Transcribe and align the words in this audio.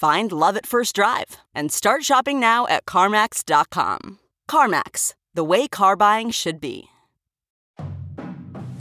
Find 0.00 0.32
love 0.32 0.56
at 0.56 0.64
first 0.64 0.94
drive 0.94 1.36
and 1.54 1.70
start 1.70 2.04
shopping 2.04 2.40
now 2.40 2.66
at 2.68 2.86
CarMax.com. 2.86 4.18
CarMax, 4.48 5.12
the 5.34 5.44
way 5.44 5.68
car 5.68 5.94
buying 5.94 6.30
should 6.30 6.58
be. 6.58 6.84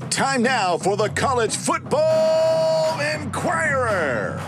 Time 0.10 0.42
now 0.42 0.78
for 0.78 0.96
the 0.96 1.10
College 1.10 1.58
Football 1.58 3.02
Inquirer 3.02 4.42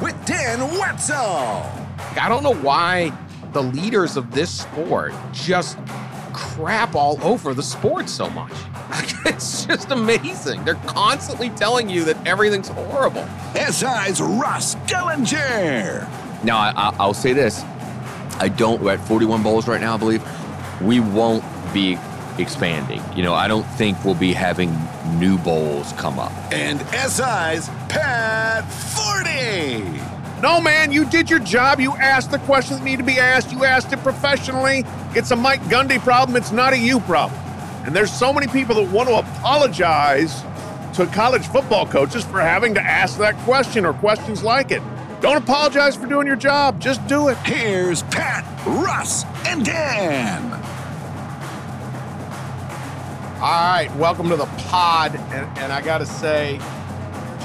with 0.00 0.16
Dan 0.24 0.60
Wetzel. 0.78 1.70
I 2.16 2.26
don't 2.30 2.42
know 2.42 2.54
why 2.54 3.12
the 3.52 3.62
leaders 3.62 4.16
of 4.16 4.30
this 4.30 4.62
sport 4.62 5.12
just 5.34 5.76
crap 6.34 6.94
all 6.94 7.18
over 7.22 7.54
the 7.54 7.62
sport 7.62 8.08
so 8.08 8.28
much. 8.30 8.52
It's 9.26 9.64
just 9.64 9.90
amazing. 9.90 10.64
They're 10.64 10.74
constantly 10.74 11.48
telling 11.50 11.88
you 11.88 12.04
that 12.04 12.26
everything's 12.26 12.68
horrible. 12.68 13.26
SI's 13.54 14.20
Russ 14.20 14.74
Dellinger. 14.86 16.44
Now, 16.44 16.58
I, 16.58 17.06
will 17.06 17.14
say 17.14 17.32
this. 17.32 17.62
I 18.38 18.48
don't, 18.48 18.82
we're 18.82 18.92
at 18.92 19.00
41 19.00 19.42
bowls 19.42 19.66
right 19.66 19.80
now, 19.80 19.94
I 19.94 19.96
believe. 19.96 20.22
We 20.82 21.00
won't 21.00 21.42
be 21.72 21.98
expanding. 22.38 23.02
You 23.16 23.22
know, 23.22 23.32
I 23.32 23.48
don't 23.48 23.64
think 23.64 24.04
we'll 24.04 24.14
be 24.14 24.34
having 24.34 24.76
new 25.18 25.38
bowls 25.38 25.92
come 25.92 26.18
up. 26.18 26.32
And 26.52 26.80
SI's 26.90 27.68
Pat 27.88 28.64
Forde. 28.64 30.13
No, 30.44 30.60
man, 30.60 30.92
you 30.92 31.06
did 31.06 31.30
your 31.30 31.38
job. 31.38 31.80
You 31.80 31.92
asked 31.92 32.30
the 32.30 32.38
questions 32.40 32.78
that 32.78 32.84
need 32.84 32.98
to 32.98 33.02
be 33.02 33.18
asked. 33.18 33.50
You 33.50 33.64
asked 33.64 33.94
it 33.94 34.00
professionally. 34.00 34.84
It's 35.14 35.30
a 35.30 35.36
Mike 35.36 35.62
Gundy 35.62 35.98
problem. 35.98 36.36
It's 36.36 36.52
not 36.52 36.74
a 36.74 36.76
you 36.76 37.00
problem. 37.00 37.40
And 37.86 37.96
there's 37.96 38.12
so 38.12 38.30
many 38.30 38.46
people 38.48 38.74
that 38.74 38.92
want 38.92 39.08
to 39.08 39.14
apologize 39.14 40.42
to 40.96 41.06
college 41.14 41.46
football 41.46 41.86
coaches 41.86 42.24
for 42.26 42.42
having 42.42 42.74
to 42.74 42.80
ask 42.82 43.16
that 43.20 43.34
question 43.38 43.86
or 43.86 43.94
questions 43.94 44.42
like 44.42 44.70
it. 44.70 44.82
Don't 45.22 45.38
apologize 45.38 45.96
for 45.96 46.04
doing 46.04 46.26
your 46.26 46.36
job. 46.36 46.78
Just 46.78 47.06
do 47.06 47.28
it. 47.28 47.38
Here's 47.38 48.02
Pat, 48.02 48.44
Russ, 48.66 49.24
and 49.46 49.64
Dan. 49.64 50.52
All 53.40 53.72
right, 53.72 53.88
welcome 53.96 54.28
to 54.28 54.36
the 54.36 54.44
pod. 54.68 55.16
And, 55.16 55.58
and 55.58 55.72
I 55.72 55.80
got 55.80 55.98
to 55.98 56.06
say, 56.06 56.58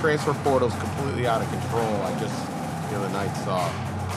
transfer 0.01 0.33
portal's 0.43 0.75
completely 0.75 1.27
out 1.27 1.41
of 1.41 1.49
control. 1.49 2.01
I 2.01 2.19
just 2.19 2.58
the 2.89 2.95
other 2.95 3.09
night 3.09 3.33
saw 3.43 3.69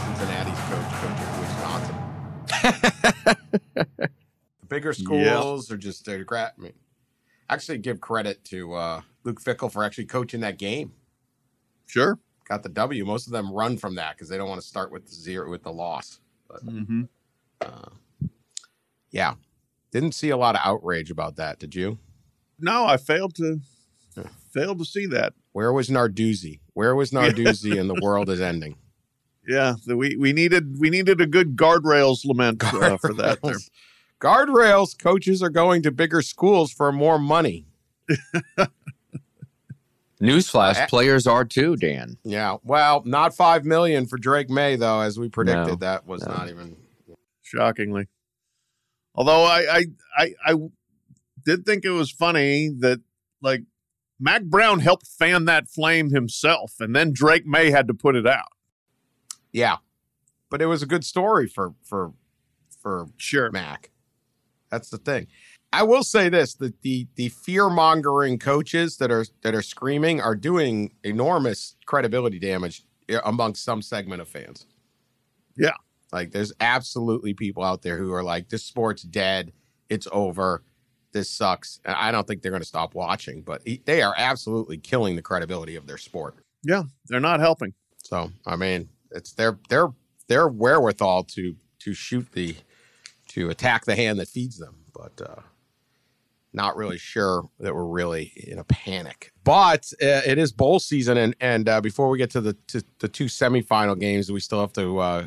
Cincinnati's 0.07 0.59
coach 0.69 0.91
coaching 1.01 1.31
Wisconsin. 1.41 1.97
The 4.61 4.67
bigger 4.67 4.93
schools 4.93 5.69
yeah. 5.69 5.75
or 5.75 5.77
just 5.77 6.09
uh, 6.09 6.13
I 6.13 6.51
mean, 6.57 6.73
actually 7.51 7.79
give 7.79 8.01
credit 8.01 8.45
to 8.47 8.73
uh, 8.73 9.03
Luke 9.25 9.43
Fickell 9.43 9.71
for 9.71 9.85
actually 9.85 10.07
coaching 10.07 10.41
that 10.41 10.59
game. 10.59 10.93
Sure, 11.87 12.19
got 12.49 12.63
the 12.63 12.69
W. 12.71 13.05
Most 13.05 13.27
of 13.27 13.33
them 13.33 13.53
run 13.53 13.77
from 13.77 13.97
that 13.97 14.17
because 14.17 14.29
they 14.29 14.39
don't 14.39 14.49
want 14.49 14.61
to 14.61 14.67
start 14.67 14.91
with 14.91 15.07
the 15.07 15.13
zero 15.13 15.51
with 15.51 15.63
the 15.63 15.73
loss. 15.73 16.21
But 16.49 16.65
mm-hmm. 16.65 17.03
uh, 17.61 17.91
yeah, 19.11 19.35
didn't 19.91 20.13
see 20.13 20.31
a 20.31 20.37
lot 20.37 20.55
of 20.55 20.63
outrage 20.65 21.11
about 21.11 21.37
that. 21.37 21.59
Did 21.59 21.75
you? 21.75 21.99
No, 22.59 22.87
I 22.87 22.97
failed 22.97 23.35
to 23.37 23.61
failed 24.53 24.79
to 24.79 24.85
see 24.85 25.07
that. 25.07 25.35
Where 25.53 25.73
was 25.73 25.89
Narduzzi? 25.89 26.61
Where 26.75 26.95
was 26.95 27.11
Narduzzi? 27.11 27.79
and 27.79 27.89
the 27.91 28.01
world 28.03 28.31
is 28.31 28.41
ending. 28.41 28.77
Yeah, 29.45 29.75
we 29.89 30.15
we 30.15 30.33
needed 30.33 30.79
we 30.79 30.89
needed 30.89 31.21
a 31.21 31.27
good 31.27 31.57
guardrails 31.57 32.25
lament 32.25 32.59
guardrails. 32.59 32.93
Uh, 32.93 32.97
for 32.99 33.13
that. 33.15 33.43
There. 33.43 33.57
Guardrails 34.21 34.97
coaches 34.97 35.43
are 35.43 35.51
going 35.51 35.83
to 35.83 35.91
bigger 35.91 36.23
schools 36.23 36.71
for 36.71 36.93
more 36.93 37.19
money. 37.19 37.67
Newsflash: 40.23 40.89
Players 40.89 41.27
are 41.27 41.45
too, 41.45 41.75
Dan. 41.75 42.19
Yeah, 42.23 42.59
well, 42.63 43.03
not 43.05 43.35
five 43.35 43.65
million 43.65 44.07
for 44.07 44.17
Drake 44.17 44.49
Maye, 44.49 44.77
though, 44.77 45.01
as 45.01 45.19
we 45.19 45.29
predicted. 45.29 45.67
No, 45.67 45.75
that 45.75 46.07
was 46.07 46.25
no. 46.25 46.35
not 46.35 46.49
even 46.49 46.77
shockingly. 47.43 48.07
Although 49.17 49.43
I, 49.43 49.67
I, 49.71 49.85
I, 50.17 50.35
I 50.47 50.55
did 51.45 51.67
think 51.67 51.85
it 51.85 51.91
was 51.91 52.13
funny 52.13 52.71
that 52.79 53.01
like 53.43 53.63
Mack 54.23 54.45
Brown 54.45 54.79
helped 54.79 55.09
fan 55.09 55.47
that 55.47 55.69
flame 55.69 56.11
himself, 56.11 56.75
and 56.79 56.95
then 56.95 57.13
Drake 57.13 57.45
Maye 57.45 57.73
had 57.73 57.89
to 57.89 57.95
put 57.95 58.15
it 58.15 58.25
out. 58.25 58.53
Yeah, 59.53 59.79
but 60.49 60.63
it 60.63 60.67
was 60.67 60.81
a 60.81 60.87
good 60.87 61.05
story 61.05 61.49
for 61.49 61.75
for 61.83 62.13
for 62.81 63.09
sure 63.17 63.51
Mac. 63.51 63.91
That's 64.71 64.91
the 64.91 64.99
thing. 64.99 65.27
I 65.73 65.83
will 65.83 66.05
say 66.05 66.29
this: 66.29 66.55
that 66.55 66.83
the 66.83 67.09
the 67.17 67.31
fear 67.31 67.69
mongering 67.69 68.39
coaches 68.39 68.97
that 68.99 69.11
are 69.11 69.27
that 69.43 69.57
are 69.57 69.63
screaming 69.63 70.21
are 70.21 70.37
doing 70.37 70.93
enormous 71.03 71.75
credibility 71.87 72.39
damage 72.39 72.85
eh, 73.09 73.19
amongst 73.25 73.65
some 73.65 73.83
segment 73.83 74.23
of 74.23 74.29
fans. 74.29 74.67
Yeah, 75.57 75.75
like 76.13 76.31
there's 76.31 76.53
absolutely 76.61 77.35
people 77.35 77.65
out 77.65 77.83
there 77.83 77.99
who 77.99 78.13
are 78.13 78.23
like, 78.23 78.51
"This 78.51 78.65
sport's 78.65 79.03
dead. 79.03 79.53
It's 79.89 80.07
over. 80.13 80.63
This 81.13 81.31
sucks." 81.31 81.81
And 81.85 81.95
I 81.95 82.11
don't 82.11 82.27
think 82.27 82.43
they're 82.43 82.53
going 82.53 82.63
to 82.63 82.69
stop 82.69 82.95
watching, 82.95 83.43
but 83.43 83.63
they 83.85 84.03
are 84.03 84.15
absolutely 84.17 84.79
killing 84.79 85.17
the 85.17 85.23
credibility 85.23 85.77
of 85.77 85.87
their 85.87 85.99
sport. 85.99 86.37
Yeah, 86.63 86.85
they're 87.07 87.21
not 87.21 87.41
helping. 87.41 87.75
So 87.99 88.31
I 88.47 88.57
mean, 88.57 88.89
it's 89.11 89.33
their 89.33 89.59
their 89.69 89.89
their 90.29 90.49
wherewithal 90.49 91.25
to 91.25 91.57
to 91.81 91.95
shoot 91.95 92.31
the 92.33 92.57
to 93.29 93.51
attack 93.51 93.85
the 93.85 93.97
hand 93.97 94.19
that 94.21 94.29
feeds 94.29 94.59
them. 94.59 94.77
But 94.93 95.21
uh, 95.21 95.41
not 96.53 96.77
really 96.77 96.99
sure 96.99 97.49
that 97.61 97.75
we're 97.75 97.85
really 97.85 98.33
in 98.37 98.59
a 98.59 98.65
panic. 98.65 99.33
But 99.45 99.91
uh, 100.03 100.23
it 100.27 100.39
is 100.39 100.53
bowl 100.53 100.79
season, 100.79 101.17
and 101.17 101.35
and 101.41 101.69
uh, 101.69 101.81
before 101.81 102.09
we 102.09 102.19
get 102.19 102.31
to 102.31 102.41
the 102.41 102.55
to 102.69 102.85
the 102.99 103.09
two 103.09 103.27
semifinal 103.27 103.99
games, 103.99 104.31
we 104.31 104.41
still 104.41 104.61
have 104.61 104.73
to 104.75 104.99
uh, 104.99 105.27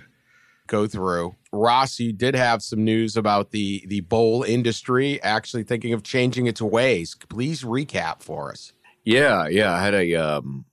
go 0.68 0.88
through. 0.88 1.36
Ross, 1.52 2.00
you 2.00 2.14
did 2.14 2.36
have 2.36 2.62
some 2.62 2.84
news 2.84 3.18
about 3.18 3.52
the 3.52 3.86
the 3.88 4.02
bowl 4.02 4.44
industry 4.44 5.22
actually 5.22 5.64
thinking 5.64 5.94
of 5.94 6.04
changing 6.04 6.48
its 6.48 6.62
ways. 6.62 7.16
Please 7.30 7.64
recap 7.64 8.22
for 8.22 8.52
us. 8.52 8.74
Yeah, 9.04 9.48
yeah, 9.48 9.72
I 9.72 9.82
had 9.82 9.94
a, 9.94 10.16
um, 10.16 10.66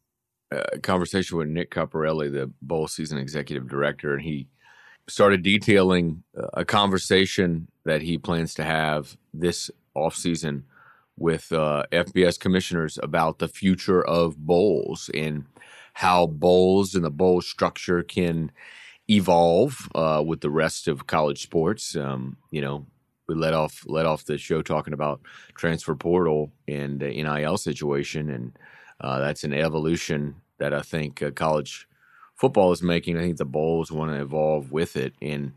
conversation 0.83 1.39
with 1.39 1.49
Nick 1.49 1.71
Carparelli, 1.71 2.33
the 2.33 2.51
bowl 2.63 2.89
season 2.89 3.19
executive 3.19 3.69
director, 3.69 4.15
and 4.15 4.23
he 4.23 4.49
started 5.09 5.43
detailing 5.43 6.23
uh, 6.39 6.47
a 6.55 6.65
conversation 6.65 7.69
that 7.85 8.03
he 8.03 8.19
plans 8.19 8.55
to 8.55 8.65
have 8.65 9.17
this 9.35 9.71
offseason 9.97 10.62
with 11.17 11.53
uh, 11.53 11.85
FBS 11.93 12.38
commissioners 12.38 12.99
about 13.03 13.38
the 13.38 13.49
future 13.49 14.03
of 14.03 14.37
bowls 14.38 15.11
and 15.12 15.45
how 15.95 16.27
bowls 16.27 16.95
and 16.95 17.05
the 17.05 17.11
bowl 17.11 17.41
structure 17.41 18.03
can 18.03 18.50
evolve 19.08 19.88
uh, 19.94 20.22
with 20.25 20.40
the 20.40 20.50
rest 20.50 20.88
of 20.88 21.06
college 21.06 21.43
sports. 21.43 21.96
Um, 21.96 22.37
you 22.50 22.60
know, 22.60 22.87
we 23.28 23.34
let 23.34 23.54
off 23.54 23.84
let 23.87 24.06
off 24.06 24.25
the 24.25 24.38
show 24.38 24.62
talking 24.62 24.94
about 24.94 25.20
transfer 25.54 25.94
portal 25.94 26.52
and 26.69 27.00
the 27.00 27.08
NIL 27.08 27.56
situation, 27.56 28.31
and 28.31 28.58
uh, 29.00 29.19
that's 29.20 29.44
an 29.44 29.52
evolution 29.52 30.37
that 30.58 30.72
I 30.72 30.82
think 30.82 31.22
uh, 31.22 31.31
college 31.31 31.88
football 32.37 32.72
is 32.72 32.82
making. 32.82 33.16
I 33.16 33.20
think 33.20 33.37
the 33.37 33.44
bowls 33.44 33.93
want 33.93 34.12
to 34.12 34.20
evolve 34.20 34.72
with 34.72 34.96
it. 34.96 35.14
And 35.22 35.52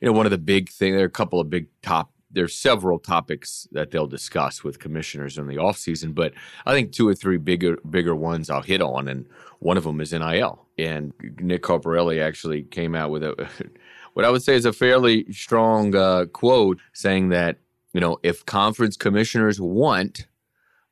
you 0.00 0.06
know, 0.06 0.12
one 0.12 0.26
of 0.26 0.32
the 0.32 0.38
big 0.38 0.68
things, 0.68 0.94
there 0.94 1.02
are 1.02 1.06
a 1.06 1.10
couple 1.10 1.40
of 1.40 1.50
big 1.50 1.68
top. 1.82 2.10
There's 2.34 2.54
several 2.54 2.98
topics 2.98 3.66
that 3.72 3.90
they'll 3.90 4.06
discuss 4.06 4.62
with 4.62 4.78
commissioners 4.78 5.38
in 5.38 5.46
the 5.46 5.58
off 5.58 5.78
season, 5.78 6.12
but 6.12 6.32
I 6.66 6.72
think 6.72 6.92
two 6.92 7.08
or 7.08 7.14
three 7.14 7.38
bigger 7.38 7.78
bigger 7.88 8.14
ones 8.14 8.50
I'll 8.50 8.62
hit 8.62 8.82
on, 8.82 9.08
and 9.08 9.26
one 9.60 9.76
of 9.76 9.84
them 9.84 10.00
is 10.00 10.12
NIL. 10.12 10.66
And 10.78 11.12
Nick 11.40 11.62
Carparelli 11.62 12.22
actually 12.22 12.62
came 12.62 12.94
out 12.94 13.10
with 13.10 13.22
a 13.22 13.48
what 14.14 14.24
I 14.24 14.30
would 14.30 14.42
say 14.42 14.54
is 14.54 14.64
a 14.64 14.72
fairly 14.72 15.30
strong 15.32 15.94
uh, 15.94 16.26
quote 16.26 16.80
saying 16.92 17.30
that 17.30 17.58
you 17.92 18.00
know 18.00 18.18
if 18.22 18.44
conference 18.44 18.96
commissioners 18.96 19.60
want 19.60 20.26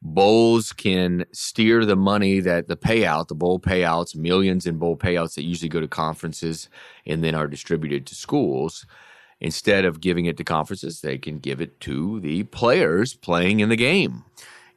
bowls 0.02 0.72
can 0.72 1.24
steer 1.32 1.84
the 1.86 1.96
money 1.96 2.40
that 2.40 2.66
the 2.66 2.76
payout, 2.76 3.28
the 3.28 3.34
bowl 3.34 3.60
payouts, 3.60 4.16
millions 4.16 4.66
in 4.66 4.76
bowl 4.76 4.96
payouts 4.96 5.34
that 5.34 5.44
usually 5.44 5.68
go 5.68 5.80
to 5.80 5.88
conferences 5.88 6.68
and 7.06 7.22
then 7.22 7.34
are 7.34 7.46
distributed 7.46 8.04
to 8.06 8.14
schools. 8.14 8.84
Instead 9.42 9.84
of 9.84 10.00
giving 10.00 10.26
it 10.26 10.36
to 10.36 10.44
conferences, 10.44 11.00
they 11.00 11.18
can 11.18 11.40
give 11.40 11.60
it 11.60 11.80
to 11.80 12.20
the 12.20 12.44
players 12.44 13.14
playing 13.14 13.58
in 13.58 13.68
the 13.68 13.76
game 13.76 14.24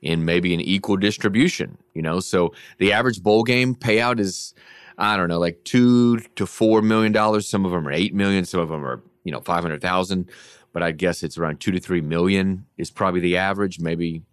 in 0.02 0.26
maybe 0.26 0.56
an 0.56 0.60
equal 0.60 0.98
distribution, 0.98 1.78
you 1.94 2.02
know? 2.02 2.20
So 2.20 2.52
the 2.80 2.92
average 2.92 3.22
bowl 3.22 3.44
game 3.44 3.76
payout 3.76 4.20
is, 4.20 4.56
I 4.98 5.18
don't 5.18 5.30
know, 5.30 5.38
like 5.38 5.64
two 5.66 6.18
to 6.36 6.48
four 6.48 6.82
million 6.82 7.12
dollars. 7.12 7.48
Some 7.48 7.64
of 7.64 7.72
them 7.72 7.88
are 7.88 7.92
eight 7.92 8.16
million, 8.16 8.44
some 8.44 8.60
of 8.60 8.70
them 8.70 8.84
are, 8.84 9.04
you 9.24 9.32
know, 9.32 9.40
500,000. 9.40 10.32
But 10.74 10.82
I 10.82 10.92
guess 10.92 11.22
it's 11.22 11.38
around 11.38 11.60
two 11.60 11.72
to 11.72 11.80
three 11.80 12.02
million 12.02 12.66
is 12.76 12.90
probably 12.90 13.20
the 13.20 13.38
average, 13.38 13.80
maybe 13.80 14.24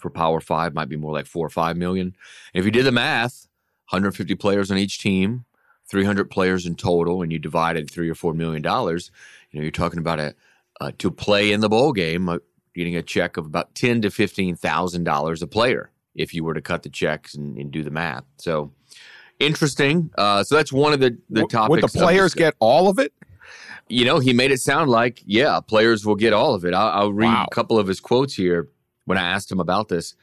for 0.00 0.08
Power 0.08 0.40
Five 0.40 0.72
might 0.72 0.88
be 0.88 0.96
more 0.96 1.12
like 1.12 1.26
four 1.26 1.44
or 1.44 1.50
five 1.50 1.76
million. 1.76 2.14
If 2.54 2.64
you 2.64 2.70
did 2.70 2.86
the 2.86 2.92
math, 2.92 3.48
150 3.90 4.36
players 4.36 4.70
on 4.70 4.78
each 4.78 5.00
team, 5.00 5.46
300 5.88 6.30
players 6.30 6.66
in 6.66 6.74
total, 6.74 7.22
and 7.22 7.32
you 7.32 7.38
divided 7.38 7.90
three 7.90 8.08
or 8.08 8.14
four 8.14 8.34
million 8.34 8.62
dollars, 8.62 9.10
you 9.50 9.58
know 9.58 9.62
you're 9.62 9.70
talking 9.70 9.98
about 9.98 10.20
a 10.20 10.34
uh, 10.80 10.92
to 10.98 11.10
play 11.10 11.52
in 11.52 11.60
the 11.60 11.68
bowl 11.68 11.92
game, 11.92 12.28
uh, 12.28 12.38
getting 12.74 12.96
a 12.96 13.02
check 13.02 13.36
of 13.36 13.46
about 13.46 13.74
ten 13.74 14.02
to 14.02 14.10
fifteen 14.10 14.54
thousand 14.54 15.04
dollars 15.04 15.42
a 15.42 15.46
player 15.46 15.90
if 16.14 16.34
you 16.34 16.44
were 16.44 16.54
to 16.54 16.60
cut 16.60 16.82
the 16.82 16.88
checks 16.88 17.34
and, 17.34 17.56
and 17.56 17.70
do 17.70 17.82
the 17.82 17.90
math. 17.90 18.24
So 18.38 18.72
interesting. 19.38 20.10
Uh, 20.18 20.42
so 20.42 20.56
that's 20.56 20.72
one 20.72 20.92
of 20.92 21.00
the 21.00 21.18
the 21.30 21.46
topics. 21.46 21.70
Would 21.70 21.82
the 21.82 21.98
players 21.98 22.34
get 22.34 22.54
all 22.58 22.88
of 22.88 22.98
it? 22.98 23.12
You 23.88 24.04
know, 24.04 24.18
he 24.18 24.34
made 24.34 24.50
it 24.50 24.60
sound 24.60 24.90
like 24.90 25.22
yeah, 25.24 25.60
players 25.60 26.04
will 26.04 26.16
get 26.16 26.32
all 26.32 26.54
of 26.54 26.64
it. 26.64 26.74
I'll, 26.74 27.02
I'll 27.02 27.12
read 27.12 27.28
wow. 27.28 27.46
a 27.50 27.54
couple 27.54 27.78
of 27.78 27.86
his 27.86 28.00
quotes 28.00 28.34
here 28.34 28.68
when 29.06 29.16
I 29.16 29.30
asked 29.30 29.50
him 29.50 29.60
about 29.60 29.88
this, 29.88 30.14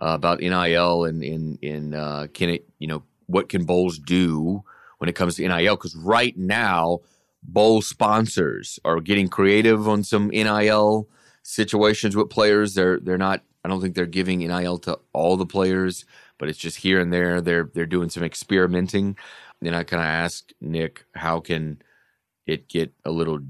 uh, 0.00 0.14
about 0.14 0.40
NIL 0.40 1.04
and 1.04 1.22
in 1.22 1.58
in 1.62 1.94
uh, 1.94 2.26
can 2.34 2.50
it 2.50 2.66
you 2.78 2.88
know 2.88 3.04
what 3.26 3.48
can 3.48 3.64
bowls 3.64 3.98
do 3.98 4.64
when 5.02 5.08
it 5.08 5.16
comes 5.16 5.34
to 5.34 5.48
NIL? 5.48 5.74
Because 5.74 5.96
right 5.96 6.38
now, 6.38 7.00
bowl 7.42 7.82
sponsors 7.82 8.78
are 8.84 9.00
getting 9.00 9.26
creative 9.26 9.88
on 9.88 10.04
some 10.04 10.28
NIL 10.28 11.08
situations 11.42 12.14
with 12.14 12.30
players. 12.30 12.74
They're 12.74 13.00
they're 13.00 13.18
not. 13.18 13.42
I 13.64 13.68
don't 13.68 13.80
think 13.80 13.96
they're 13.96 14.06
giving 14.06 14.38
NIL 14.38 14.78
to 14.78 15.00
all 15.12 15.36
the 15.36 15.44
players, 15.44 16.04
but 16.38 16.48
it's 16.48 16.58
just 16.58 16.76
here 16.76 17.00
and 17.00 17.12
there. 17.12 17.40
They're 17.40 17.68
they're 17.74 17.84
doing 17.84 18.10
some 18.10 18.22
experimenting. 18.22 19.16
Then 19.60 19.74
I 19.74 19.82
kind 19.82 20.00
of 20.00 20.06
asked 20.06 20.54
Nick, 20.60 21.04
how 21.16 21.40
can 21.40 21.82
it 22.46 22.68
get 22.68 22.92
a 23.04 23.10
little 23.10 23.40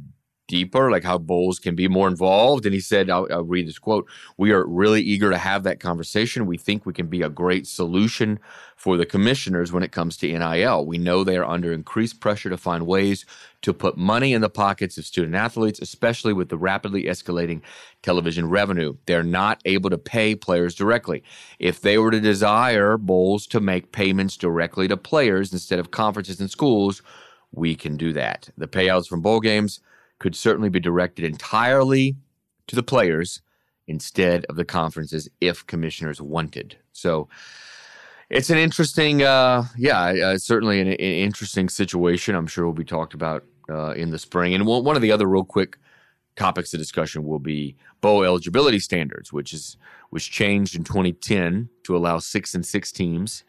deeper, 0.53 0.91
like 0.91 1.03
how 1.03 1.17
bowls 1.17 1.59
can 1.59 1.75
be 1.75 1.89
more 1.89 2.07
involved. 2.07 2.67
And 2.67 2.75
he 2.75 2.81
said, 2.81 3.09
I'll, 3.09 3.27
I'll, 3.31 3.43
read 3.43 3.67
this 3.67 3.79
quote 3.79 4.07
We 4.37 4.53
are 4.53 4.67
really 4.67 5.01
eager 5.01 5.31
to 5.31 5.39
have 5.39 5.63
that 5.63 5.81
conversation. 5.81 6.45
We 6.45 6.59
think 6.59 6.85
we 6.85 6.93
can 6.93 7.07
be 7.07 7.23
a 7.23 7.31
great 7.31 7.67
solution 7.67 8.39
for 8.77 8.99
the 8.99 9.07
commissioners 9.07 9.73
when 9.73 9.83
it 9.83 9.93
comes 9.93 10.19
to 10.19 10.27
NIL. 10.27 10.85
We 10.85 10.99
know 10.99 11.25
they 11.25 11.39
are 11.39 11.47
under 11.47 11.73
increased 11.73 12.21
pressure 12.21 12.51
to 12.51 12.59
find 12.59 12.87
ways 12.87 13.25
to 13.63 13.73
put 13.73 13.97
money 13.97 14.35
in 14.35 14.43
the 14.43 14.51
pockets 14.51 14.99
of 14.99 15.07
student 15.07 15.35
athletes, 15.35 15.81
especially 15.81 16.35
with 16.35 16.51
the 16.51 16.59
rapidly 16.59 17.05
escalating 17.05 17.63
television 18.03 18.51
revenue. 18.51 18.95
They're 19.07 19.23
not 19.23 19.63
able 19.65 19.89
to 19.89 19.97
pay 19.97 20.35
players 20.35 20.75
directly. 20.75 21.23
If 21.59 21.81
they 21.81 21.97
were 21.97 22.11
to 22.11 22.21
desire 22.21 22.99
bowls 22.99 23.47
to 23.47 23.61
make 23.61 23.93
payments 23.93 24.37
directly 24.37 24.87
to 24.89 24.99
players 24.99 25.51
instead 25.51 25.79
of 25.79 25.93
conferences 25.93 26.41
and 26.41 26.51
schools, 26.51 27.01
we 27.53 27.75
can 27.75 27.97
do 27.97 28.13
that. 28.13 28.51
The 28.59 28.69
payouts 28.69 29.09
from 29.09 29.23
bowl 29.23 29.41
games 29.41 29.81
could 30.23 30.37
certainly 30.37 30.69
be 30.69 30.79
directed 30.79 31.25
entirely 31.25 32.17
to 32.69 32.77
the 32.77 32.83
players 32.83 33.43
instead 33.89 34.45
of 34.45 34.55
the 34.55 34.65
conferences 34.65 35.29
if 35.41 35.67
commissioners 35.67 36.23
wanted. 36.23 36.77
So 36.93 37.29
it's 38.31 38.49
an 38.49 38.57
interesting, 38.57 39.25
uh, 39.25 39.65
yeah, 39.77 40.05
uh, 40.05 40.39
certainly 40.39 40.81
an, 40.81 40.87
an, 40.87 40.95
interesting 40.95 41.69
situation. 41.69 42.37
I'm 42.37 42.47
sure 42.47 42.65
will 42.65 42.73
be 42.73 42.85
talked 42.85 43.15
about 43.15 43.45
uh, 43.69 43.95
in 43.95 44.13
the 44.13 44.19
spring. 44.19 44.55
And 44.55 44.65
one 44.65 44.95
of 44.95 45.03
the 45.03 45.11
other 45.11 45.27
real 45.27 45.45
quick 45.45 45.77
topics 46.37 46.73
of 46.73 46.79
discussion 46.79 47.25
will 47.25 47.41
be 47.41 47.75
bowl 48.01 48.23
eligibility 48.23 48.79
standards, 48.79 49.33
which 49.33 49.53
is 49.53 49.77
was 50.13 50.25
changed 50.25 50.77
in 50.77 50.85
2010 50.85 51.69
to 51.83 51.97
allow 51.97 52.19
six 52.19 52.55
and 52.55 52.65
six 52.65 52.93
teams, 52.93 53.43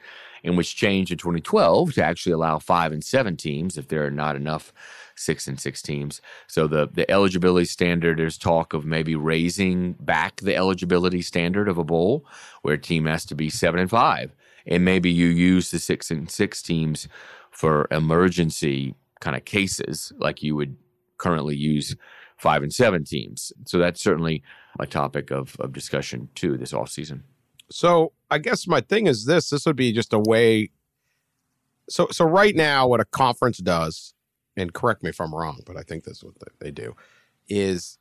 and 0.43 0.57
which 0.57 0.75
changed 0.75 1.11
in 1.11 1.19
2012 1.19 1.93
to 1.93 2.03
actually 2.03 2.31
allow 2.31 2.57
five 2.57 2.91
and 2.91 3.03
seven 3.03 3.37
teams 3.37 3.77
if 3.77 3.89
there 3.89 4.03
are 4.05 4.11
not 4.11 4.35
enough 4.35 4.73
six 5.15 5.47
and 5.47 5.59
six 5.59 5.81
teams. 5.81 6.21
So 6.47 6.67
the 6.67 6.87
the 6.91 7.09
eligibility 7.09 7.65
standard, 7.65 8.19
there's 8.19 8.37
talk 8.37 8.73
of 8.73 8.85
maybe 8.85 9.15
raising 9.15 9.93
back 9.93 10.41
the 10.41 10.55
eligibility 10.55 11.21
standard 11.21 11.67
of 11.67 11.77
a 11.77 11.83
bowl, 11.83 12.25
where 12.61 12.75
a 12.75 12.81
team 12.81 13.05
has 13.05 13.25
to 13.25 13.35
be 13.35 13.49
seven 13.49 13.79
and 13.79 13.89
five, 13.89 14.33
and 14.65 14.85
maybe 14.85 15.11
you 15.11 15.27
use 15.27 15.71
the 15.71 15.79
six 15.79 16.11
and 16.11 16.29
six 16.29 16.61
teams 16.61 17.07
for 17.51 17.87
emergency 17.91 18.95
kind 19.21 19.35
of 19.35 19.45
cases, 19.45 20.11
like 20.17 20.43
you 20.43 20.55
would 20.55 20.75
currently 21.17 21.55
use 21.55 21.95
five 22.37 22.63
and 22.63 22.73
seven 22.73 23.05
teams. 23.05 23.53
So 23.65 23.77
that's 23.77 24.01
certainly 24.01 24.43
a 24.79 24.85
topic 24.85 25.31
of, 25.31 25.55
of 25.59 25.71
discussion 25.71 26.29
too 26.35 26.57
this 26.57 26.73
off 26.73 26.89
season. 26.89 27.23
So 27.71 28.11
I 28.29 28.39
guess 28.39 28.67
my 28.67 28.81
thing 28.81 29.07
is 29.07 29.25
this: 29.25 29.49
this 29.49 29.65
would 29.65 29.75
be 29.75 29.93
just 29.93 30.13
a 30.13 30.19
way. 30.19 30.71
So 31.89 32.07
so 32.11 32.25
right 32.25 32.55
now, 32.55 32.87
what 32.87 32.99
a 32.99 33.05
conference 33.05 33.59
does 33.59 34.13
and 34.55 34.73
correct 34.73 35.03
me 35.03 35.09
if 35.09 35.19
I'm 35.19 35.33
wrong, 35.33 35.61
but 35.65 35.77
I 35.77 35.81
think 35.81 36.03
that's 36.03 36.23
what 36.23 36.35
they 36.59 36.71
do, 36.71 36.95
is 37.47 37.97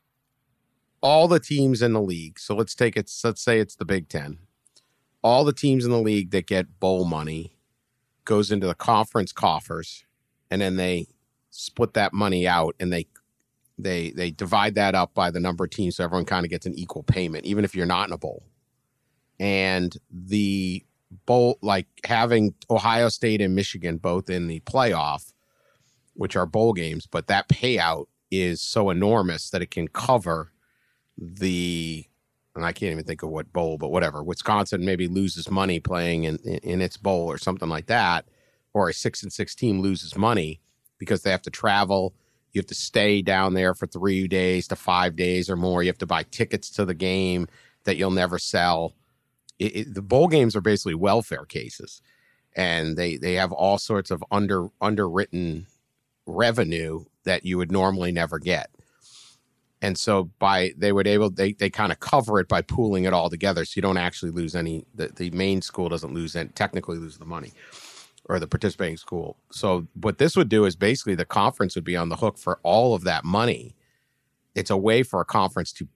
all 1.02 1.28
the 1.28 1.40
teams 1.40 1.82
in 1.82 1.92
the 1.92 2.00
league. 2.00 2.38
So 2.38 2.54
let's 2.54 2.74
take 2.74 2.96
it, 2.96 3.10
let's 3.24 3.42
say 3.42 3.58
it's 3.58 3.76
the 3.76 3.84
Big 3.84 4.08
Ten. 4.08 4.38
All 5.22 5.44
the 5.44 5.52
teams 5.52 5.84
in 5.84 5.90
the 5.90 6.00
league 6.00 6.30
that 6.32 6.46
get 6.46 6.80
bowl 6.80 7.04
money 7.04 7.56
goes 8.24 8.50
into 8.50 8.66
the 8.66 8.74
conference 8.74 9.32
coffers, 9.32 10.04
and 10.50 10.60
then 10.60 10.76
they 10.76 11.06
split 11.50 11.94
that 11.94 12.12
money 12.12 12.46
out 12.46 12.74
and 12.80 12.92
they 12.92 13.06
they 13.78 14.10
they 14.10 14.30
divide 14.30 14.74
that 14.74 14.94
up 14.94 15.12
by 15.14 15.30
the 15.30 15.40
number 15.40 15.64
of 15.64 15.70
teams 15.70 15.96
so 15.96 16.04
everyone 16.04 16.24
kind 16.24 16.44
of 16.44 16.50
gets 16.50 16.66
an 16.66 16.74
equal 16.74 17.02
payment, 17.02 17.44
even 17.44 17.64
if 17.64 17.74
you're 17.74 17.86
not 17.86 18.08
in 18.08 18.12
a 18.12 18.18
bowl. 18.18 18.44
And 19.38 19.96
the 20.10 20.84
bowl, 21.26 21.58
like 21.62 21.86
having 22.04 22.54
Ohio 22.70 23.08
State 23.08 23.40
and 23.40 23.54
Michigan 23.54 23.98
both 23.98 24.30
in 24.30 24.46
the 24.46 24.60
playoff, 24.60 25.32
which 26.14 26.36
are 26.36 26.46
bowl 26.46 26.72
games, 26.72 27.06
but 27.06 27.26
that 27.26 27.48
payout 27.48 28.06
is 28.30 28.60
so 28.60 28.90
enormous 28.90 29.50
that 29.50 29.62
it 29.62 29.70
can 29.70 29.88
cover 29.88 30.52
the 31.18 32.06
and 32.54 32.66
I 32.66 32.72
can't 32.72 32.92
even 32.92 33.04
think 33.04 33.22
of 33.22 33.30
what 33.30 33.52
bowl, 33.52 33.78
but 33.78 33.90
whatever. 33.90 34.22
Wisconsin 34.22 34.84
maybe 34.84 35.08
loses 35.08 35.50
money 35.50 35.80
playing 35.80 36.24
in, 36.24 36.38
in, 36.44 36.58
in, 36.58 36.80
its 36.82 36.98
bowl 36.98 37.26
or 37.26 37.38
something 37.38 37.68
like 37.68 37.86
that, 37.86 38.26
or 38.74 38.90
a 38.90 38.92
six 38.92 39.22
and 39.22 39.32
six 39.32 39.54
team 39.54 39.80
loses 39.80 40.16
money 40.16 40.60
because 40.98 41.22
they 41.22 41.30
have 41.30 41.42
to 41.42 41.50
travel. 41.50 42.14
You 42.52 42.58
have 42.58 42.66
to 42.66 42.74
stay 42.74 43.22
down 43.22 43.54
there 43.54 43.74
for 43.74 43.86
three 43.86 44.28
days 44.28 44.68
to 44.68 44.76
five 44.76 45.16
days 45.16 45.48
or 45.48 45.56
more. 45.56 45.82
You 45.82 45.88
have 45.88 45.98
to 45.98 46.06
buy 46.06 46.24
tickets 46.24 46.68
to 46.72 46.84
the 46.84 46.94
game 46.94 47.48
that 47.84 47.96
you'll 47.96 48.10
never 48.10 48.38
sell. 48.38 48.92
It, 49.58 49.76
it, 49.76 49.94
the 49.94 50.02
bowl 50.02 50.28
games 50.28 50.54
are 50.54 50.60
basically 50.60 50.94
welfare 50.94 51.46
cases, 51.46 52.02
and 52.54 52.98
they 52.98 53.16
they 53.16 53.34
have 53.34 53.52
all 53.52 53.78
sorts 53.78 54.10
of 54.10 54.22
under 54.30 54.68
underwritten 54.80 55.66
revenue 56.26 57.04
that 57.24 57.44
you 57.44 57.58
would 57.58 57.72
normally 57.72 58.12
never 58.12 58.38
get. 58.38 58.70
And 59.80 59.98
so 59.98 60.30
by 60.38 60.72
they 60.76 60.92
would 60.92 61.08
able 61.08 61.30
they 61.30 61.54
they 61.54 61.68
kind 61.68 61.90
of 61.90 61.98
cover 61.98 62.38
it 62.38 62.46
by 62.46 62.62
pooling 62.62 63.04
it 63.04 63.12
all 63.12 63.28
together, 63.28 63.64
so 63.64 63.72
you 63.76 63.82
don't 63.82 63.96
actually 63.96 64.30
lose 64.30 64.54
any. 64.54 64.86
The, 64.94 65.08
the 65.08 65.30
main 65.30 65.60
school 65.60 65.88
doesn't 65.88 66.14
lose 66.14 66.36
and 66.36 66.54
technically 66.54 66.98
lose 66.98 67.18
the 67.18 67.24
money, 67.24 67.52
or 68.26 68.38
the 68.38 68.46
participating 68.46 68.96
school. 68.96 69.36
So 69.50 69.88
what 69.94 70.18
this 70.18 70.36
would 70.36 70.48
do 70.48 70.66
is 70.66 70.76
basically 70.76 71.16
the 71.16 71.24
conference 71.24 71.74
would 71.74 71.84
be 71.84 71.96
on 71.96 72.10
the 72.10 72.16
hook 72.16 72.38
for 72.38 72.60
all 72.62 72.94
of 72.94 73.02
that 73.04 73.24
money. 73.24 73.74
It's 74.54 74.70
a 74.70 74.76
way 74.76 75.02
for 75.02 75.20
a 75.20 75.24
conference 75.24 75.72
to 75.72 75.88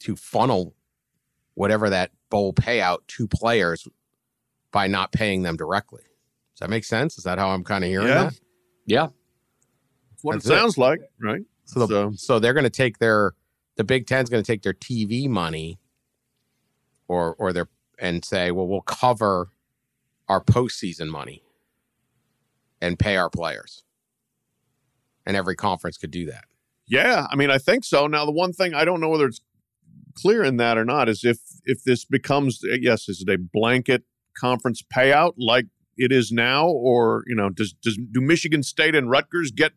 to 0.00 0.16
funnel 0.16 0.74
whatever 1.54 1.88
that 1.88 2.10
bowl 2.28 2.52
payout 2.52 3.06
to 3.06 3.26
players 3.26 3.88
by 4.70 4.86
not 4.86 5.12
paying 5.12 5.42
them 5.42 5.56
directly. 5.56 6.02
Does 6.02 6.60
that 6.60 6.70
make 6.70 6.84
sense? 6.84 7.16
Is 7.16 7.24
that 7.24 7.38
how 7.38 7.50
I'm 7.50 7.64
kind 7.64 7.84
of 7.84 7.88
hearing 7.88 8.08
yeah. 8.08 8.24
that? 8.24 8.40
Yeah 8.84 9.08
what 10.22 10.34
That's 10.34 10.46
it 10.46 10.48
sounds 10.48 10.76
it. 10.76 10.80
like, 10.80 11.00
right? 11.20 11.42
So, 11.64 11.80
the, 11.80 11.86
so, 11.86 12.12
so 12.16 12.38
they're 12.38 12.54
going 12.54 12.64
to 12.64 12.70
take 12.70 12.98
their 12.98 13.34
the 13.76 13.84
Big 13.84 14.06
Ten's 14.06 14.28
going 14.28 14.42
to 14.42 14.46
take 14.46 14.62
their 14.62 14.74
TV 14.74 15.28
money, 15.28 15.78
or 17.08 17.34
or 17.38 17.52
their 17.52 17.68
and 17.98 18.24
say, 18.24 18.50
well, 18.50 18.66
we'll 18.66 18.80
cover 18.80 19.50
our 20.28 20.42
postseason 20.42 21.08
money 21.08 21.42
and 22.80 22.98
pay 22.98 23.16
our 23.16 23.30
players, 23.30 23.84
and 25.26 25.36
every 25.36 25.56
conference 25.56 25.96
could 25.98 26.10
do 26.10 26.26
that. 26.26 26.44
Yeah, 26.86 27.26
I 27.30 27.36
mean, 27.36 27.50
I 27.50 27.58
think 27.58 27.84
so. 27.84 28.06
Now, 28.06 28.24
the 28.24 28.32
one 28.32 28.52
thing 28.52 28.74
I 28.74 28.84
don't 28.84 29.00
know 29.00 29.08
whether 29.10 29.26
it's 29.26 29.40
clear 30.14 30.42
in 30.42 30.56
that 30.56 30.76
or 30.76 30.84
not 30.84 31.08
is 31.08 31.24
if 31.24 31.38
if 31.64 31.84
this 31.84 32.04
becomes 32.04 32.60
yes, 32.64 33.08
is 33.08 33.24
it 33.26 33.32
a 33.32 33.38
blanket 33.38 34.02
conference 34.36 34.82
payout 34.82 35.34
like 35.38 35.66
it 36.00 36.12
is 36.12 36.32
now, 36.32 36.66
or 36.66 37.24
you 37.26 37.34
know, 37.34 37.50
does 37.50 37.72
does 37.72 37.98
do 38.10 38.20
Michigan 38.20 38.62
State 38.62 38.94
and 38.94 39.10
Rutgers 39.10 39.50
get 39.50 39.72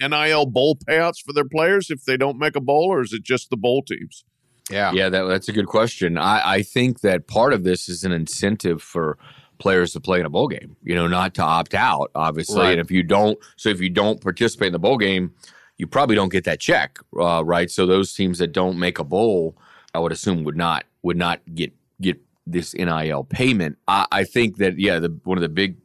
NIL 0.00 0.46
bowl 0.46 0.76
payouts 0.76 1.20
for 1.24 1.32
their 1.32 1.44
players 1.44 1.90
if 1.90 2.04
they 2.04 2.16
don't 2.16 2.38
make 2.38 2.56
a 2.56 2.60
bowl, 2.60 2.86
or 2.86 3.02
is 3.02 3.12
it 3.12 3.22
just 3.22 3.50
the 3.50 3.56
bowl 3.56 3.82
teams? 3.82 4.24
Yeah. 4.70 4.92
Yeah, 4.92 5.08
that, 5.10 5.24
that's 5.24 5.48
a 5.48 5.52
good 5.52 5.66
question. 5.66 6.16
I, 6.16 6.54
I 6.54 6.62
think 6.62 7.00
that 7.00 7.26
part 7.26 7.52
of 7.52 7.64
this 7.64 7.88
is 7.88 8.02
an 8.04 8.12
incentive 8.12 8.80
for 8.80 9.18
players 9.58 9.92
to 9.92 10.00
play 10.00 10.20
in 10.20 10.26
a 10.26 10.30
bowl 10.30 10.48
game, 10.48 10.76
you 10.82 10.94
know, 10.94 11.06
not 11.06 11.34
to 11.34 11.42
opt 11.42 11.74
out, 11.74 12.10
obviously. 12.14 12.60
Right. 12.60 12.72
And 12.72 12.80
if 12.80 12.90
you 12.90 13.02
don't, 13.02 13.38
so 13.56 13.68
if 13.68 13.80
you 13.80 13.90
don't 13.90 14.20
participate 14.20 14.68
in 14.68 14.72
the 14.72 14.78
bowl 14.78 14.96
game, 14.96 15.32
you 15.76 15.86
probably 15.86 16.16
don't 16.16 16.30
get 16.30 16.44
that 16.44 16.60
check, 16.60 16.98
uh, 17.18 17.44
right? 17.44 17.70
So 17.70 17.84
those 17.84 18.14
teams 18.14 18.38
that 18.38 18.52
don't 18.52 18.78
make 18.78 18.98
a 18.98 19.04
bowl, 19.04 19.56
I 19.92 19.98
would 19.98 20.12
assume 20.12 20.44
would 20.44 20.56
not 20.56 20.84
would 21.02 21.16
not 21.16 21.40
get 21.54 21.72
get 22.00 22.20
this 22.46 22.74
NIL 22.74 23.24
payment. 23.24 23.78
I, 23.88 24.06
I 24.12 24.24
think 24.24 24.58
that 24.58 24.78
yeah, 24.78 24.98
the 24.98 25.18
one 25.24 25.38
of 25.38 25.42
the 25.42 25.48
big 25.48 25.76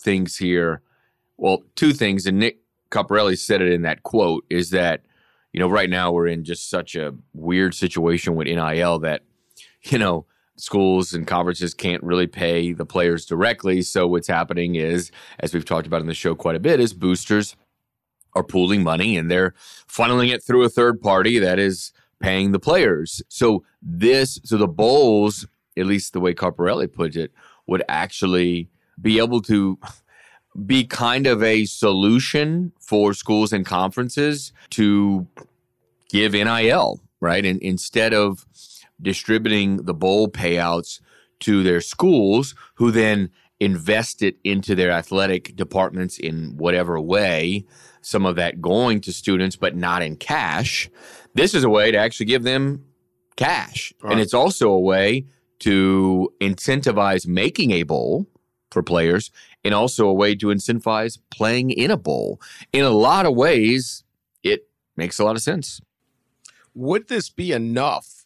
things 0.00 0.36
here, 0.36 0.82
well, 1.36 1.62
two 1.76 1.92
things, 1.92 2.26
and 2.26 2.38
Nick 2.38 2.58
Carparelli 2.90 3.38
said 3.38 3.62
it 3.62 3.72
in 3.72 3.82
that 3.82 4.02
quote, 4.02 4.44
is 4.50 4.70
that 4.70 5.04
you 5.52 5.60
know 5.60 5.68
right 5.68 5.90
now 5.90 6.12
we're 6.12 6.26
in 6.26 6.44
just 6.44 6.70
such 6.70 6.94
a 6.94 7.14
weird 7.32 7.74
situation 7.74 8.34
with 8.34 8.46
NIL 8.46 8.98
that 9.00 9.22
you 9.84 9.98
know 9.98 10.26
schools 10.56 11.14
and 11.14 11.26
conferences 11.26 11.74
can't 11.74 12.02
really 12.02 12.26
pay 12.26 12.72
the 12.72 12.86
players 12.86 13.26
directly. 13.26 13.82
So 13.82 14.06
what's 14.06 14.28
happening 14.28 14.74
is, 14.76 15.10
as 15.40 15.54
we've 15.54 15.64
talked 15.64 15.86
about 15.86 16.00
in 16.00 16.06
the 16.06 16.14
show 16.14 16.34
quite 16.34 16.56
a 16.56 16.60
bit, 16.60 16.80
is 16.80 16.92
boosters 16.92 17.56
are 18.34 18.44
pooling 18.44 18.82
money 18.82 19.16
and 19.16 19.30
they're 19.30 19.54
funneling 19.88 20.32
it 20.32 20.42
through 20.42 20.64
a 20.64 20.68
third 20.68 21.00
party 21.00 21.38
that 21.38 21.58
is 21.58 21.92
paying 22.20 22.52
the 22.52 22.58
players. 22.58 23.22
So 23.28 23.64
this, 23.82 24.40
so 24.44 24.56
the 24.56 24.68
bowls, 24.68 25.46
at 25.76 25.86
least 25.86 26.12
the 26.12 26.20
way 26.20 26.34
Carparelli 26.34 26.92
puts 26.92 27.16
it, 27.16 27.32
would 27.66 27.82
actually 27.88 28.68
be 29.00 29.18
able 29.18 29.40
to 29.42 29.78
be 30.66 30.84
kind 30.84 31.26
of 31.26 31.42
a 31.42 31.64
solution 31.64 32.72
for 32.78 33.14
schools 33.14 33.52
and 33.52 33.64
conferences 33.64 34.52
to 34.70 35.26
give 36.10 36.32
NIL, 36.32 37.00
right? 37.20 37.44
And 37.44 37.60
instead 37.62 38.12
of 38.12 38.46
distributing 39.00 39.84
the 39.84 39.94
bowl 39.94 40.28
payouts 40.28 41.00
to 41.40 41.62
their 41.62 41.80
schools, 41.80 42.54
who 42.74 42.90
then 42.90 43.30
invest 43.60 44.22
it 44.22 44.36
into 44.44 44.74
their 44.74 44.90
athletic 44.90 45.56
departments 45.56 46.18
in 46.18 46.56
whatever 46.56 47.00
way, 47.00 47.64
some 48.02 48.26
of 48.26 48.36
that 48.36 48.60
going 48.60 49.00
to 49.00 49.12
students, 49.12 49.56
but 49.56 49.76
not 49.76 50.02
in 50.02 50.16
cash. 50.16 50.90
This 51.34 51.54
is 51.54 51.64
a 51.64 51.70
way 51.70 51.90
to 51.90 51.98
actually 51.98 52.26
give 52.26 52.42
them 52.42 52.84
cash. 53.36 53.92
Right. 54.02 54.12
And 54.12 54.20
it's 54.20 54.34
also 54.34 54.70
a 54.70 54.80
way 54.80 55.26
to 55.62 56.32
incentivize 56.40 57.26
making 57.26 57.70
a 57.70 57.84
bowl 57.84 58.26
for 58.72 58.82
players 58.82 59.30
and 59.64 59.74
also 59.74 60.08
a 60.08 60.12
way 60.12 60.34
to 60.34 60.46
incentivize 60.46 61.18
playing 61.30 61.70
in 61.70 61.90
a 61.90 61.96
bowl. 61.96 62.40
In 62.72 62.84
a 62.84 62.90
lot 62.90 63.26
of 63.26 63.34
ways, 63.34 64.02
it 64.42 64.68
makes 64.96 65.18
a 65.18 65.24
lot 65.24 65.36
of 65.36 65.42
sense. 65.42 65.80
Would 66.74 67.08
this 67.08 67.28
be 67.28 67.52
enough 67.52 68.24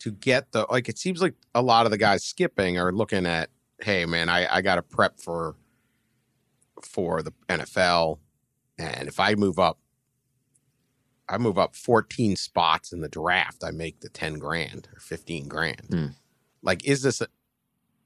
to 0.00 0.10
get 0.10 0.52
the 0.52 0.66
like? 0.70 0.88
It 0.88 0.98
seems 0.98 1.22
like 1.22 1.34
a 1.54 1.62
lot 1.62 1.86
of 1.86 1.92
the 1.92 1.98
guys 1.98 2.24
skipping 2.24 2.78
are 2.78 2.92
looking 2.92 3.26
at, 3.26 3.48
hey 3.80 4.04
man, 4.04 4.28
I 4.28 4.56
I 4.56 4.60
got 4.60 4.74
to 4.74 4.82
prep 4.82 5.20
for 5.20 5.54
for 6.82 7.22
the 7.22 7.32
NFL, 7.48 8.18
and 8.76 9.08
if 9.08 9.18
I 9.18 9.36
move 9.36 9.58
up, 9.58 9.78
I 11.28 11.38
move 11.38 11.58
up 11.58 11.76
fourteen 11.76 12.34
spots 12.34 12.92
in 12.92 13.00
the 13.00 13.08
draft, 13.08 13.62
I 13.62 13.70
make 13.70 14.00
the 14.00 14.08
ten 14.08 14.34
grand 14.40 14.88
or 14.92 14.98
fifteen 14.98 15.46
grand. 15.46 15.86
Hmm. 15.88 16.06
Like, 16.64 16.84
is 16.84 17.02
this 17.02 17.22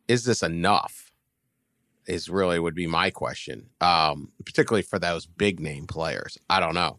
is 0.06 0.24
this 0.24 0.42
enough? 0.42 1.12
Is 2.06 2.28
really 2.28 2.58
would 2.58 2.74
be 2.74 2.86
my 2.86 3.10
question, 3.10 3.70
um, 3.80 4.32
particularly 4.44 4.82
for 4.82 4.98
those 4.98 5.26
big 5.26 5.60
name 5.60 5.86
players. 5.86 6.38
I 6.50 6.60
don't 6.60 6.74
know 6.74 6.98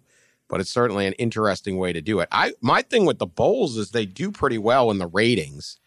but 0.49 0.59
it's 0.59 0.71
certainly 0.71 1.05
an 1.05 1.13
interesting 1.13 1.77
way 1.77 1.93
to 1.93 2.01
do 2.01 2.19
it. 2.19 2.27
I 2.31 2.53
my 2.59 2.81
thing 2.81 3.05
with 3.05 3.19
the 3.19 3.27
bowls 3.27 3.77
is 3.77 3.91
they 3.91 4.05
do 4.05 4.31
pretty 4.31 4.57
well 4.57 4.91
in 4.91 4.97
the 4.97 5.07
ratings. 5.07 5.77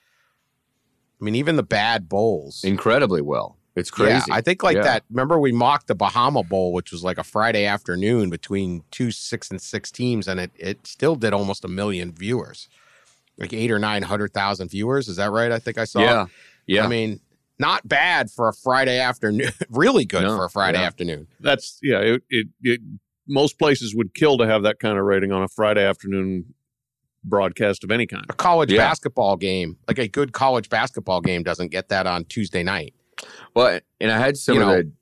I 1.21 1.25
mean, 1.25 1.35
even 1.35 1.57
the 1.57 1.63
bad 1.63 2.09
bowls. 2.09 2.65
Incredibly 2.65 3.21
well. 3.21 3.59
It's 3.75 3.91
crazy. 3.91 4.29
Yeah, 4.29 4.35
I 4.37 4.41
think 4.41 4.63
like 4.63 4.77
Yeah. 4.77 4.83
that. 4.83 5.05
Remember, 5.11 5.39
we 5.39 5.53
mocked 5.53 5.87
the 5.87 5.95
Bahama 5.95 6.43
Bowl, 6.43 6.73
which 6.73 6.93
was 6.93 7.03
like 7.03 7.19
a 7.19 7.25
Friday 7.25 7.65
afternoon 7.65 8.29
between 8.31 8.85
two 8.91 9.11
six 9.11 9.51
and 9.51 9.61
six 9.61 9.91
teams, 9.91 10.29
and 10.29 10.39
it 10.41 10.53
it 10.57 10.87
still 10.87 11.17
did 11.17 11.33
almost 11.33 11.65
a 11.65 11.69
million 11.69 12.13
viewers, 12.13 12.69
like 13.39 13.53
eight 13.53 13.71
or 13.71 13.79
nine 13.79 14.03
hundred 14.03 14.33
thousand 14.33 14.71
viewers. 14.71 15.09
Is 15.09 15.17
that 15.17 15.31
right? 15.31 15.51
I 15.53 15.59
think 15.59 15.79
I 15.79 15.85
saw. 15.85 16.01
Yeah. 16.01 16.27
Yeah. 16.67 16.85
I 16.85 16.89
mean, 16.89 17.21
not 17.59 17.87
bad 17.87 18.31
for 18.31 18.49
a 18.49 18.53
Friday 18.53 18.99
afternoon. 18.99 19.51
really 19.71 20.05
good 20.05 20.23
No, 20.23 20.37
for 20.37 20.45
a 20.45 20.51
Friday 20.51 20.79
yeah. 20.81 20.87
afternoon. 20.87 21.27
That's 21.41 21.79
yeah. 21.83 21.99
It, 22.01 22.23
it, 22.31 22.47
it 22.63 22.81
most 23.29 23.59
places 23.59 23.95
would 23.95 24.15
kill 24.15 24.39
to 24.39 24.47
have 24.47 24.63
that 24.65 24.79
kind 24.81 24.99
of 24.99 25.05
rating 25.05 25.33
on 25.33 25.43
a 25.43 25.49
Friday 25.49 25.85
afternoon 25.85 26.55
broadcast 27.25 27.85
of 27.85 27.91
any 27.91 28.07
kind. 28.07 28.25
A 28.29 28.33
college 28.35 28.73
Yeah. 28.73 28.79
basketball 28.79 29.37
game, 29.37 29.77
like 29.87 29.99
a 29.99 30.09
good 30.09 30.33
college 30.33 30.69
basketball 30.69 31.21
game, 31.21 31.43
doesn't 31.43 31.71
get 31.71 31.89
that 31.89 32.07
on 32.07 32.25
Tuesday 32.25 32.63
night. 32.63 32.95
Well, 33.55 33.79
and 34.01 34.11
I 34.11 34.19
had 34.19 34.37
some 34.37 34.57
You 34.57 34.63
of 34.63 34.69
know- 34.69 34.75
the 34.83 34.93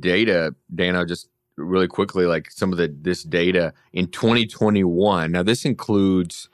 data, 0.00 0.54
Dano, 0.74 1.04
just 1.06 1.28
really 1.56 1.86
quickly, 1.88 2.26
like 2.26 2.50
some 2.50 2.72
of 2.72 2.78
the 2.78 2.94
this 3.00 3.22
data 3.22 3.72
in 3.94 4.08
2021. 4.08 5.32
Now, 5.32 5.42
this 5.42 5.64
includes 5.64 6.48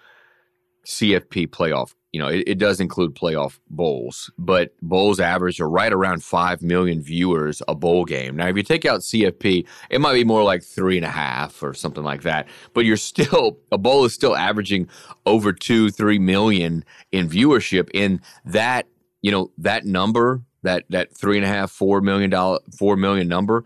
CFP 0.87 1.49
playoff. 1.49 1.95
You 2.13 2.21
know, 2.21 2.29
it, 2.29 2.45
it 2.47 2.59
does 2.59 2.81
include 2.81 3.15
playoff 3.15 3.59
bowls, 3.71 4.31
but 4.37 4.75
bowls 4.83 5.19
average 5.19 5.61
are 5.61 5.71
right 5.71 5.93
around 5.93 6.23
five 6.23 6.61
million 6.61 7.01
viewers 7.01 7.63
a 7.69 7.75
bowl 7.75 8.05
game. 8.05 8.37
Now, 8.37 8.49
if 8.49 8.57
you 8.57 8.63
take 8.63 8.85
out 8.85 9.01
CFP, 9.01 9.67
it 9.89 10.01
might 10.01 10.13
be 10.13 10.25
more 10.25 10.43
like 10.43 10.63
three 10.63 10.99
and 10.99 11.07
a 11.07 11.11
half 11.11 11.63
or 11.63 11.73
something 11.73 12.05
like 12.05 12.23
that. 12.23 12.49
But 12.75 12.85
you're 12.85 12.97
still 12.99 13.59
a 13.71 13.79
bowl 13.79 14.05
is 14.05 14.13
still 14.13 14.37
averaging 14.37 14.89
over 15.25 15.53
two, 15.53 15.91
three 15.91 16.19
million 16.19 16.85
in 17.13 17.29
viewership. 17.29 17.89
In 17.95 18.21
that, 18.45 18.87
you 19.23 19.31
know, 19.31 19.51
that 19.59 19.87
number, 19.87 20.43
that 20.63 20.85
that 20.91 21.17
three 21.17 21.39
and 21.39 21.47
a 21.47 21.49
half, 21.49 21.71
four 21.71 22.03
million 22.03 22.29
dollar, 22.29 22.59
four 22.77 22.97
million 22.97 23.27
number, 23.27 23.65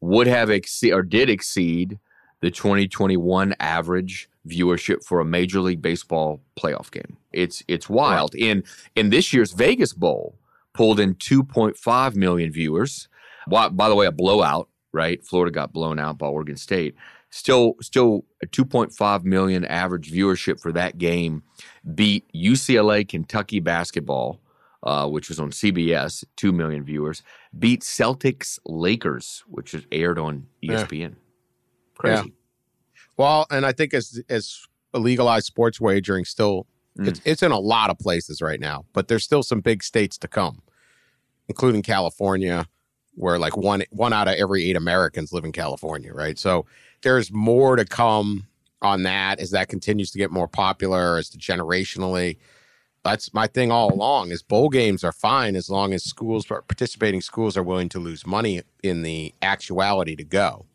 would 0.00 0.28
have 0.28 0.50
exceed 0.50 0.92
or 0.92 1.02
did 1.02 1.28
exceed 1.28 1.98
the 2.42 2.50
2021 2.50 3.54
average 3.58 4.28
viewership 4.46 5.04
for 5.04 5.20
a 5.20 5.24
Major 5.24 5.60
League 5.60 5.82
Baseball 5.82 6.42
playoff 6.58 6.90
game. 6.90 7.16
It's 7.32 7.62
it's 7.68 7.88
wild. 7.88 8.34
In 8.34 8.64
in 8.94 9.10
this 9.10 9.32
year's 9.32 9.52
Vegas 9.52 9.92
Bowl, 9.92 10.38
pulled 10.74 11.00
in 11.00 11.14
2.5 11.14 12.14
million 12.16 12.52
viewers. 12.52 13.08
By, 13.48 13.68
by 13.68 13.88
the 13.88 13.94
way, 13.94 14.06
a 14.06 14.12
blowout, 14.12 14.68
right? 14.92 15.24
Florida 15.24 15.52
got 15.52 15.72
blown 15.72 15.98
out 15.98 16.18
by 16.18 16.26
Oregon 16.26 16.56
State. 16.56 16.94
Still, 17.30 17.74
still 17.80 18.24
a 18.42 18.46
2.5 18.46 19.24
million 19.24 19.64
average 19.64 20.10
viewership 20.12 20.60
for 20.60 20.72
that 20.72 20.98
game. 20.98 21.42
Beat 21.94 22.24
UCLA 22.34 23.06
Kentucky 23.08 23.60
basketball, 23.60 24.40
uh, 24.82 25.08
which 25.08 25.28
was 25.28 25.38
on 25.38 25.50
CBS, 25.50 26.24
two 26.36 26.52
million 26.52 26.82
viewers. 26.84 27.22
Beat 27.58 27.82
Celtics 27.82 28.58
Lakers, 28.64 29.44
which 29.46 29.74
was 29.74 29.86
aired 29.92 30.18
on 30.18 30.46
E 30.62 30.68
Yeah. 30.68 30.84
ESPN. 30.84 31.14
Crazy. 31.96 32.32
Well, 33.16 33.46
and 33.50 33.64
I 33.66 33.72
think 33.72 33.94
as 33.94 34.20
as 34.28 34.66
legalized 34.92 35.46
sports 35.46 35.80
wagering 35.80 36.24
still 36.24 36.66
Mm. 36.98 37.08
it's 37.08 37.20
it's 37.24 37.42
in 37.42 37.52
a 37.52 37.58
lot 37.58 37.90
of 37.90 37.98
places 37.98 38.40
right 38.40 38.60
now, 38.60 38.84
but 38.94 39.08
there's 39.08 39.24
still 39.24 39.42
some 39.42 39.60
big 39.60 39.82
states 39.82 40.16
to 40.18 40.28
come, 40.28 40.62
including 41.48 41.82
California, 41.82 42.66
where 43.14 43.38
like 43.38 43.56
one 43.56 43.84
one 43.90 44.12
out 44.12 44.28
of 44.28 44.34
every 44.34 44.64
eight 44.68 44.76
Americans 44.76 45.32
live 45.32 45.44
in 45.44 45.52
California, 45.52 46.12
right? 46.12 46.38
So 46.38 46.64
there's 47.02 47.30
more 47.30 47.76
to 47.76 47.84
come 47.84 48.46
on 48.82 49.02
that 49.02 49.40
as 49.40 49.50
that 49.50 49.68
continues 49.68 50.10
to 50.12 50.18
get 50.18 50.30
more 50.30 50.48
popular 50.48 51.18
as 51.18 51.28
to 51.30 51.38
generationally. 51.38 52.38
That's 53.04 53.32
my 53.32 53.46
thing 53.46 53.70
all 53.70 53.92
along 53.92 54.32
is 54.32 54.42
bowl 54.42 54.68
games 54.68 55.04
are 55.04 55.12
fine 55.12 55.54
as 55.54 55.70
long 55.70 55.92
as 55.92 56.02
schools 56.02 56.46
participating 56.46 57.20
schools 57.20 57.56
are 57.56 57.62
willing 57.62 57.88
to 57.90 57.98
lose 58.00 58.26
money 58.26 58.62
in 58.82 59.02
the 59.02 59.34
actuality 59.42 60.16
to 60.16 60.24
go. 60.24 60.66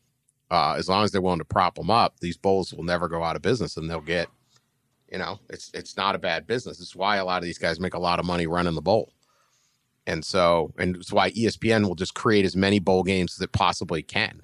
Uh, 0.52 0.76
as 0.78 0.90
long 0.90 1.04
as 1.04 1.12
they're 1.12 1.22
willing 1.22 1.40
to 1.40 1.46
prop 1.46 1.76
them 1.76 1.90
up, 1.90 2.20
these 2.20 2.36
bowls 2.36 2.74
will 2.74 2.84
never 2.84 3.08
go 3.08 3.24
out 3.24 3.38
of 3.38 3.42
business, 3.42 3.78
and 3.78 3.90
they'll 3.90 4.02
get, 4.02 4.28
you 5.10 5.18
know, 5.18 5.40
it's 5.50 5.72
it's 5.74 5.96
not 5.96 6.14
a 6.14 6.20
bad 6.20 6.46
business. 6.46 6.82
It's 6.82 6.96
why 6.96 7.16
a 7.18 7.26
lot 7.26 7.38
of 7.38 7.46
these 7.46 7.58
guys 7.58 7.80
make 7.80 7.94
a 7.94 8.00
lot 8.00 8.20
of 8.20 8.26
money 8.26 8.46
running 8.48 8.76
the 8.76 8.82
bowl, 8.82 9.14
and 10.06 10.26
so 10.26 10.74
and 10.78 10.98
it's 10.98 11.14
why 11.14 11.32
ESPN 11.32 11.88
will 11.88 11.96
just 11.96 12.14
create 12.14 12.44
as 12.44 12.56
many 12.56 12.80
bowl 12.80 13.04
games 13.04 13.36
as 13.38 13.42
it 13.42 13.54
possibly 13.54 14.04
can. 14.04 14.42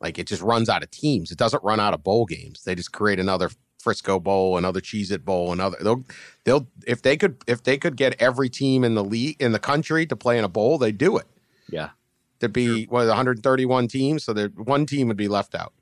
Like 0.00 0.18
it 0.18 0.28
just 0.28 0.42
runs 0.42 0.68
out 0.68 0.84
of 0.84 0.90
teams. 0.90 1.32
It 1.32 1.38
doesn't 1.38 1.64
run 1.64 1.80
out 1.80 1.94
of 1.94 2.04
bowl 2.04 2.26
games. 2.26 2.62
They 2.62 2.76
just 2.76 2.92
create 2.92 3.18
another 3.18 3.50
Frisco 3.84 4.20
Bowl, 4.20 4.56
another 4.56 4.80
Cheez 4.80 5.10
It 5.10 5.24
Bowl, 5.24 5.52
another. 5.52 5.76
They'll 5.80 6.04
they'll 6.44 6.68
if 6.86 7.02
they 7.02 7.16
could 7.16 7.42
if 7.46 7.64
they 7.64 7.76
could 7.76 7.96
get 7.96 8.20
every 8.20 8.48
team 8.48 8.84
in 8.84 8.94
the 8.94 9.04
league 9.04 9.40
in 9.40 9.52
the 9.52 9.58
country 9.58 10.06
to 10.06 10.16
play 10.16 10.38
in 10.38 10.44
a 10.44 10.48
bowl, 10.48 10.78
they'd 10.78 10.96
do 10.96 11.16
it 11.16 11.26
Yeah. 11.68 11.90
There'd 12.38 12.52
be 12.52 12.84
what 12.86 13.06
131 13.06 13.88
teams, 13.88 14.24
so 14.24 14.32
that 14.32 14.58
one 14.58 14.86
team 14.86 15.08
would 15.08 15.16
be 15.16 15.28
left 15.28 15.54
out, 15.54 15.72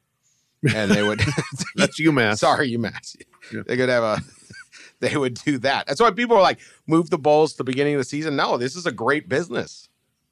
and 0.75 0.91
they 0.91 1.03
would. 1.03 1.21
That's 1.77 2.01
UMass. 2.01 2.39
Sorry, 2.39 2.71
UMass. 2.73 3.17
Yeah. 3.53 3.63
They 3.67 3.77
could 3.77 3.89
have 3.89 4.03
a. 4.03 4.19
They 5.01 5.17
would 5.17 5.35
do 5.35 5.59
that. 5.59 5.89
That's 5.89 6.01
why 6.01 6.13
people 6.13 6.37
are 6.37 6.43
like, 6.43 6.61
move 6.87 7.11
the 7.11 7.19
bowls 7.19 7.51
to 7.53 7.59
the 7.59 7.65
beginning 7.65 7.95
of 7.95 7.99
the 7.99 8.05
season. 8.05 8.37
No, 8.37 8.57
this 8.57 8.77
is 8.77 8.87
a 8.87 8.93
great 8.93 9.29
business. 9.29 9.89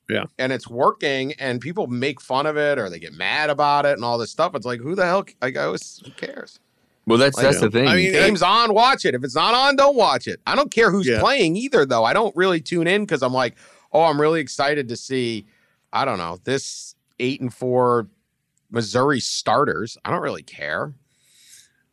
Yeah. 0.09 0.27
And 0.39 0.53
it's 0.53 0.69
working 0.69 1.33
and 1.41 1.61
people 1.61 1.89
make 1.89 2.21
fun 2.21 2.47
of 2.47 2.57
it 2.57 2.79
or 2.79 2.89
they 2.89 3.01
get 3.01 3.13
mad 3.13 3.51
about 3.51 3.85
it 3.85 3.95
and 3.95 4.05
all 4.05 4.17
this 4.17 4.31
stuff. 4.31 4.55
It's 4.55 4.65
like, 4.65 4.79
who 4.81 4.95
the 4.95 5.05
hell, 5.05 5.25
like, 5.43 5.57
I 5.57 5.67
was, 5.67 6.01
who 6.05 6.13
cares? 6.13 6.61
Well, 7.05 7.19
that's 7.19 7.37
Like, 7.37 7.47
that's 7.47 7.59
the 7.61 7.69
thing. 7.69 7.89
I 7.89 7.97
mean, 7.97 8.13
Game's 8.13 8.43
on, 8.43 8.73
watch 8.73 9.05
it. 9.05 9.13
If 9.17 9.25
it's 9.25 9.35
not 9.35 9.55
on, 9.55 9.75
don't 9.75 9.97
watch 9.97 10.29
it. 10.29 10.41
I 10.47 10.55
don't 10.55 10.71
care 10.71 10.93
who's 10.93 11.09
Yeah. 11.09 11.19
playing 11.19 11.57
either, 11.57 11.85
though. 11.85 12.05
I 12.05 12.13
don't 12.13 12.37
really 12.37 12.61
tune 12.61 12.87
in 12.87 13.03
because 13.03 13.25
I'm 13.25 13.33
like, 13.35 13.57
oh, 13.93 14.03
I'm 14.03 14.21
really 14.21 14.41
excited 14.41 14.89
to 14.91 14.97
see, 14.97 15.47
I 15.93 16.05
don't 16.05 16.19
know, 16.19 16.39
this 16.45 16.95
eight 17.19 17.41
and 17.41 17.53
four 17.53 18.09
Missouri 18.71 19.21
starters. 19.21 19.99
I 20.05 20.11
don't 20.11 20.23
really 20.23 20.43
care. 20.45 20.95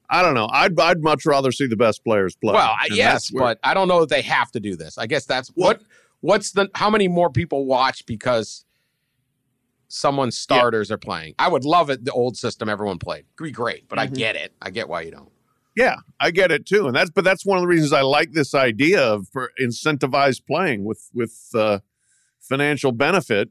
I 0.10 0.22
don't 0.22 0.36
know. 0.36 0.48
I'd 0.52 0.80
I'd 0.80 1.02
much 1.02 1.26
rather 1.26 1.52
see 1.52 1.68
the 1.68 1.76
best 1.76 2.04
players 2.04 2.36
play. 2.36 2.54
Well, 2.54 2.76
I, 2.80 2.88
yes, 2.92 3.30
where- 3.32 3.44
but 3.44 3.60
I 3.64 3.74
don't 3.74 3.88
know 3.88 4.00
that 4.02 4.10
they 4.10 4.22
have 4.22 4.52
to 4.52 4.60
do 4.60 4.76
this. 4.76 4.98
I 4.98 5.08
guess 5.08 5.26
that's 5.26 5.50
what. 5.50 5.82
What's 6.22 6.52
the 6.52 6.68
how 6.74 6.90
many 6.90 7.08
more 7.08 7.30
people 7.30 7.66
watch 7.66 8.06
because 8.08 8.66
someone's 9.88 10.38
starters 10.38 10.92
are 10.92 10.98
playing? 10.98 11.36
I 11.40 11.48
would 11.48 11.64
love 11.66 11.90
it. 11.90 12.04
The 12.06 12.12
old 12.12 12.38
system 12.38 12.70
everyone 12.70 12.98
played, 13.00 13.26
It'd 13.36 13.44
be 13.44 13.52
great. 13.52 13.88
But 13.88 14.00
I 14.00 14.08
Mhm. 14.08 14.16
get 14.16 14.36
it. 14.36 14.54
I 14.62 14.70
get 14.70 14.90
why 14.90 15.02
you 15.02 15.12
don't. 15.12 15.30
Yeah, 15.76 15.98
I 16.20 16.32
get 16.32 16.52
it 16.52 16.66
too, 16.66 16.88
and 16.88 16.96
that's 16.96 17.12
but 17.12 17.24
that's 17.24 17.46
one 17.46 17.58
of 17.60 17.62
the 17.62 17.68
reasons 17.68 17.94
I 17.94 18.02
like 18.02 18.32
this 18.32 18.56
idea 18.56 19.00
of 19.02 19.28
for 19.30 19.52
incentivized 19.62 20.46
playing 20.48 20.86
with 20.86 21.10
with 21.14 21.50
uh, 21.54 21.80
financial 22.40 22.92
benefit, 22.92 23.50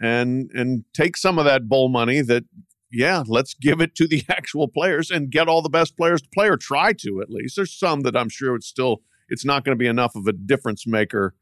and 0.00 0.50
and 0.52 0.84
take 0.92 1.16
some 1.16 1.38
of 1.38 1.44
that 1.44 1.68
bowl 1.68 1.88
money 1.88 2.20
that 2.22 2.44
yeah, 2.90 3.24
let's 3.26 3.54
give 3.54 3.80
it 3.80 3.94
to 3.96 4.06
the 4.06 4.22
actual 4.28 4.68
players 4.68 5.10
and 5.10 5.30
get 5.30 5.48
all 5.48 5.62
the 5.62 5.68
best 5.68 5.96
players 5.96 6.22
to 6.22 6.28
play 6.32 6.48
or 6.48 6.56
try 6.56 6.92
to 6.94 7.20
at 7.20 7.30
least. 7.30 7.56
There's 7.56 7.76
some 7.76 8.00
that 8.02 8.16
I'm 8.16 8.28
sure 8.28 8.54
it's 8.54 8.66
still 8.66 9.02
it's 9.28 9.44
not 9.44 9.64
going 9.64 9.76
to 9.76 9.78
be 9.78 9.88
enough 9.88 10.14
of 10.14 10.26
a 10.26 10.32
difference 10.32 10.86
maker 10.86 11.34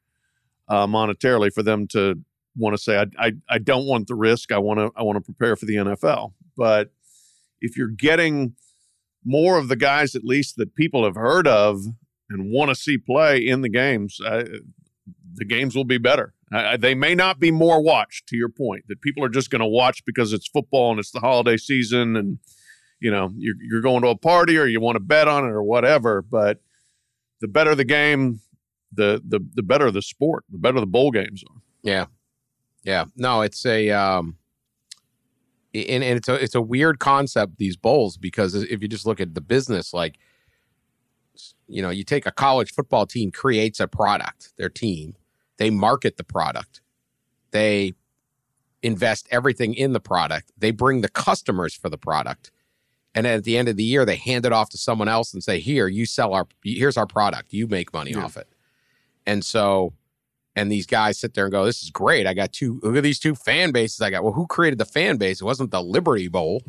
uh, 0.69 0.87
monetarily 0.87 1.53
for 1.53 1.63
them 1.63 1.87
to 1.89 2.21
want 2.57 2.75
to 2.75 2.83
say 2.83 2.99
I, 2.99 3.07
I 3.19 3.33
I 3.49 3.59
don't 3.59 3.87
want 3.87 4.07
the 4.07 4.15
risk. 4.15 4.53
I 4.53 4.59
want 4.59 4.79
to 4.79 4.91
I 4.97 5.03
want 5.03 5.17
to 5.17 5.21
prepare 5.21 5.57
for 5.57 5.67
the 5.67 5.75
NFL, 5.75 6.33
but 6.57 6.93
if 7.61 7.77
you're 7.77 7.89
getting 7.89 8.55
more 9.25 9.57
of 9.57 9.69
the 9.69 9.77
guys 9.77 10.15
at 10.15 10.25
least 10.25 10.57
that 10.57 10.75
people 10.75 11.05
have 11.05 11.15
heard 11.15 11.49
of 11.49 11.81
and 12.29 12.51
want 12.51 12.69
to 12.69 12.75
see 12.75 12.99
play 12.99 13.39
in 13.39 13.63
the 13.63 13.69
games, 13.69 14.21
the 15.35 15.45
games 15.45 15.75
will 15.75 15.85
be 15.85 15.99
better. 15.99 16.35
They 16.79 16.95
may 16.95 17.15
not 17.15 17.41
be 17.41 17.51
more 17.51 17.83
watched. 17.83 18.29
To 18.29 18.37
your 18.37 18.49
point, 18.49 18.85
that 18.89 19.01
people 19.01 19.25
are 19.25 19.29
just 19.29 19.51
going 19.51 19.61
to 19.61 19.67
watch 19.67 20.05
because 20.05 20.33
it's 20.33 20.47
football 20.47 20.91
and 20.91 21.01
it's 21.01 21.11
the 21.11 21.21
holiday 21.21 21.57
season, 21.57 22.17
and 22.17 22.39
you 23.01 23.11
know 23.11 23.33
you're 23.37 23.57
you're 23.61 23.81
going 23.81 24.03
to 24.03 24.09
a 24.09 24.17
party 24.17 24.57
or 24.57 24.67
you 24.67 24.81
want 24.81 24.97
to 24.97 25.01
bet 25.01 25.27
on 25.27 25.45
it 25.45 25.51
or 25.51 25.63
whatever. 25.63 26.23
But 26.23 26.61
the 27.41 27.49
better 27.49 27.75
the 27.75 27.85
game, 27.85 28.41
the 28.93 29.21
the 29.27 29.41
the 29.55 29.63
better 29.63 29.91
the 29.91 30.03
sport, 30.03 30.45
the 30.49 30.59
better 30.59 30.79
the 30.79 30.87
bowl 30.87 31.11
games 31.11 31.43
are. 31.51 31.61
Yeah, 31.83 32.07
yeah. 32.85 33.07
No, 33.17 33.43
it's 33.43 33.67
a 33.67 33.91
um, 33.91 34.37
and, 35.75 36.05
and 36.05 36.17
it's 36.19 36.29
a 36.29 36.35
it's 36.35 36.55
a 36.55 36.63
weird 36.63 37.01
concept 37.01 37.59
these 37.59 37.77
bowls 37.77 38.17
because 38.17 38.55
if 38.55 38.81
you 38.81 38.89
just 38.89 39.07
look 39.07 39.21
at 39.21 39.35
the 39.35 39.41
business, 39.41 39.93
like 39.93 40.19
you 41.69 41.83
know, 41.83 41.91
you 41.91 42.05
take 42.05 42.27
a 42.27 42.33
college 42.33 42.73
football 42.73 43.07
team 43.07 43.31
creates 43.31 43.81
a 43.81 43.89
product, 43.89 44.53
their 44.57 44.69
team, 44.69 45.15
they 45.59 45.71
market 45.71 46.17
the 46.17 46.25
product, 46.25 46.81
they 47.51 47.93
invest 48.83 49.27
everything 49.31 49.75
in 49.75 49.93
the 49.93 50.01
product, 50.01 50.53
they 50.59 50.71
bring 50.71 51.01
the 51.01 51.09
customers 51.09 51.75
for 51.75 51.89
the 51.89 51.99
product. 51.99 52.51
And 53.15 53.27
at 53.27 53.45
the 53.45 53.57
end 53.57 53.69
of 53.69 53.77
the 53.77 53.85
year, 53.85 54.05
they 54.05 54.17
hand 54.17 54.45
it 54.45 54.53
off 54.53 54.71
to 54.71 54.79
someone 54.79 55.07
else 55.09 55.33
and 55.33 55.43
say, 55.43 55.61
"Here, 55.61 55.87
you 55.87 56.05
sell 56.05 56.35
our. 56.35 56.49
Here's 56.65 56.97
our 56.97 57.07
product. 57.07 57.53
You 57.53 57.69
make 57.69 57.93
money 57.93 58.11
Yeah. 58.11 58.25
off 58.25 58.37
it." 58.37 58.49
And 59.25 59.45
so, 59.45 59.93
and 60.57 60.71
these 60.71 60.85
guys 60.85 61.17
sit 61.21 61.35
there 61.35 61.45
and 61.45 61.53
go, 61.53 61.65
"This 61.65 61.81
is 61.85 61.91
great. 61.91 62.27
I 62.27 62.35
got 62.35 62.53
two. 62.53 62.81
Look 62.83 62.97
at 62.97 63.05
these 63.05 63.21
two 63.21 63.37
fan 63.37 63.71
bases 63.71 64.01
I 64.01 64.11
got. 64.11 64.25
Well, 64.25 64.33
who 64.33 64.49
created 64.49 64.79
the 64.81 64.85
fan 64.85 65.17
base? 65.17 65.41
It 65.41 65.45
wasn't 65.45 65.71
the 65.71 65.81
Liberty 65.81 66.27
Bowl. 66.27 66.65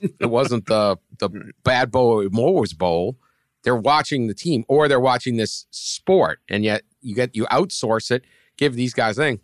It 0.00 0.30
wasn't 0.30 0.64
the 0.66 0.96
the 1.18 1.28
Bad 1.64 1.90
Boy 1.90 2.28
Mowers 2.32 2.72
Bowl. 2.72 3.18
They're 3.62 3.76
watching 3.76 4.26
the 4.26 4.34
team, 4.34 4.64
or 4.68 4.88
they're 4.88 5.00
watching 5.00 5.36
this 5.36 5.66
sport, 5.70 6.40
and 6.48 6.64
yet 6.64 6.82
you 7.00 7.14
get 7.14 7.34
you 7.34 7.44
outsource 7.46 8.10
it. 8.10 8.24
Give 8.56 8.74
these 8.74 8.94
guys 8.94 9.18
a 9.18 9.22
thing. 9.22 9.40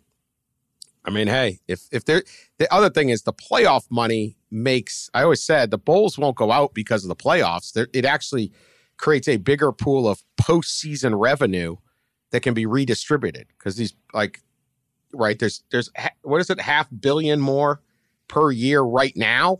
I 1.05 1.09
mean, 1.09 1.27
hey, 1.27 1.59
if 1.67 1.83
if 1.91 2.05
they're 2.05 2.23
the 2.57 2.71
other 2.73 2.89
thing 2.89 3.09
is 3.09 3.23
the 3.23 3.33
playoff 3.33 3.83
money 3.89 4.37
makes. 4.51 5.09
I 5.13 5.23
always 5.23 5.43
said 5.43 5.71
the 5.71 5.77
bowls 5.77 6.17
won't 6.17 6.35
go 6.35 6.51
out 6.51 6.73
because 6.73 7.03
of 7.03 7.09
the 7.09 7.15
playoffs. 7.15 7.73
There, 7.73 7.87
it 7.93 8.05
actually 8.05 8.51
creates 8.97 9.27
a 9.27 9.37
bigger 9.37 9.71
pool 9.71 10.07
of 10.07 10.23
postseason 10.41 11.17
revenue 11.17 11.77
that 12.31 12.41
can 12.41 12.53
be 12.53 12.65
redistributed 12.65 13.47
because 13.57 13.75
these 13.77 13.93
like 14.13 14.41
right 15.13 15.39
there's 15.39 15.63
there's 15.71 15.89
what 16.23 16.41
is 16.41 16.49
it 16.49 16.59
half 16.59 16.87
billion 16.99 17.39
more 17.39 17.81
per 18.27 18.51
year 18.51 18.81
right 18.81 19.15
now 19.15 19.59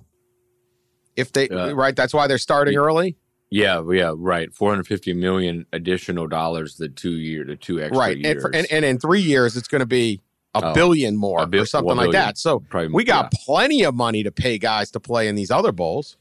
if 1.16 1.32
they 1.32 1.48
Uh, 1.48 1.74
right 1.74 1.96
that's 1.96 2.14
why 2.14 2.28
they're 2.28 2.38
starting 2.38 2.76
early 2.78 3.16
yeah, 3.50 3.82
yeah, 3.92 4.14
right. 4.16 4.54
Four 4.54 4.72
hundred 4.72 4.88
fifty 4.88 5.14
million 5.14 5.66
additional 5.74 6.28
dollars 6.28 6.76
the 6.78 6.90
two 6.90 7.12
year, 7.12 7.44
the 7.46 7.56
two 7.56 7.80
extra 7.82 7.98
right 7.98 8.18
years. 8.18 8.32
and, 8.32 8.42
for, 8.42 8.56
and 8.56 8.68
and 8.72 8.86
in 8.86 9.00
three 9.00 9.22
years 9.22 9.56
it's 9.58 9.68
going 9.68 9.80
to 9.80 9.86
be 9.86 10.22
a 10.54 10.62
Oh, 10.64 10.74
billion 10.74 11.16
more 11.18 11.44
a 11.44 11.48
bil- 11.48 11.62
or 11.62 11.66
something 11.66 11.90
like 11.96 12.06
billion. 12.06 12.12
that. 12.14 12.38
So 12.38 12.60
Probably, 12.62 12.90
we 12.90 13.04
got 13.04 13.32
plenty 13.32 13.84
of 13.84 13.94
money 13.94 14.24
to 14.24 14.32
pay 14.32 14.58
guys 14.58 14.90
to 14.92 15.00
play 15.00 15.28
in 15.28 15.36
these 15.36 15.52
other 15.52 15.72
bowls. 15.72 16.18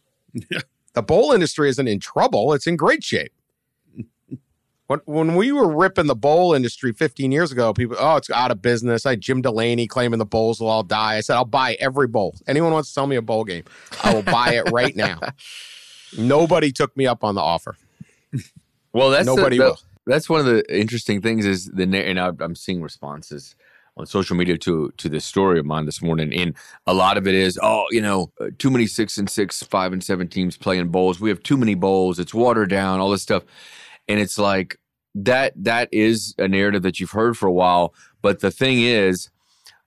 The 0.92 1.02
bowl 1.02 1.32
industry 1.32 1.68
isn't 1.70 1.88
in 1.88 2.00
trouble 2.00 2.52
it's 2.52 2.66
in 2.66 2.76
great 2.76 3.02
shape. 3.04 3.32
When, 4.88 5.00
when 5.06 5.34
we 5.34 5.50
were 5.50 5.68
ripping 5.74 6.06
the 6.06 6.14
bowl 6.14 6.54
industry 6.54 6.92
15 6.92 7.32
years 7.32 7.50
ago 7.50 7.72
people 7.74 7.96
oh 7.98 8.16
it's 8.16 8.30
out 8.30 8.50
of 8.52 8.62
business. 8.62 9.04
I 9.04 9.10
had 9.10 9.20
jim 9.20 9.42
delaney 9.42 9.86
claiming 9.88 10.18
the 10.20 10.26
bowls 10.26 10.60
will 10.60 10.68
all 10.68 10.82
die. 10.84 11.16
I 11.16 11.20
said 11.20 11.34
i'll 11.36 11.44
buy 11.44 11.74
every 11.80 12.06
bowl. 12.06 12.36
Anyone 12.46 12.72
wants 12.72 12.90
to 12.90 12.92
sell 12.92 13.06
me 13.06 13.16
a 13.16 13.22
bowl 13.22 13.44
game 13.44 13.64
i 14.04 14.14
will 14.14 14.22
buy 14.22 14.54
it 14.54 14.70
right 14.70 14.94
now 14.94 15.18
nobody 16.18 16.72
took 16.72 16.96
me 16.96 17.06
up 17.06 17.24
on 17.24 17.34
the 17.34 17.40
offer 17.40 17.76
Well, 18.92 19.10
that's 19.10 19.26
nobody 19.26 19.58
the- 19.58 19.64
will 19.64 19.78
That's 20.06 20.28
one 20.28 20.40
of 20.40 20.46
the 20.46 20.62
interesting 20.74 21.20
things 21.20 21.44
is 21.44 21.66
the 21.66 21.82
and 21.84 22.18
I'm 22.18 22.54
seeing 22.54 22.80
responses 22.82 23.56
on 23.96 24.06
social 24.06 24.36
media 24.36 24.56
to 24.58 24.92
to 24.98 25.08
this 25.08 25.24
story 25.24 25.58
of 25.58 25.66
mine 25.66 25.86
this 25.86 26.02
morning, 26.02 26.32
and 26.32 26.54
a 26.86 26.92
lot 26.94 27.16
of 27.16 27.26
it 27.26 27.34
is, 27.34 27.58
oh, 27.62 27.86
you 27.90 28.00
know, 28.00 28.30
uh, 28.40 28.50
too 28.58 28.70
many 28.70 28.86
six 28.86 29.16
and 29.18 29.28
six, 29.28 29.62
five 29.62 29.92
and 29.92 30.04
seven 30.04 30.28
teams 30.28 30.56
playing 30.56 30.88
bowls. 30.88 31.18
We 31.18 31.30
have 31.30 31.42
too 31.42 31.56
many 31.56 31.74
bowls. 31.74 32.18
It's 32.18 32.34
watered 32.34 32.68
down. 32.70 33.00
All 33.00 33.10
this 33.10 33.22
stuff, 33.22 33.42
and 34.06 34.20
it's 34.20 34.38
like 34.38 34.78
that. 35.14 35.54
That 35.56 35.88
is 35.92 36.34
a 36.38 36.46
narrative 36.46 36.82
that 36.82 37.00
you've 37.00 37.12
heard 37.12 37.36
for 37.36 37.46
a 37.46 37.52
while. 37.52 37.94
But 38.22 38.40
the 38.40 38.50
thing 38.50 38.82
is, 38.82 39.30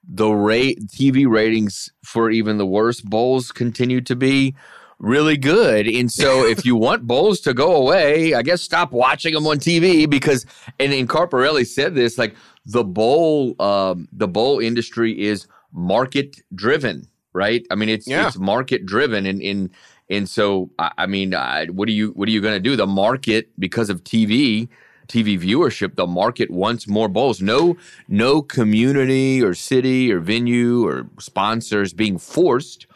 the 0.06 0.28
rate 0.30 0.80
TV 0.88 1.26
ratings 1.26 1.88
for 2.04 2.30
even 2.30 2.58
the 2.58 2.66
worst 2.66 3.04
bowls 3.04 3.52
continue 3.52 4.00
to 4.02 4.16
be 4.16 4.54
really 5.00 5.36
good. 5.36 5.88
And 5.88 6.12
so 6.12 6.44
if 6.54 6.64
you 6.64 6.76
want 6.76 7.06
bowls 7.06 7.40
to 7.40 7.54
go 7.54 7.74
away, 7.74 8.34
I 8.34 8.42
guess 8.42 8.62
stop 8.62 8.92
watching 8.92 9.34
them 9.34 9.46
on 9.46 9.58
TV 9.58 10.08
because 10.08 10.46
and, 10.78 10.92
and 10.92 11.08
Carparelli 11.08 11.66
said 11.66 11.94
this 11.94 12.18
like 12.18 12.36
the 12.66 12.84
bowl 12.84 13.60
um 13.60 14.08
the 14.12 14.28
bowl 14.28 14.60
industry 14.60 15.20
is 15.20 15.48
market 15.72 16.36
driven, 16.54 17.08
right? 17.32 17.66
I 17.70 17.74
mean 17.74 17.88
it's 17.88 18.06
Yeah. 18.06 18.28
it's 18.28 18.38
market 18.38 18.86
driven 18.86 19.26
and 19.26 19.42
and 19.42 19.70
and 20.08 20.28
so 20.28 20.70
I, 20.78 20.92
I 20.98 21.06
mean 21.06 21.34
I, 21.34 21.66
what 21.66 21.88
are 21.88 21.92
you 21.92 22.10
what 22.10 22.28
are 22.28 22.32
you 22.32 22.40
going 22.40 22.54
to 22.54 22.60
do? 22.60 22.76
The 22.76 22.86
market 22.86 23.48
because 23.58 23.90
of 23.90 24.04
TV 24.04 24.68
TV 25.08 25.36
viewership, 25.40 25.96
the 25.96 26.06
market 26.06 26.50
wants 26.50 26.86
more 26.86 27.08
bowls. 27.08 27.42
No, 27.42 27.76
no 28.06 28.42
community 28.42 29.42
or 29.42 29.54
city 29.54 30.12
or 30.12 30.20
venue 30.20 30.86
or 30.86 31.08
sponsors 31.18 31.92
being 31.92 32.16
forced 32.16 32.86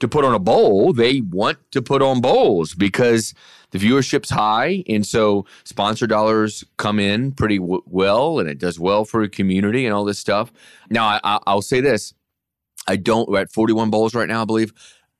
to 0.00 0.08
put 0.08 0.24
on 0.24 0.34
a 0.34 0.38
bowl. 0.38 0.92
They 0.92 1.20
want 1.20 1.58
to 1.72 1.82
put 1.82 2.02
on 2.02 2.20
bowls 2.20 2.74
because 2.74 3.34
the 3.70 3.78
viewership's 3.78 4.30
high, 4.30 4.84
and 4.88 5.06
so 5.06 5.46
sponsor 5.64 6.06
dollars 6.06 6.64
come 6.76 6.98
in 6.98 7.32
pretty 7.32 7.58
w- 7.58 7.82
well, 7.86 8.38
and 8.38 8.48
it 8.48 8.58
does 8.58 8.78
well 8.78 9.04
for 9.04 9.22
a 9.22 9.28
community 9.28 9.84
and 9.86 9.94
all 9.94 10.04
this 10.04 10.18
stuff. 10.18 10.52
Now, 10.90 11.06
I, 11.06 11.20
I, 11.24 11.38
I'll 11.46 11.62
say 11.62 11.80
this: 11.80 12.14
I 12.86 12.96
don't. 12.96 13.28
We're 13.28 13.40
at 13.40 13.52
41 13.52 13.90
bowls 13.90 14.14
right 14.14 14.28
now, 14.28 14.42
I 14.42 14.44
believe. 14.44 14.72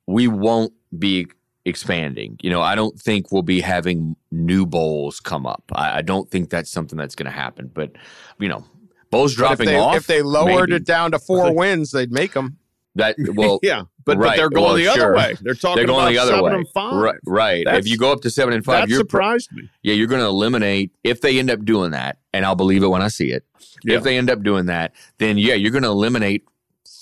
We 0.07 0.29
won't 0.29 0.73
be 0.99 1.27
expanding. 1.65 2.37
You 2.43 2.51
know, 2.51 2.61
I 2.61 2.75
don't 2.75 3.01
think 3.01 3.33
we'll 3.33 3.43
be 3.43 3.61
having 3.61 4.17
new 4.31 4.67
bowls 4.67 5.19
come 5.19 5.47
up. 5.47 5.65
I, 5.75 5.99
I 5.99 6.03
don't 6.03 6.31
think 6.31 6.51
that's 6.51 6.71
something 6.71 6.99
that's 6.99 7.15
going 7.15 7.27
to 7.27 7.37
happen. 7.37 7.71
But 7.73 7.93
you 8.39 8.49
know, 8.49 8.65
bowls 9.11 9.35
But 9.35 9.53
if 9.53 9.59
dropping 9.59 9.67
they, 9.67 9.79
off. 9.79 9.97
if 9.97 10.07
they 10.07 10.23
lowered 10.23 10.69
maybe. 10.71 10.77
it 10.83 10.85
down 10.85 11.11
to 11.13 11.19
four 11.19 11.55
wins 11.57 11.91
they'd 11.93 12.13
make 12.13 12.33
them 12.33 12.59
that 12.97 13.17
well, 13.35 13.59
yeah, 13.63 13.83
but, 14.05 14.19
but 14.19 14.37
they're 14.37 14.49
going 14.51 14.65
Well, 14.65 14.75
the 14.75 14.89
other 14.89 15.01
sure. 15.01 15.17
way. 15.17 15.35
They're 15.43 15.55
talking 15.55 15.77
they're 15.79 15.87
going 15.87 16.01
about 16.03 16.11
the 16.13 16.19
other 16.19 16.31
seven 16.33 16.45
way. 16.45 16.55
and 16.55 16.69
five. 16.69 16.95
Right, 16.95 17.17
right. 17.27 17.67
If 17.69 17.89
you 17.89 17.97
go 17.99 18.13
up 18.13 18.21
to 18.23 18.31
seven 18.31 18.55
and 18.55 18.65
five, 18.65 18.83
That 18.83 18.95
pro- 18.95 18.99
surprised 18.99 19.53
me. 19.53 19.69
yeah, 19.83 19.95
you're 19.95 20.07
going 20.07 20.21
to 20.21 20.27
eliminate 20.27 20.93
if 21.03 21.21
they 21.21 21.39
end 21.39 21.51
up 21.51 21.65
doing 21.65 21.91
that, 21.93 22.19
and 22.33 22.45
I'll 22.47 22.55
believe 22.57 22.83
it 22.83 22.89
when 22.89 23.03
I 23.03 23.09
see 23.09 23.31
it. 23.31 23.45
Yeah. 23.85 23.97
If 23.97 24.03
they 24.05 24.17
end 24.17 24.31
up 24.31 24.43
doing 24.43 24.67
that, 24.67 24.95
then 25.19 25.39
yeah, 25.39 25.55
you're 25.55 25.71
going 25.73 25.83
to 25.83 25.89
eliminate 25.91 26.45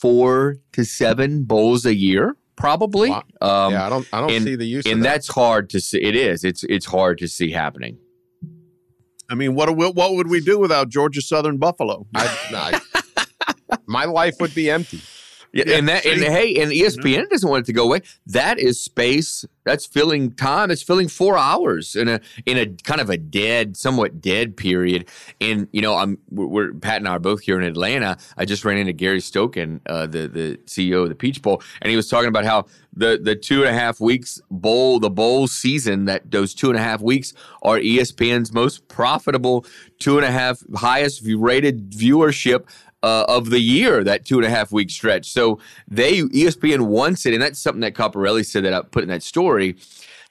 four 0.01 0.57
to 0.73 0.85
seven 0.85 1.45
bowls 1.45 1.85
a 1.87 1.95
year, 1.95 2.37
probably. 2.57 3.11
Wow. 3.11 3.23
Um, 3.41 3.73
yeah 3.73 3.87
i 3.87 3.89
don't 3.89 4.09
i 4.13 4.21
don't 4.21 4.31
and- 4.33 4.45
see 4.45 4.57
the 4.57 4.65
use 4.67 4.85
of 4.87 4.93
and 4.93 5.03
that. 5.05 5.09
that's 5.09 5.29
hard 5.29 5.71
to 5.71 5.81
see. 5.81 6.01
It 6.03 6.17
is. 6.17 6.43
It's 6.45 6.65
it's 6.65 6.87
hard 6.87 7.19
to 7.19 7.29
see 7.29 7.51
happening. 7.53 7.99
I 9.31 9.35
mean, 9.35 9.55
what 9.55 9.75
what 9.77 9.95
what 9.95 10.15
would 10.15 10.29
we 10.29 10.41
do 10.41 10.59
without 10.59 10.89
Georgia 10.89 11.23
Southern 11.23 11.57
Buffalo? 11.59 12.07
I, 12.15 12.81
I, 13.17 13.77
My 13.87 14.05
life 14.05 14.37
would 14.41 14.55
be 14.55 14.71
empty. 14.71 15.01
Yeah, 15.53 15.65
and 15.77 15.87
that 15.89 16.07
and 16.07 16.23
hey, 16.23 16.55
and 16.63 16.73
ESPN 16.73 17.29
doesn't 17.29 17.49
want 17.49 17.65
it 17.65 17.67
to 17.67 17.75
go 17.75 17.85
away. 17.85 18.01
That 18.27 18.59
is 18.59 18.83
space. 18.83 19.45
That's 19.65 19.85
filling 19.85 20.33
time. 20.33 20.71
It's 20.71 20.83
filling 20.83 21.09
four 21.09 21.37
hours 21.37 21.95
in 21.95 22.09
a 22.09 22.21
in 22.47 22.57
a 22.57 22.67
kind 22.85 23.03
of 23.03 23.11
a 23.11 23.19
dead, 23.19 23.77
somewhat 23.77 24.23
dead 24.23 24.57
period. 24.57 25.09
And 25.43 25.69
you 25.71 25.83
know, 25.83 25.95
I'm 25.95 26.17
we're 26.31 26.73
Pat 26.73 26.97
and 26.97 27.09
I 27.09 27.13
are 27.13 27.19
both 27.19 27.43
here 27.43 27.61
in 27.61 27.67
Atlanta. 27.67 28.17
I 28.39 28.47
just 28.47 28.65
ran 28.65 28.79
into 28.79 28.95
Gary 28.95 29.19
Stokan, 29.19 29.81
uh, 29.85 30.07
the 30.07 30.27
the 30.27 30.57
CEO 30.65 31.03
of 31.03 31.11
the 31.11 31.15
Peach 31.15 31.43
Bowl, 31.43 31.63
and 31.83 31.91
he 31.91 31.97
was 31.97 32.09
talking 32.09 32.29
about 32.29 32.47
how 32.47 32.65
the 32.95 33.21
the 33.23 33.37
two 33.37 33.65
and 33.65 33.77
a 33.77 33.79
half 33.79 34.01
weeks 34.01 34.41
bowl, 34.51 35.01
the 35.01 35.11
bowl 35.11 35.49
season, 35.49 36.07
that 36.07 36.31
those 36.31 36.55
two 36.55 36.71
and 36.71 36.79
a 36.79 36.83
half 36.83 37.03
weeks 37.03 37.35
are 37.63 37.79
ESPN's 37.79 38.55
most 38.55 38.89
profitable, 38.89 39.67
two 39.99 40.17
and 40.17 40.27
a 40.27 40.31
half 40.31 40.63
highest 40.75 41.23
rated 41.27 41.91
viewership 41.91 42.65
uh, 43.03 43.25
of 43.29 43.51
the 43.51 43.61
year, 43.61 44.05
that 44.05 44.25
two 44.25 44.37
and 44.37 44.47
a 44.47 44.51
half 44.51 44.73
week 44.73 44.91
stretch. 44.91 45.31
So 45.31 45.59
they 45.89 46.21
ESPN 46.21 46.87
wants 46.87 47.27
it, 47.27 47.35
and 47.35 47.43
that's 47.43 47.59
something 47.59 47.81
that 47.81 47.95
Carparelli 47.95 48.45
said 48.47 48.65
that 48.65 48.73
I 48.73 48.83
put 48.83 49.03
in 49.03 49.09
that 49.09 49.23
story. 49.23 49.77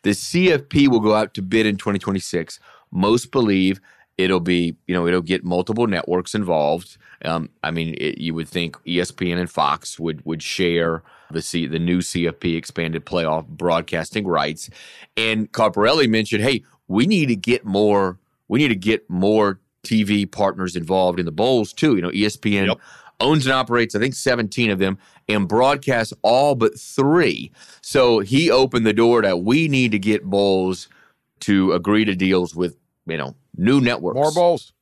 The 0.04 0.12
CFP 0.12 0.88
will 0.88 1.00
go 1.00 1.14
out 1.14 1.34
to 1.36 1.42
bid 1.42 1.66
in 1.66 1.78
2026. 1.78 2.60
Most 2.92 3.32
believe 3.32 3.80
it'll 4.18 4.40
be, 4.40 4.76
you 4.88 4.94
know, 4.94 5.08
it'll 5.08 5.22
get 5.22 5.44
multiple 5.44 5.88
networks 5.88 6.36
involved. 6.36 6.98
Um, 7.24 7.50
I 7.64 7.72
mean, 7.72 7.96
it, 7.98 8.18
you 8.18 8.34
would 8.34 8.48
think 8.48 8.76
ESPN 8.84 9.40
and 9.40 9.50
Fox 9.50 10.00
would 10.00 10.26
would 10.26 10.42
share 10.42 11.04
the 11.32 11.42
C, 11.42 11.66
the 11.66 11.80
new 11.80 12.00
CFP 12.00 12.58
expanded 12.58 13.06
playoff 13.06 13.48
broadcasting 13.48 14.28
rights. 14.28 14.70
And 15.16 15.52
Carparelli 15.52 16.10
mentioned, 16.10 16.44
hey, 16.44 16.64
we 16.88 17.06
need 17.06 17.28
to 17.28 17.36
get 17.36 17.66
more. 17.66 18.20
We 18.48 18.60
need 18.60 18.70
to 18.70 18.76
get 18.76 19.10
more 19.10 19.61
TV 19.84 20.30
partners 20.30 20.76
involved 20.76 21.20
in 21.20 21.26
the 21.26 21.32
bowls 21.32 21.74
too. 21.74 21.96
You 21.96 22.02
know, 22.02 22.10
ESPN 22.10 22.68
yep. 22.68 22.80
owns 23.20 23.46
and 23.46 23.54
operates, 23.54 23.96
I 23.96 24.00
think, 24.00 24.14
17 24.14 24.70
of 24.70 24.80
them 24.80 24.98
and 25.28 25.48
broadcasts 25.48 26.14
all 26.22 26.56
but 26.56 26.80
three. 26.80 27.52
So 27.82 28.20
he 28.20 28.52
opened 28.52 28.86
the 28.86 28.94
door 28.94 29.22
that 29.22 29.42
we 29.42 29.68
need 29.68 29.92
to 29.92 30.00
get 30.00 30.24
bowls 30.24 30.88
to 31.42 31.74
agree 31.74 32.06
to 32.06 32.16
deals 32.16 32.56
with, 32.56 32.78
you 33.06 33.18
know, 33.18 33.36
new 33.58 33.82
networks. 33.82 34.16
More 34.16 34.32
bowls. 34.32 34.74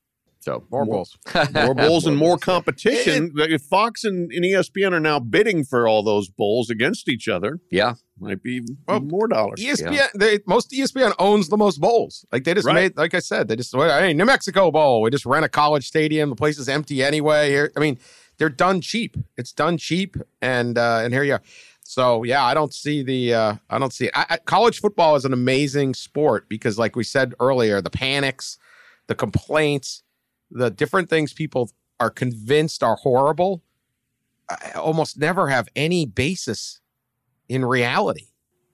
So 0.50 0.66
more, 0.72 0.86
more 0.86 0.96
bowls, 0.96 1.18
more 1.54 1.76
bowls, 1.76 2.06
and 2.08 2.18
more 2.18 2.38
competition. 2.38 3.32
It, 3.38 3.52
if 3.52 3.62
Fox 3.62 4.04
and, 4.04 4.32
and, 4.32 4.44
ESPN 4.44 4.94
are 4.94 5.00
now 5.00 5.20
bidding 5.20 5.64
for 5.64 5.88
all 5.88 6.02
those 6.02 6.28
bowls 6.28 6.72
against 6.72 7.08
each 7.08 7.28
other, 7.28 7.60
yeah, 7.70 7.94
might 8.20 8.42
be 8.42 8.62
well, 8.88 9.00
more 9.00 9.28
dollars. 9.28 9.60
ESPN, 9.60 9.94
yeah. 9.94 10.08
they, 10.16 10.40
most 10.48 10.72
ESPN 10.72 11.14
owns 11.20 11.50
the 11.50 11.58
most 11.58 11.80
bowls. 11.80 12.26
Like 12.32 12.46
they 12.46 12.56
just 12.56 12.66
right. 12.66 12.74
made, 12.74 12.98
like 12.98 13.14
I 13.14 13.20
said, 13.20 13.48
they 13.48 13.56
just 13.56 13.76
hey, 13.76 14.12
New 14.16 14.26
Mexico 14.26 14.72
Bowl. 14.72 15.04
We 15.04 15.12
just 15.12 15.26
rent 15.26 15.46
a 15.46 15.50
college 15.50 15.88
stadium. 15.88 16.32
The 16.32 16.36
place 16.36 16.58
is 16.58 16.68
empty 16.68 17.04
anyway. 17.04 17.50
Here, 17.52 17.72
I 17.78 17.80
mean, 17.80 18.00
they're 18.40 18.50
done 18.50 18.82
cheap. 18.82 19.18
It's 19.38 19.54
done 19.54 19.78
cheap, 19.78 20.18
and 20.42 20.80
uh, 20.80 21.02
and 21.04 21.14
here 21.14 21.24
you 21.24 21.34
are. 21.34 21.44
So 21.84 22.24
yeah, 22.24 22.44
I 22.44 22.56
don't 22.56 22.74
see 22.74 23.04
the 23.04 23.36
uh, 23.36 23.56
I 23.70 23.78
don't 23.78 23.94
see 23.94 24.10
I, 24.16 24.26
I, 24.32 24.38
college 24.38 24.80
football 24.80 25.16
is 25.16 25.26
an 25.26 25.34
amazing 25.34 25.94
sport 25.94 26.50
because, 26.50 26.80
like 26.80 26.96
we 26.96 27.04
said 27.04 27.36
earlier, 27.40 27.82
the 27.82 27.92
panics, 27.92 28.58
the 29.06 29.14
complaints 29.14 30.02
the 30.52 30.70
different 30.70 31.10
things 31.10 31.34
people 31.34 31.72
are 32.00 32.10
convinced 32.10 32.84
are 32.84 32.96
horrible 32.96 33.62
almost 34.76 35.18
never 35.18 35.48
have 35.48 35.68
any 35.76 36.06
basis 36.06 36.82
in 37.48 37.66
reality. 37.66 38.28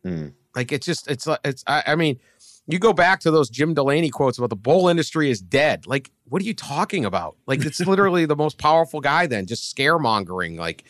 Mm. 0.05 0.33
Like 0.55 0.71
it's 0.71 0.85
just 0.85 1.09
it's 1.09 1.27
it's 1.43 1.63
I, 1.67 1.83
I, 1.87 1.95
mean, 1.95 2.19
you 2.67 2.79
go 2.79 2.93
back 2.93 3.19
to 3.21 3.31
those 3.31 3.49
Jim 3.49 3.73
Delaney 3.73 4.09
quotes 4.09 4.37
about 4.37 4.49
the 4.49 4.55
bowl 4.55 4.87
industry 4.87 5.29
is 5.29 5.41
dead. 5.41 5.85
Like, 5.85 6.11
what 6.25 6.41
are 6.41 6.45
you 6.45 6.53
talking 6.53 7.03
about? 7.03 7.35
Like, 7.45 7.65
it's 7.65 7.79
literally 7.87 8.25
the 8.25 8.35
most 8.35 8.57
powerful 8.57 9.01
guy 9.01 9.27
then, 9.27 9.47
just 9.47 9.75
scaremongering. 9.75 10.57
Like, 10.57 10.85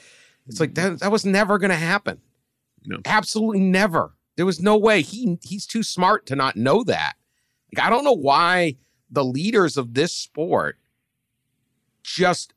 it's 0.47 0.59
like 0.59 0.75
that 0.75 0.99
that 0.99 1.11
was 1.11 1.25
never 1.25 1.57
going 1.57 1.71
to 1.71 1.75
happen. 1.75 2.21
No. 2.85 2.97
Absolutely 3.05 3.61
never. 3.61 4.13
There 4.35 4.45
was 4.45 4.61
no 4.61 4.77
way. 4.77 5.01
He 5.01 5.39
he's 5.41 5.65
too 5.65 5.81
smart 5.81 6.27
to 6.27 6.35
not 6.35 6.55
know 6.55 6.83
that. 6.83 7.13
Like, 7.73 7.85
I 7.85 7.89
don't 7.89 8.03
know 8.03 8.13
why 8.13 8.75
the 9.09 9.23
leaders 9.23 9.77
of 9.77 9.93
this 9.93 10.13
sport 10.13 10.77
just 12.03 12.53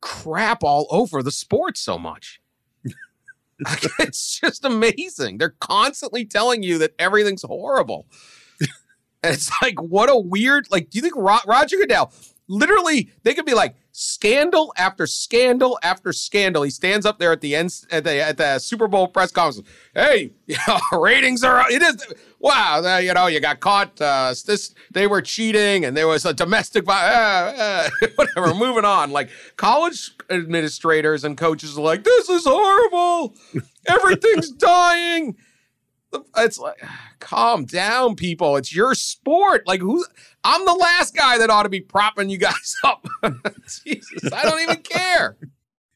crap 0.00 0.62
all 0.62 0.86
over 0.90 1.22
the 1.22 1.30
sport 1.30 1.76
so 1.76 1.98
much. 1.98 2.40
it's 3.98 4.40
just 4.40 4.64
amazing. 4.64 5.38
They're 5.38 5.54
constantly 5.60 6.24
telling 6.24 6.62
you 6.62 6.78
that 6.78 6.94
everything's 6.98 7.42
horrible. 7.42 8.06
and 8.60 9.34
it's 9.34 9.50
like, 9.62 9.80
what 9.80 10.10
a 10.10 10.18
weird, 10.18 10.66
like, 10.70 10.90
do 10.90 10.98
you 10.98 11.02
think 11.02 11.16
Ro- 11.16 11.38
Roger 11.46 11.76
Goodell, 11.76 12.12
literally, 12.48 13.10
they 13.22 13.34
could 13.34 13.46
be 13.46 13.54
like 13.54 13.76
scandal 13.92 14.72
after 14.76 15.06
scandal 15.06 15.78
after 15.82 16.12
scandal. 16.12 16.62
He 16.62 16.70
stands 16.70 17.06
up 17.06 17.18
there 17.18 17.30
at 17.30 17.40
the 17.40 17.54
end 17.54 17.72
at 17.90 18.04
the 18.04 18.20
at 18.20 18.38
the 18.38 18.58
Super 18.58 18.88
Bowl 18.88 19.06
press 19.06 19.30
conference. 19.30 19.68
Hey, 19.94 20.32
ratings 20.92 21.44
are 21.44 21.70
it 21.70 21.82
is 21.82 22.04
wow. 22.40 22.98
You 22.98 23.14
know, 23.14 23.26
you 23.26 23.38
got 23.38 23.60
caught. 23.60 24.00
Uh, 24.00 24.34
this 24.46 24.74
they 24.90 25.06
were 25.06 25.22
cheating, 25.22 25.84
and 25.84 25.96
there 25.96 26.08
was 26.08 26.24
a 26.24 26.34
domestic 26.34 26.88
uh, 26.88 26.92
uh, 26.92 27.90
whatever. 28.16 28.54
moving 28.54 28.84
on. 28.84 29.10
Like 29.12 29.30
college 29.56 30.12
administrators 30.30 31.22
and 31.24 31.36
coaches 31.36 31.78
are 31.78 31.82
like, 31.82 32.04
this 32.04 32.28
is 32.28 32.44
horrible. 32.44 33.34
Everything's 33.86 34.50
dying. 34.50 35.36
It's 36.36 36.58
like, 36.58 36.82
calm 37.20 37.64
down, 37.64 38.16
people. 38.16 38.56
It's 38.56 38.74
your 38.74 38.94
sport. 38.94 39.62
Like, 39.66 39.80
who? 39.80 40.04
I'm 40.44 40.64
the 40.64 40.74
last 40.74 41.14
guy 41.14 41.38
that 41.38 41.50
ought 41.50 41.62
to 41.62 41.68
be 41.68 41.80
propping 41.80 42.28
you 42.28 42.38
guys 42.38 42.76
up. 42.84 43.06
Jesus, 43.66 44.32
I 44.32 44.42
don't 44.42 44.60
even 44.60 44.82
care. 44.82 45.36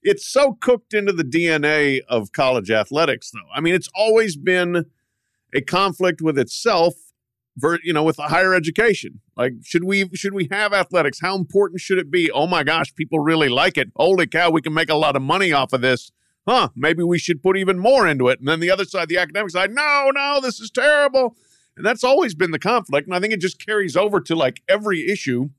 It's 0.02 0.26
so 0.26 0.52
cooked 0.60 0.94
into 0.94 1.12
the 1.12 1.24
DNA 1.24 2.00
of 2.08 2.32
college 2.32 2.70
athletics, 2.70 3.30
though. 3.32 3.48
I 3.54 3.60
mean, 3.60 3.74
it's 3.74 3.88
always 3.94 4.36
been 4.36 4.86
a 5.52 5.60
conflict 5.60 6.22
with 6.22 6.38
itself, 6.38 6.94
you 7.82 7.92
know, 7.92 8.04
with 8.04 8.16
higher 8.16 8.54
education. 8.54 9.20
Like, 9.36 9.54
should 9.64 9.84
we 9.84 10.08
should 10.14 10.32
we 10.32 10.48
have 10.52 10.72
athletics? 10.72 11.20
How 11.20 11.36
important 11.36 11.80
should 11.80 11.98
it 11.98 12.10
be? 12.10 12.30
Oh 12.30 12.46
my 12.46 12.62
gosh, 12.62 12.94
people 12.94 13.18
really 13.18 13.48
like 13.48 13.76
it. 13.76 13.90
Holy 13.96 14.26
cow, 14.26 14.50
we 14.50 14.62
can 14.62 14.74
make 14.74 14.90
a 14.90 14.94
lot 14.94 15.16
of 15.16 15.22
money 15.22 15.52
off 15.52 15.72
of 15.72 15.80
this 15.80 16.12
huh, 16.46 16.68
maybe 16.74 17.02
we 17.02 17.18
should 17.18 17.42
put 17.42 17.56
even 17.56 17.78
more 17.78 18.06
into 18.06 18.28
it. 18.28 18.38
And 18.38 18.48
then 18.48 18.60
the 18.60 18.70
other 18.70 18.84
side, 18.84 19.08
the 19.08 19.18
academic 19.18 19.50
side, 19.50 19.72
no, 19.72 20.10
no, 20.14 20.40
this 20.40 20.60
is 20.60 20.70
terrible. 20.70 21.36
And 21.76 21.84
that's 21.84 22.04
always 22.04 22.34
been 22.34 22.52
the 22.52 22.58
conflict. 22.58 23.06
And 23.06 23.14
I 23.14 23.20
think 23.20 23.32
it 23.32 23.40
just 23.40 23.64
carries 23.64 23.96
over 23.96 24.20
to 24.20 24.34
like 24.34 24.62
every 24.68 25.10
issue 25.10 25.50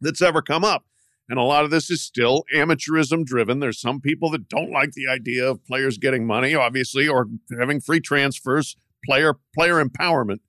that's 0.00 0.22
ever 0.22 0.42
come 0.42 0.64
up. 0.64 0.84
And 1.28 1.38
a 1.38 1.42
lot 1.42 1.64
of 1.64 1.70
this 1.70 1.90
is 1.90 2.02
still 2.02 2.44
amateurism 2.54 3.24
driven. 3.24 3.60
There's 3.60 3.80
some 3.80 4.00
people 4.00 4.30
that 4.30 4.48
don't 4.48 4.72
like 4.72 4.92
the 4.92 5.06
idea 5.08 5.48
of 5.48 5.64
players 5.64 5.96
getting 5.96 6.26
money, 6.26 6.54
obviously, 6.54 7.06
or 7.06 7.28
having 7.58 7.80
free 7.80 8.00
transfers. 8.00 8.76
Player 9.04 9.34
player 9.54 9.82
empowerment 9.82 10.40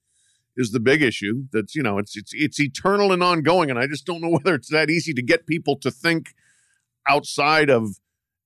is 0.57 0.71
the 0.71 0.79
big 0.79 1.01
issue. 1.01 1.43
That's 1.53 1.75
you 1.75 1.83
know 1.83 1.99
it's 1.99 2.17
it's 2.17 2.31
it's 2.33 2.59
eternal 2.59 3.11
and 3.11 3.23
ongoing. 3.23 3.69
And 3.69 3.77
I 3.77 3.85
just 3.85 4.05
don't 4.05 4.21
know 4.21 4.29
whether 4.43 4.55
it's 4.55 4.69
that 4.69 4.89
easy 4.89 5.13
to 5.13 5.21
get 5.21 5.45
people 5.45 5.77
to 5.77 5.91
think 5.91 6.33
outside 7.07 7.69
of 7.69 7.97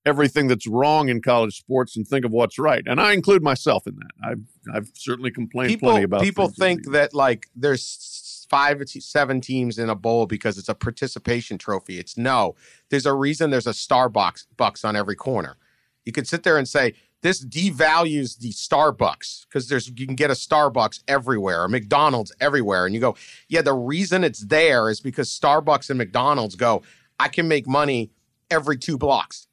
everything 0.06 0.46
that's 0.46 0.66
wrong 0.66 1.08
in 1.08 1.20
college 1.20 1.58
sports 1.58 1.96
and 1.96 2.06
think 2.06 2.24
of 2.24 2.30
what's 2.30 2.58
right. 2.58 2.84
And 2.86 3.00
I 3.00 3.12
include 3.12 3.42
myself 3.42 3.86
in 3.86 3.96
that. 3.96 4.10
I've 4.24 4.42
I've 4.72 4.90
certainly 4.94 5.30
complained 5.30 5.70
people, 5.70 5.90
plenty 5.90 6.04
about 6.04 6.22
it. 6.22 6.24
people 6.24 6.48
think 6.48 6.90
that 6.92 7.12
like 7.12 7.48
there's 7.54 8.46
five 8.48 8.80
seven 8.88 9.40
teams 9.40 9.78
in 9.78 9.90
a 9.90 9.96
bowl 9.96 10.26
because 10.26 10.56
it's 10.56 10.68
a 10.68 10.74
participation 10.74 11.58
trophy. 11.58 11.98
It's 11.98 12.16
no. 12.16 12.54
There's 12.88 13.06
a 13.06 13.12
reason 13.12 13.50
there's 13.50 13.66
a 13.66 13.70
Starbucks 13.70 14.46
bucks 14.56 14.84
on 14.84 14.96
every 14.96 15.16
corner. 15.16 15.56
You 16.04 16.12
could 16.12 16.28
sit 16.28 16.44
there 16.44 16.56
and 16.56 16.68
say 16.68 16.94
this 17.22 17.44
devalues 17.44 18.38
the 18.38 18.52
Starbucks 18.52 19.46
because 19.48 19.68
there's 19.68 19.88
you 19.88 20.06
can 20.06 20.14
get 20.14 20.30
a 20.30 20.34
Starbucks 20.34 21.00
everywhere, 21.08 21.64
a 21.64 21.68
McDonald's 21.68 22.32
everywhere, 22.40 22.86
and 22.86 22.94
you 22.94 23.00
go, 23.00 23.16
yeah, 23.48 23.62
the 23.62 23.74
reason 23.74 24.22
it's 24.22 24.46
there 24.46 24.88
is 24.88 25.00
because 25.00 25.28
Starbucks 25.28 25.90
and 25.90 25.98
McDonald's 25.98 26.54
go, 26.54 26.82
I 27.18 27.26
can 27.26 27.48
make 27.48 27.66
money 27.66 28.12
every 28.50 28.76
two 28.76 28.96
blocks. 28.96 29.48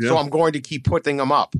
Yeah. 0.00 0.08
So 0.08 0.18
I'm 0.18 0.28
going 0.28 0.52
to 0.54 0.60
keep 0.60 0.84
putting 0.84 1.16
them 1.16 1.30
up. 1.30 1.54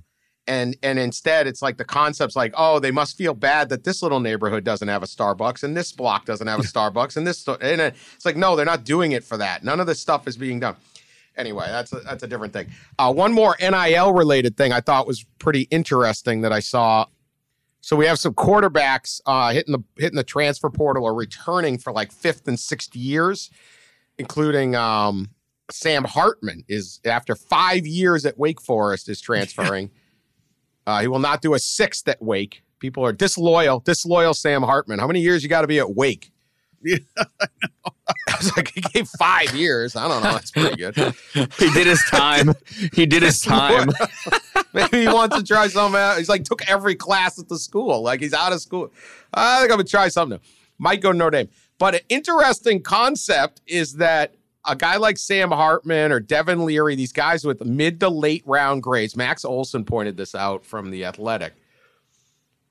And 0.46 0.76
and 0.83 0.98
instead 0.98 1.46
it's 1.46 1.62
like 1.62 1.76
the 1.76 1.85
concept's 1.85 2.35
like, 2.35 2.53
oh, 2.57 2.81
they 2.81 2.90
must 2.90 3.16
feel 3.16 3.35
bad 3.35 3.68
that 3.68 3.85
this 3.85 4.03
little 4.03 4.20
neighborhood 4.20 4.64
doesn't 4.64 4.88
have 4.88 5.03
a 5.03 5.07
Starbucks 5.07 5.62
and 5.62 5.76
this 5.76 5.92
block 5.92 6.24
doesn't 6.24 6.46
have 6.46 6.59
a 6.59 6.62
Starbucks 6.74 7.16
and 7.16 7.26
this 7.26 7.46
and 7.46 7.81
it's 7.81 8.24
like, 8.24 8.37
no, 8.37 8.57
they're 8.57 8.64
not 8.66 8.85
doing 8.85 9.12
it 9.12 9.22
for 9.22 9.37
that. 9.37 9.62
None 9.62 9.79
of 9.79 9.87
this 9.87 10.00
stuff 10.00 10.26
is 10.26 10.37
being 10.37 10.59
done. 10.59 10.76
Anyway, 11.37 11.66
that's 11.68 11.92
a, 11.92 12.00
that's 12.00 12.22
a 12.22 12.26
different 12.26 12.53
thing. 12.53 12.66
Uh, 12.98 13.12
one 13.12 13.33
more 13.33 13.57
NIL 13.61 14.12
related 14.12 14.57
thing 14.57 14.72
I 14.72 14.81
thought 14.81 15.07
was 15.07 15.24
pretty 15.38 15.62
interesting 15.70 16.40
that 16.40 16.53
I 16.53 16.61
saw. 16.61 17.07
So 17.81 17.96
we 17.96 18.07
have 18.07 18.18
some 18.18 18.35
quarterbacks 18.35 19.20
uh, 19.26 19.53
hitting 19.53 19.72
the 19.72 19.83
hitting 19.96 20.16
the 20.16 20.24
transfer 20.24 20.68
portal 20.68 21.05
or 21.05 21.14
returning 21.14 21.79
for 21.79 21.92
like 21.92 22.12
fifth 22.12 22.48
and 22.48 22.59
sixth 22.59 22.94
years, 22.96 23.50
including 24.18 24.74
um, 24.74 25.31
Sam 25.72 26.04
Hartman 26.04 26.64
is 26.68 27.00
after 27.04 27.35
five 27.35 27.87
years 27.87 28.24
at 28.26 28.38
Wake 28.38 28.61
Forest 28.61 29.09
is 29.09 29.20
transferring. 29.20 29.90
uh, 30.87 31.00
he 31.00 31.09
will 31.09 31.18
not 31.18 31.42
do 31.42 31.54
a 31.54 31.59
sixth 31.59 32.06
at 32.09 32.22
Wake. 32.22 32.62
People 32.78 33.04
are 33.04 33.12
disloyal, 33.12 33.80
disloyal 33.80 34.35
Sam 34.35 34.62
Hartman. 34.62 34.98
How 34.98 35.06
many 35.06 35.20
years 35.20 35.42
you 35.42 35.48
got 35.48 35.62
to 35.62 35.66
be 35.66 35.78
at 35.78 35.94
Wake? 35.94 36.33
Yeah, 36.83 36.96
I 37.18 38.37
was 38.38 38.56
like, 38.56 38.72
he 38.72 38.80
gave 38.80 39.06
five 39.06 39.54
years. 39.54 39.96
I 39.96 40.09
don't 40.09 40.22
know. 40.22 40.33
That's 40.33 40.50
pretty 40.50 40.76
good. 40.76 40.96
he 41.59 41.70
did 41.72 41.87
his 41.87 42.02
time. 42.11 42.54
He 42.94 43.04
did 43.04 43.22
his 43.22 43.40
time. 43.40 43.90
Maybe 44.72 45.02
he 45.02 45.06
wants 45.06 45.37
to 45.37 45.42
try 45.42 45.68
something 45.68 46.00
out. 46.00 46.16
He's 46.16 46.30
like 46.30 46.44
took 46.44 46.66
every 46.68 46.94
class 46.94 47.38
at 47.38 47.48
the 47.48 47.59
school. 47.59 48.02
Like 48.02 48.20
he's 48.20 48.33
out 48.33 48.52
of 48.52 48.62
school. 48.62 48.92
I 49.35 49.61
think 49.61 49.72
I'm 49.72 49.76
gonna 49.76 49.85
try 49.85 50.09
something 50.09 50.38
new. 50.38 50.42
Might 50.78 51.02
go 51.02 51.12
to 51.12 51.18
Notre 51.18 51.30
Dame. 51.30 51.48
But 51.78 51.96
an 51.96 52.00
interesting 52.09 52.83
concept 52.83 53.61
is 53.66 53.94
that 53.94 54.35
a 54.66 54.77
guy 54.77 54.96
like 54.96 55.16
Sam 55.16 55.51
Hartman 55.51 56.12
or 56.12 56.20
Devin 56.20 56.64
Leary, 56.64 56.94
these 56.94 57.12
guys 57.12 57.44
with 57.44 57.64
mid 57.64 58.01
to 58.01 58.09
late 58.09 58.42
round 58.46 58.83
grades, 58.83 59.16
Max 59.16 59.44
Olson 59.44 59.85
pointed 59.85 60.16
this 60.16 60.35
out 60.35 60.64
from 60.64 60.90
the 60.90 61.05
Athletic. 61.05 61.55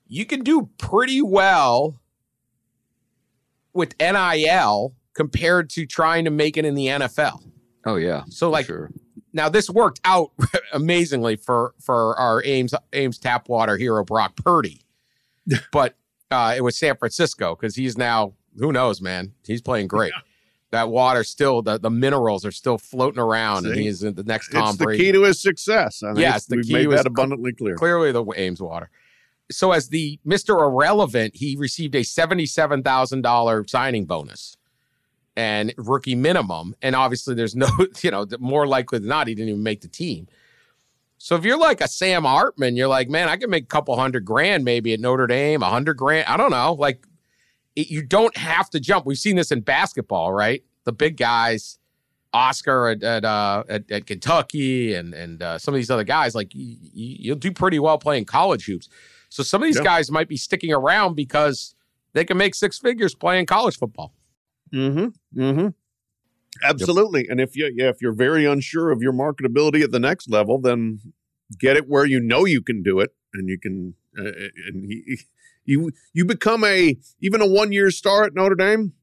You 0.07 0.25
can 0.25 0.43
do 0.43 0.69
pretty 0.77 1.21
well 1.21 1.99
with 3.73 3.95
NIL 3.99 4.95
compared 5.13 5.69
to 5.71 5.85
trying 5.85 6.25
to 6.25 6.31
make 6.31 6.57
it 6.57 6.65
in 6.65 6.75
the 6.75 6.87
NFL. 6.87 7.43
Oh 7.85 7.95
yeah. 7.95 8.23
So 8.29 8.49
like 8.49 8.65
sure. 8.65 8.91
now 9.33 9.49
this 9.49 9.69
worked 9.69 9.99
out 10.05 10.31
amazingly 10.73 11.35
for 11.35 11.73
for 11.79 12.17
our 12.17 12.43
Ames 12.45 12.73
Ames 12.93 13.19
Tapwater 13.19 13.79
hero 13.79 14.03
Brock 14.03 14.35
Purdy, 14.35 14.81
but 15.71 15.95
uh, 16.31 16.53
it 16.55 16.61
was 16.61 16.77
San 16.77 16.95
Francisco 16.97 17.55
because 17.55 17.75
he's 17.75 17.97
now 17.97 18.33
who 18.57 18.71
knows 18.71 19.01
man 19.01 19.33
he's 19.45 19.61
playing 19.61 19.87
great. 19.87 20.13
That 20.71 20.89
water 20.89 21.23
still 21.23 21.61
the, 21.61 21.79
the 21.79 21.89
minerals 21.89 22.45
are 22.45 22.51
still 22.51 22.77
floating 22.77 23.19
around 23.19 23.65
and 23.65 23.75
See? 23.75 23.83
he's 23.83 24.01
the 24.01 24.11
next 24.23 24.51
Tom 24.51 24.69
it's 24.69 24.77
the 24.77 24.95
key 24.95 25.11
to 25.11 25.23
his 25.23 25.41
success. 25.41 26.03
I 26.03 26.09
think 26.09 26.19
Yes, 26.19 26.45
the 26.45 26.57
we've 26.57 26.65
key 26.65 26.73
made 26.73 26.91
that 26.91 27.07
abundantly 27.07 27.53
clear. 27.53 27.75
Clearly 27.75 28.11
the 28.11 28.23
Ames 28.35 28.61
water. 28.61 28.91
So 29.51 29.71
as 29.71 29.89
the 29.89 30.19
Mr. 30.25 30.61
Irrelevant, 30.61 31.35
he 31.35 31.55
received 31.55 31.95
a 31.95 32.03
seventy-seven 32.03 32.83
thousand 32.83 33.23
dollar 33.23 33.65
signing 33.67 34.05
bonus 34.05 34.57
and 35.35 35.73
rookie 35.77 36.15
minimum. 36.15 36.75
And 36.81 36.95
obviously 36.95 37.33
there's 37.33 37.55
no, 37.55 37.69
you 38.01 38.11
know, 38.11 38.27
more 38.39 38.67
likely 38.67 38.99
than 38.99 39.07
not, 39.07 39.27
he 39.27 39.35
didn't 39.35 39.49
even 39.49 39.63
make 39.63 39.81
the 39.81 39.87
team. 39.87 40.27
So 41.17 41.35
if 41.35 41.43
you're 41.43 41.57
like 41.59 41.81
a 41.81 41.87
Sam 41.87 42.23
Hartman, 42.23 42.75
you're 42.75 42.87
like, 42.87 43.09
man, 43.09 43.27
I 43.27 43.37
can 43.37 43.49
make 43.49 43.63
a 43.63 43.67
couple 43.67 43.95
hundred 43.97 44.23
grand 44.23 44.63
maybe 44.63 44.93
at 44.93 44.99
Notre 44.99 45.27
Dame, 45.27 45.63
a 45.63 45.69
hundred 45.69 45.95
grand. 45.95 46.27
I 46.27 46.37
don't 46.37 46.51
know. 46.51 46.73
Like 46.73 47.05
it, 47.75 47.89
you 47.89 48.01
don't 48.03 48.35
have 48.37 48.69
to 48.71 48.79
jump. 48.79 49.05
We've 49.05 49.17
seen 49.17 49.35
this 49.35 49.51
in 49.51 49.61
basketball, 49.61 50.33
right? 50.33 50.63
The 50.85 50.91
big 50.93 51.17
guys, 51.17 51.77
Oscar 52.33 52.89
at 52.89 53.03
at, 53.03 53.25
uh, 53.25 53.63
at, 53.69 53.89
at 53.91 54.05
Kentucky, 54.07 54.93
and 54.93 55.13
and 55.13 55.41
uh, 55.41 55.57
some 55.59 55.73
of 55.73 55.77
these 55.77 55.89
other 55.91 56.03
guys, 56.03 56.35
like 56.35 56.53
you, 56.53 56.77
you'll 56.93 57.35
do 57.35 57.51
pretty 57.51 57.79
well 57.79 57.97
playing 57.97 58.25
college 58.25 58.65
hoops. 58.65 58.89
So 59.29 59.43
some 59.43 59.61
of 59.61 59.67
these 59.67 59.77
Yeah. 59.77 59.83
guys 59.83 60.09
might 60.11 60.27
be 60.27 60.37
sticking 60.37 60.73
around 60.73 61.15
because 61.15 61.75
they 62.13 62.25
can 62.25 62.37
make 62.37 62.55
six 62.55 62.79
figures 62.79 63.13
playing 63.13 63.45
college 63.45 63.77
football. 63.77 64.13
Mm-hmm. 64.73 65.39
Mm-hmm. 65.41 65.67
Absolutely. 66.63 67.27
And 67.29 67.39
if 67.39 67.55
you 67.55 67.71
yeah, 67.75 67.89
if 67.89 68.01
you're 68.01 68.13
very 68.13 68.45
unsure 68.45 68.91
of 68.91 69.01
your 69.01 69.13
marketability 69.13 69.83
at 69.83 69.91
the 69.91 69.99
next 69.99 70.29
level, 70.29 70.59
then 70.59 70.99
get 71.59 71.77
it 71.77 71.87
where 71.87 72.05
you 72.05 72.19
know 72.19 72.45
you 72.45 72.61
can 72.61 72.83
do 72.83 72.99
it, 72.99 73.13
and 73.33 73.47
you 73.49 73.57
can 73.59 73.93
uh, 74.17 74.23
and 74.67 74.85
he, 74.91 75.19
you 75.69 75.91
you 76.13 76.25
become 76.25 76.63
a 76.63 76.97
even 77.21 77.41
a 77.41 77.47
one 77.47 77.71
year 77.71 77.91
star 77.91 78.23
at 78.25 78.33
Notre 78.33 78.55
Dame. 78.55 78.93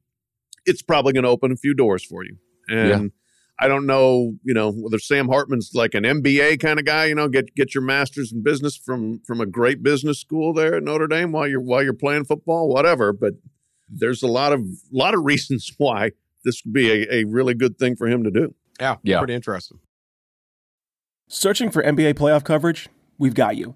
It's 0.65 0.81
probably 0.81 1.13
going 1.13 1.23
to 1.23 1.29
open 1.29 1.51
a 1.51 1.55
few 1.55 1.73
doors 1.73 2.03
for 2.03 2.23
you. 2.25 2.37
And 2.69 3.11
I 3.59 3.67
don't 3.69 3.85
know, 3.85 4.33
you 4.43 4.53
know, 4.53 4.71
whether 4.71 4.99
Sam 4.99 5.29
Hartman's 5.29 5.71
like 5.73 5.95
an 5.95 6.03
MBA 6.03 6.59
kind 6.59 6.77
of 6.79 6.85
guy. 6.85 7.05
You 7.05 7.15
know, 7.15 7.29
get 7.29 7.55
get 7.55 7.73
your 7.73 7.83
master's 7.83 8.31
in 8.33 8.43
business 8.43 8.75
from 8.75 9.21
from 9.25 9.39
a 9.41 9.45
great 9.45 9.81
business 9.81 10.19
school 10.19 10.53
there 10.53 10.75
at 10.75 10.83
Notre 10.83 11.07
Dame 11.07 11.31
while 11.31 11.47
you're 11.47 11.61
while 11.61 11.81
you're 11.81 11.93
playing 11.93 12.25
football, 12.25 12.67
whatever. 12.67 13.13
But 13.13 13.33
there's 13.89 14.21
a 14.21 14.27
lot 14.27 14.51
of 14.51 14.61
lot 14.91 15.13
of 15.13 15.23
reasons 15.31 15.71
why 15.77 16.11
this 16.43 16.61
would 16.65 16.73
be 16.73 16.91
a, 16.91 17.21
a 17.21 17.23
really 17.23 17.53
good 17.53 17.79
thing 17.79 17.95
for 17.95 18.07
him 18.07 18.23
to 18.25 18.31
do. 18.31 18.53
Yeah, 18.79 18.97
Yeah. 19.03 19.19
pretty 19.19 19.33
interesting. 19.33 19.79
Searching 21.29 21.71
for 21.71 21.83
NBA 21.83 22.13
playoff 22.13 22.43
coverage? 22.43 22.89
We've 23.17 23.33
got 23.33 23.57
you. 23.57 23.75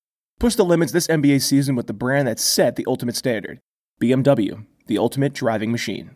Push 0.41 0.55
the 0.55 0.65
limits 0.65 0.91
this 0.91 1.05
NBA 1.05 1.39
season 1.43 1.75
with 1.75 1.85
the 1.85 1.93
brand 1.93 2.27
that 2.27 2.39
set 2.39 2.75
the 2.75 2.83
ultimate 2.87 3.15
standard 3.15 3.59
BMW, 4.01 4.65
the 4.87 4.97
ultimate 4.97 5.33
driving 5.33 5.71
machine. 5.71 6.15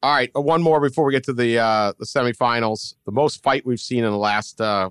All 0.00 0.14
right, 0.14 0.30
uh, 0.36 0.40
one 0.40 0.62
more 0.62 0.80
before 0.80 1.04
we 1.04 1.12
get 1.12 1.24
to 1.24 1.32
the 1.32 1.58
uh, 1.58 1.92
the 1.98 2.04
semifinals. 2.04 2.94
The 3.04 3.10
most 3.10 3.42
fight 3.42 3.66
we've 3.66 3.80
seen 3.80 4.04
in 4.04 4.12
the 4.12 4.16
last 4.16 4.60
uh, 4.60 4.90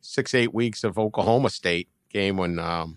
six 0.00 0.34
eight 0.34 0.52
weeks 0.52 0.82
of 0.82 0.98
Oklahoma 0.98 1.50
State 1.50 1.88
game 2.10 2.36
when 2.36 2.58
um, 2.58 2.96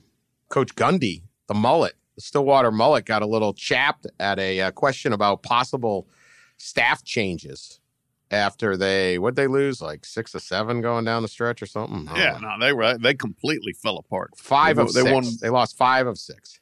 Coach 0.49 0.73
Gundy, 0.73 1.21
the 1.45 1.53
mullet, 1.53 1.93
the 2.15 2.21
Stillwater 2.21 2.71
mullet, 2.71 3.05
got 3.05 3.21
a 3.21 3.27
little 3.27 3.53
chapped 3.53 4.07
at 4.19 4.39
a 4.39 4.61
uh, 4.61 4.71
question 4.71 5.13
about 5.13 5.43
possible 5.43 6.07
staff 6.57 7.03
changes 7.03 7.79
after 8.31 8.75
they 8.75 9.17
what 9.17 9.35
they 9.35 9.47
lose 9.47 9.81
like 9.81 10.05
six 10.05 10.35
or 10.35 10.39
seven 10.39 10.81
going 10.81 11.05
down 11.05 11.21
the 11.21 11.27
stretch 11.27 11.61
or 11.61 11.65
something. 11.65 12.09
Yeah, 12.15 12.37
know. 12.39 12.55
no, 12.55 12.65
they 12.65 12.73
were 12.73 12.97
they 12.97 13.13
completely 13.13 13.73
fell 13.73 13.97
apart. 13.97 14.31
five 14.37 14.75
they, 14.75 14.81
of 14.81 14.93
they 14.93 15.01
six. 15.01 15.13
won 15.13 15.25
They 15.41 15.49
lost 15.49 15.77
five 15.77 16.07
of 16.07 16.17
six, 16.17 16.59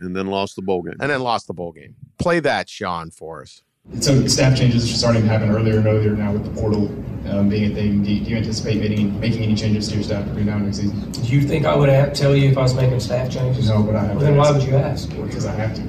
and 0.00 0.14
then 0.14 0.26
lost 0.26 0.56
the 0.56 0.62
bowl 0.62 0.82
game. 0.82 0.96
and 1.00 1.10
then 1.10 1.20
lost 1.20 1.46
the 1.46 1.54
bowl 1.54 1.72
game. 1.72 1.94
Play 2.18 2.40
that, 2.40 2.68
Sean, 2.68 3.10
for 3.10 3.42
us. 3.42 3.62
So 4.00 4.26
staff 4.26 4.56
changes 4.56 4.84
are 4.84 4.94
starting 4.94 5.22
to 5.22 5.28
happen 5.28 5.50
earlier 5.50 5.78
and 5.78 5.86
earlier 5.86 6.10
now 6.10 6.32
with 6.32 6.44
the 6.44 6.60
portal 6.60 6.88
um, 7.30 7.48
being 7.48 7.72
a 7.72 7.74
thing. 7.74 8.02
Do 8.02 8.12
you, 8.12 8.22
do 8.22 8.30
you 8.30 8.36
anticipate 8.36 8.80
making, 8.80 9.18
making 9.18 9.42
any 9.42 9.54
changes 9.54 9.88
to 9.88 9.94
your 9.94 10.04
staff 10.04 10.26
between 10.26 10.44
now 10.44 10.56
and 10.56 10.66
next 10.66 10.76
season? 10.76 11.10
Do 11.10 11.22
you 11.22 11.40
think 11.40 11.64
I 11.64 11.74
would 11.74 11.88
have, 11.88 12.12
tell 12.12 12.36
you 12.36 12.50
if 12.50 12.58
I 12.58 12.62
was 12.62 12.74
making 12.74 13.00
staff 13.00 13.30
changes? 13.30 13.70
No, 13.70 13.82
but 13.82 13.96
I 13.96 14.04
have 14.04 14.16
Well, 14.16 14.26
then 14.26 14.36
why 14.36 14.50
would 14.50 14.62
you 14.62 14.76
ask? 14.76 15.08
Because 15.08 15.46
I 15.46 15.52
have 15.52 15.74
to. 15.76 15.82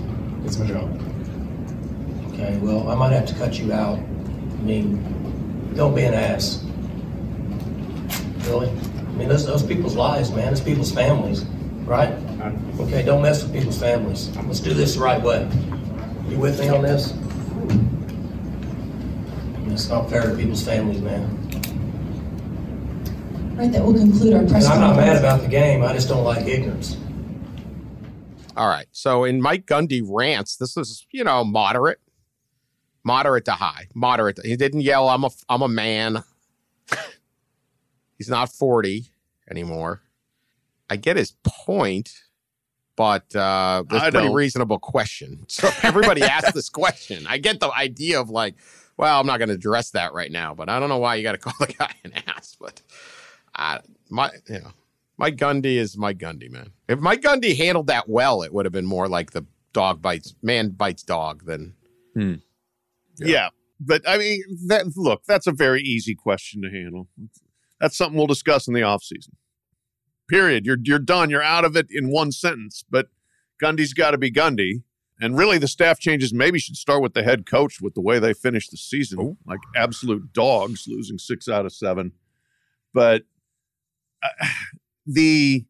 It's 0.46 0.58
my 0.58 0.66
job. 0.66 0.90
Okay, 2.34 2.58
well, 2.60 2.88
I 2.90 2.96
might 2.96 3.12
have 3.12 3.26
to 3.28 3.36
cut 3.36 3.60
you 3.60 3.74
out. 3.74 4.00
I 4.60 4.62
mean, 4.62 5.74
don't 5.76 5.96
be 5.96 6.04
an 6.04 6.14
ass. 6.14 6.64
Really? 8.48 8.68
I 8.70 9.12
mean, 9.14 9.30
those, 9.30 9.46
those 9.46 9.64
people's 9.64 9.96
lives, 9.96 10.32
man. 10.32 10.52
It's 10.52 10.62
people's 10.62 10.92
families, 10.92 11.46
right? 11.86 12.14
Okay, 12.80 13.04
don't 13.04 13.22
mess 13.22 13.44
with 13.44 13.54
people's 13.54 13.80
families. 13.80 14.36
Let's 14.36 14.60
do 14.60 14.74
this 14.74 14.96
the 14.96 15.02
right 15.02 15.22
way. 15.22 15.50
You 16.28 16.38
with 16.38 16.60
me 16.60 16.70
on 16.70 16.82
this? 16.82 17.14
It's 19.72 19.88
not 19.88 20.10
fair 20.10 20.30
to 20.30 20.36
people's 20.36 20.64
families, 20.64 21.02
man. 21.02 21.38
Right, 23.56 23.72
that 23.72 23.84
will 23.84 23.94
conclude 23.94 24.34
our 24.34 24.46
press 24.46 24.66
And 24.66 24.74
I'm 24.74 24.80
not 24.80 24.96
mad 24.98 25.18
about 25.18 25.42
the 25.42 25.48
game. 25.48 25.84
I 25.84 25.94
just 25.94 26.08
don't 26.08 26.24
like 26.24 26.46
ignorance. 26.46 26.98
All 28.56 28.68
right. 28.68 28.88
So 28.92 29.24
in 29.24 29.42
Mike 29.42 29.66
Gundy 29.66 30.02
rants, 30.06 30.58
this 30.58 30.76
is 30.76 31.06
you 31.12 31.24
know 31.24 31.46
moderate, 31.46 32.00
moderate 33.04 33.46
to 33.46 33.52
high, 33.52 33.88
moderate. 33.94 34.38
To, 34.38 34.48
he 34.48 34.56
didn't 34.56 34.82
yell, 34.82 35.10
"I'm 35.10 35.24
a 35.24 35.30
I'm 35.48 35.62
a 35.62 35.68
man." 35.68 36.24
He's 38.18 38.30
not 38.30 38.50
forty 38.52 39.06
anymore. 39.50 40.02
I 40.90 40.96
get 40.96 41.18
his 41.18 41.34
point, 41.44 42.14
but 42.96 43.34
uh, 43.36 43.84
that's 43.88 44.08
a 44.08 44.12
pretty 44.12 44.28
don't. 44.28 44.36
reasonable 44.36 44.80
question. 44.80 45.46
So 45.50 45.70
everybody 45.84 46.24
asked 46.24 46.54
this 46.54 46.70
question. 46.70 47.26
I 47.28 47.38
get 47.38 47.60
the 47.60 47.72
idea 47.72 48.20
of 48.20 48.30
like, 48.30 48.56
well, 48.98 49.20
I'm 49.20 49.28
not 49.28 49.38
going 49.38 49.50
to 49.50 49.56
address 49.56 49.92
that 49.92 50.14
right 50.14 50.32
now, 50.32 50.54
but 50.54 50.68
I 50.68 50.80
don't 50.80 50.90
know 50.90 50.98
why 50.98 51.16
you 51.16 51.24
got 51.24 51.34
to 51.34 51.38
call 51.50 51.54
the 51.60 51.72
guy 51.72 51.94
an 52.04 52.14
ass. 52.28 52.58
But 52.60 52.82
I, 53.56 53.80
my, 54.10 54.32
you 54.48 54.60
know, 54.60 54.72
Mike 55.18 55.38
Gundy 55.38 55.76
is 55.76 55.98
Mike 55.98 56.18
Gundy, 56.18 56.50
man. 56.50 56.72
If 56.88 57.00
Mike 57.00 57.22
Gundy 57.22 57.56
handled 57.56 57.88
that 57.88 58.10
well, 58.10 58.42
it 58.42 58.54
would 58.54 58.66
have 58.66 58.74
been 58.74 58.86
more 58.86 59.08
like 59.08 59.32
the 59.32 59.46
dog 59.74 60.02
bites, 60.02 60.34
man 60.42 60.70
bites 60.70 61.04
dog 61.04 61.46
than. 61.46 61.76
Yeah. 63.28 63.50
But 63.80 64.02
I 64.08 64.18
mean, 64.18 64.44
that 64.68 64.86
look, 64.96 65.24
that's 65.28 65.48
a 65.48 65.52
very 65.52 65.82
easy 65.82 66.16
question 66.16 66.62
to 66.62 66.70
handle. 66.70 67.08
That's 67.80 67.98
something 67.98 68.18
we'll 68.18 68.28
discuss 68.28 68.68
in 68.68 68.74
the 68.74 68.82
offseason. 68.82 69.34
Period. 70.28 70.66
You're 70.66 70.78
you're 70.84 71.00
done. 71.00 71.30
You're 71.30 71.44
out 71.44 71.66
of 71.66 71.76
it 71.76 71.88
in 71.90 72.12
one 72.12 72.32
sentence. 72.32 72.84
But 72.90 73.08
Gundy's 73.62 73.94
got 73.94 74.12
to 74.12 74.18
be 74.18 74.32
Gundy. 74.32 74.84
And 75.22 75.38
really, 75.38 75.58
the 75.58 75.68
staff 75.68 76.00
changes 76.00 76.34
maybe 76.34 76.60
should 76.60 76.78
start 76.78 77.02
with 77.02 77.14
the 77.14 77.24
head 77.24 77.46
coach 77.46 77.82
with 77.82 77.94
the 77.94 78.02
way 78.02 78.20
they 78.20 78.34
finished 78.34 78.72
the 78.72 78.78
season, 78.78 79.38
like 79.46 79.60
absolute 79.76 80.32
dogs, 80.32 80.86
losing 80.88 81.18
six 81.18 81.50
out 81.50 81.66
of 81.66 81.74
seven. 81.74 82.14
But 82.94 83.24
uh, 84.24 84.48
the, 85.06 85.66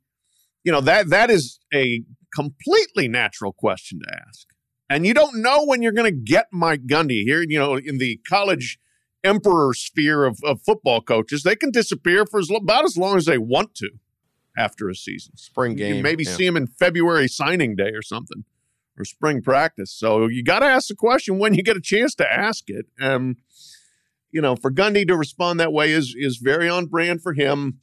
you 0.64 0.72
know 0.72 0.82
that 0.82 1.10
that 1.10 1.32
is 1.32 1.60
a 1.74 2.04
completely 2.34 3.08
natural 3.08 3.52
question 3.52 4.00
to 4.00 4.22
ask. 4.28 4.48
And 4.90 5.06
you 5.06 5.14
don't 5.14 5.42
know 5.42 5.64
when 5.66 5.82
you're 5.82 5.92
going 5.92 6.12
to 6.12 6.20
get 6.20 6.48
Mike 6.52 6.88
Gundy 6.88 7.24
here. 7.24 7.44
You 7.48 7.60
know, 7.60 7.76
in 7.76 8.00
the 8.00 8.20
college 8.28 8.80
emperor 9.24 9.74
sphere 9.74 10.26
of, 10.26 10.40
of 10.44 10.62
football 10.62 11.02
coaches, 11.02 11.44
they 11.44 11.56
can 11.56 11.72
disappear 11.72 12.26
for 12.26 12.40
as, 12.40 12.50
about 12.50 12.86
as 12.86 12.98
long 12.98 13.18
as 13.18 13.26
they 13.26 13.38
want 13.38 13.76
to 13.76 13.90
after 14.58 14.90
a 14.90 14.96
season. 14.96 15.38
Spring 15.38 15.76
game. 15.76 15.96
can 15.96 16.04
maybe 16.04 16.24
yeah. 16.24 16.36
see 16.36 16.46
him 16.46 16.58
in 16.58 16.68
February 16.68 17.28
signing 17.28 17.76
day 17.76 17.92
or 17.94 18.02
something, 18.02 18.44
or 18.98 19.06
spring 19.06 19.42
practice. 19.42 19.92
So 19.92 20.28
you 20.28 20.44
got 20.44 20.60
to 20.60 20.66
ask 20.66 20.88
the 20.88 20.96
question 20.96 21.40
when 21.40 21.54
you 21.54 21.64
get 21.64 21.78
a 21.78 21.82
chance 21.82 22.16
to 22.16 22.32
ask 22.32 22.66
it. 22.70 22.88
Um, 23.00 23.38
you 24.32 24.42
know, 24.42 24.56
for 24.56 24.72
Gundy 24.72 25.08
to 25.08 25.16
respond 25.16 25.60
that 25.60 25.74
way 25.74 25.92
is 25.92 26.16
is 26.18 26.38
very 26.38 26.70
on 26.70 26.86
brand 26.86 27.22
for 27.22 27.34
him. 27.34 27.80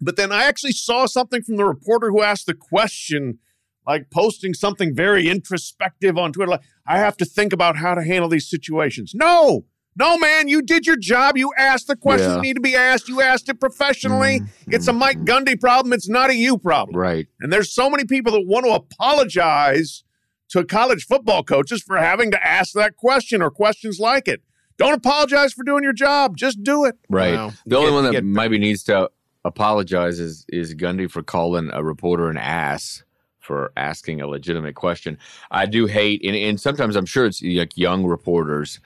But 0.00 0.16
then 0.16 0.30
I 0.30 0.44
actually 0.44 0.72
saw 0.72 1.06
something 1.06 1.42
from 1.42 1.56
the 1.56 1.64
reporter 1.64 2.10
who 2.10 2.22
asked 2.22 2.46
the 2.46 2.54
question, 2.54 3.40
like 3.88 4.10
posting 4.10 4.52
something 4.52 4.94
very 4.94 5.28
introspective 5.28 6.18
on 6.18 6.32
Twitter. 6.32 6.50
Like, 6.50 6.62
I 6.86 6.98
have 6.98 7.16
to 7.16 7.24
think 7.24 7.52
about 7.52 7.76
how 7.76 7.94
to 7.94 8.04
handle 8.04 8.28
these 8.28 8.48
situations. 8.48 9.12
No, 9.14 9.64
no, 9.96 10.18
man, 10.18 10.46
you 10.46 10.62
did 10.62 10.86
your 10.86 10.96
job. 10.96 11.36
You 11.36 11.52
asked 11.58 11.88
the 11.88 11.96
questions 11.96 12.28
Yeah. 12.28 12.34
that 12.36 12.42
need 12.42 12.54
to 12.54 12.60
be 12.60 12.76
asked. 12.76 13.08
You 13.08 13.22
asked 13.22 13.48
it 13.48 13.58
professionally. 13.58 14.40
Mm-hmm. 14.40 14.74
It's 14.74 14.86
a 14.86 14.92
Mike 14.92 15.18
mm-hmm. 15.18 15.48
Gundy 15.48 15.60
problem. 15.60 15.92
It's 15.92 16.08
not 16.08 16.30
a 16.30 16.36
you 16.36 16.58
problem. 16.58 16.96
Right. 16.96 17.26
And 17.40 17.52
there's 17.52 17.72
so 17.72 17.88
many 17.88 18.04
people 18.04 18.32
that 18.32 18.46
want 18.46 18.66
to 18.66 18.72
apologize 18.72 20.04
to 20.50 20.64
college 20.64 21.06
football 21.06 21.42
coaches 21.42 21.82
for 21.82 21.96
having 21.96 22.30
to 22.30 22.46
ask 22.46 22.74
that 22.74 22.96
question 22.96 23.42
or 23.42 23.50
questions 23.50 23.98
like 23.98 24.28
it. 24.28 24.42
Don't 24.76 24.94
apologize 24.94 25.52
for 25.52 25.64
doing 25.64 25.82
your 25.82 25.92
job. 25.92 26.36
Just 26.36 26.62
do 26.62 26.84
it. 26.84 26.96
Right. 27.08 27.34
Wow. 27.34 27.52
The 27.66 27.76
only 27.76 27.90
Get- 27.90 27.94
one 27.94 28.12
that 28.12 28.24
maybe 28.24 28.58
needs 28.58 28.84
to 28.84 29.10
apologize 29.44 30.20
is 30.20 30.44
is 30.48 30.74
Gundy 30.74 31.10
for 31.10 31.22
calling 31.22 31.70
a 31.72 31.82
reporter 31.82 32.28
an 32.28 32.36
ass 32.36 33.02
for 33.48 33.72
asking 33.76 34.20
a 34.20 34.26
legitimate 34.26 34.74
question. 34.74 35.18
I 35.50 35.64
do 35.64 35.86
hate, 35.86 36.22
and, 36.22 36.36
and 36.36 36.60
sometimes 36.60 36.94
I'm 36.94 37.06
sure 37.06 37.24
it's 37.24 37.42
like 37.42 37.76
young 37.76 38.04
reporters, 38.04 38.78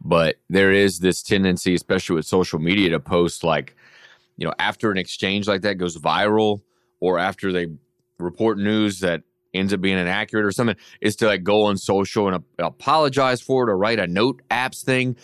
but 0.00 0.36
there 0.48 0.72
is 0.72 0.98
this 0.98 1.22
tendency, 1.22 1.74
especially 1.74 2.16
with 2.16 2.26
social 2.26 2.58
media, 2.58 2.88
to 2.90 2.98
post 2.98 3.44
like, 3.44 3.76
you 4.38 4.46
know, 4.46 4.54
after 4.58 4.90
an 4.90 4.96
exchange 4.96 5.46
like 5.46 5.60
that 5.60 5.74
goes 5.74 5.98
viral, 5.98 6.62
or 6.98 7.18
after 7.18 7.52
they 7.52 7.66
report 8.18 8.58
news 8.58 9.00
that 9.00 9.22
ends 9.52 9.74
up 9.74 9.82
being 9.82 9.98
inaccurate 9.98 10.46
or 10.46 10.52
something, 10.52 10.76
is 11.00 11.14
to 11.16 11.26
like 11.26 11.42
go 11.42 11.64
on 11.64 11.76
social 11.76 12.26
and 12.26 12.42
a- 12.58 12.64
apologize 12.64 13.42
for 13.42 13.68
it 13.68 13.70
or 13.70 13.76
write 13.76 13.98
a 13.98 14.06
note 14.06 14.40
apps 14.50 14.82
thing. 14.82 15.14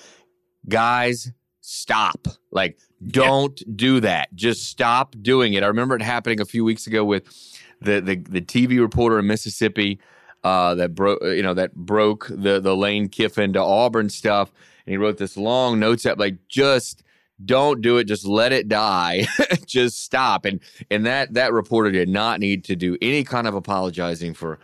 Guys, 0.69 1.33
stop. 1.63 2.29
Like, 2.51 2.79
don't 3.07 3.61
do 3.77 4.01
that. 4.01 4.35
Just 4.35 4.69
stop 4.69 5.17
doing 5.21 5.55
it. 5.55 5.63
I 5.63 5.67
remember 5.67 5.97
it 5.97 6.03
happening 6.03 6.41
a 6.41 6.45
few 6.45 6.65
weeks 6.65 6.87
ago 6.87 7.05
with 7.05 7.25
the 7.85 8.01
the, 8.01 8.17
the 8.17 8.41
TV 8.41 8.81
reporter 8.81 9.19
in 9.19 9.27
Mississippi 9.27 10.01
uh, 10.45 10.75
that 10.75 10.95
broke, 10.95 11.23
you 11.23 11.43
know, 11.43 11.55
that 11.55 11.75
broke 11.75 12.29
the 12.29 12.61
the 12.61 12.77
Lane 12.77 13.09
Kiffin 13.09 13.53
to 13.53 13.61
Auburn 13.61 14.09
stuff, 14.11 14.53
and 14.87 14.93
he 14.93 14.97
wrote 14.97 15.19
this 15.19 15.37
long 15.37 15.79
notes 15.79 16.07
app 16.07 16.19
like 16.19 16.49
just 16.49 17.03
don't 17.45 17.81
do 17.81 17.99
it. 17.99 18.05
Just 18.05 18.27
let 18.27 18.53
it 18.53 18.69
die. 18.69 19.27
Just 19.67 20.03
stop. 20.03 20.45
And 20.45 20.61
and 20.91 21.07
that 21.07 21.35
that 21.35 21.53
reporter 21.53 21.91
did 21.91 22.09
not 22.09 22.41
need 22.41 22.65
to 22.65 22.77
do 22.77 22.97
any 23.03 23.25
kind 23.25 23.47
of 23.47 23.55
apologizing 23.55 24.35
for 24.35 24.59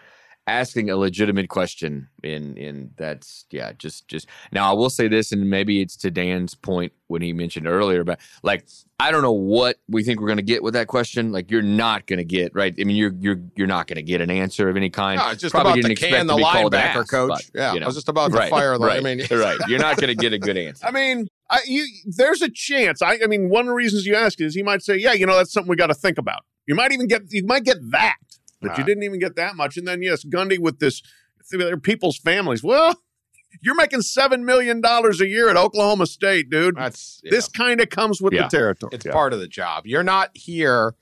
asking 0.48 0.90
a 0.90 0.96
legitimate 0.96 1.48
question 1.48 2.08
in 2.22 2.56
in 2.56 2.90
that's 2.96 3.44
yeah 3.50 3.72
just 3.78 4.08
just 4.08 4.26
now 4.50 4.70
i 4.70 4.74
will 4.74 4.90
say 4.90 5.06
this 5.08 5.30
and 5.30 5.48
maybe 5.48 5.80
it's 5.80 5.96
to 5.96 6.10
dan's 6.10 6.54
point 6.54 6.92
when 7.08 7.22
he 7.22 7.32
mentioned 7.32 7.66
earlier 7.66 8.02
but 8.02 8.18
like 8.42 8.66
i 8.98 9.10
don't 9.10 9.22
know 9.22 9.32
what 9.32 9.76
we 9.88 10.02
think 10.02 10.20
we're 10.20 10.26
going 10.26 10.36
to 10.36 10.42
get 10.42 10.62
with 10.62 10.74
that 10.74 10.86
question 10.86 11.30
like 11.32 11.50
you're 11.50 11.62
not 11.62 12.06
going 12.06 12.16
to 12.18 12.24
get 12.24 12.54
right 12.54 12.74
i 12.80 12.84
mean 12.84 12.96
you're 12.96 13.14
you're 13.20 13.40
you're 13.56 13.66
not 13.66 13.86
going 13.86 13.96
to 13.96 14.02
get 14.02 14.20
an 14.20 14.30
answer 14.30 14.68
of 14.68 14.76
any 14.76 14.90
kind 14.90 15.18
No, 15.18 15.30
it's 15.30 15.40
just 15.40 15.52
Probably 15.52 15.72
about 15.72 15.76
didn't 15.76 15.88
to 15.88 15.92
expect 15.92 16.14
can 16.14 16.26
the 16.26 16.34
to 16.34 16.38
be 16.38 16.42
called 16.44 16.74
an 16.74 16.80
linebacker, 16.80 17.00
ass, 17.02 17.10
coach. 17.10 17.28
but, 17.28 17.50
yeah, 17.54 17.72
you 17.74 17.80
know. 17.80 17.86
I 17.86 17.88
was 17.88 17.96
just 17.96 18.08
about 18.08 18.30
to 18.30 18.38
right, 18.38 18.50
fire 18.50 18.78
the. 18.78 18.86
right, 18.86 18.98
I 18.98 19.00
mean, 19.00 19.20
right 19.30 19.58
you're 19.66 19.78
not 19.78 19.96
going 19.96 20.08
to 20.08 20.14
get 20.14 20.32
a 20.32 20.38
good 20.38 20.56
answer 20.66 20.86
I 20.86 20.90
mean, 20.90 21.26
I, 21.50 21.60
you, 21.66 21.86
there's 22.06 22.42
a 22.42 22.50
chance. 22.50 23.02
I, 23.02 23.18
I 23.22 23.26
mean, 23.26 23.48
one 23.48 23.62
of 23.62 23.66
the 23.68 23.74
reasons 23.74 24.06
you 24.06 24.14
ask 24.14 24.40
is 24.40 24.54
he 24.54 24.62
might 24.62 24.82
say, 24.82 24.96
"Yeah, 24.96 25.12
you 25.12 25.26
know, 25.26 25.36
that's 25.36 25.52
something 25.52 25.68
we 25.68 25.76
got 25.76 25.86
to 25.88 25.94
think 25.94 26.18
about." 26.18 26.42
You 26.66 26.74
might 26.74 26.92
even 26.92 27.06
get, 27.08 27.22
you 27.32 27.44
might 27.46 27.64
get 27.64 27.78
that, 27.90 28.16
but 28.60 28.76
you 28.78 28.82
Ah. 28.84 28.86
didn't 28.86 29.02
even 29.04 29.18
get 29.20 29.36
that 29.36 29.56
much. 29.56 29.76
And 29.76 29.86
then 29.86 30.02
yes, 30.02 30.24
Gundy 30.24 30.58
with 30.58 30.78
this, 30.78 31.02
their 31.50 31.76
people's 31.76 32.18
families. 32.18 32.62
Well, 32.62 33.00
you're 33.62 33.74
making 33.74 34.02
seven 34.02 34.44
million 34.44 34.80
dollars 34.80 35.20
a 35.20 35.26
year 35.26 35.48
at 35.48 35.56
Oklahoma 35.56 36.06
State, 36.06 36.50
dude. 36.50 36.76
that's 36.76 37.20
you 37.24 37.30
this 37.30 37.48
kind 37.48 37.80
of 37.80 37.88
comes 37.90 38.20
with 38.20 38.32
Yeah. 38.34 38.42
the 38.42 38.48
territory. 38.56 38.90
It's 38.94 39.06
part 39.06 39.32
of 39.32 39.40
the 39.40 39.48
job. 39.48 39.86
You're 39.86 40.02
not 40.02 40.30
here 40.34 40.94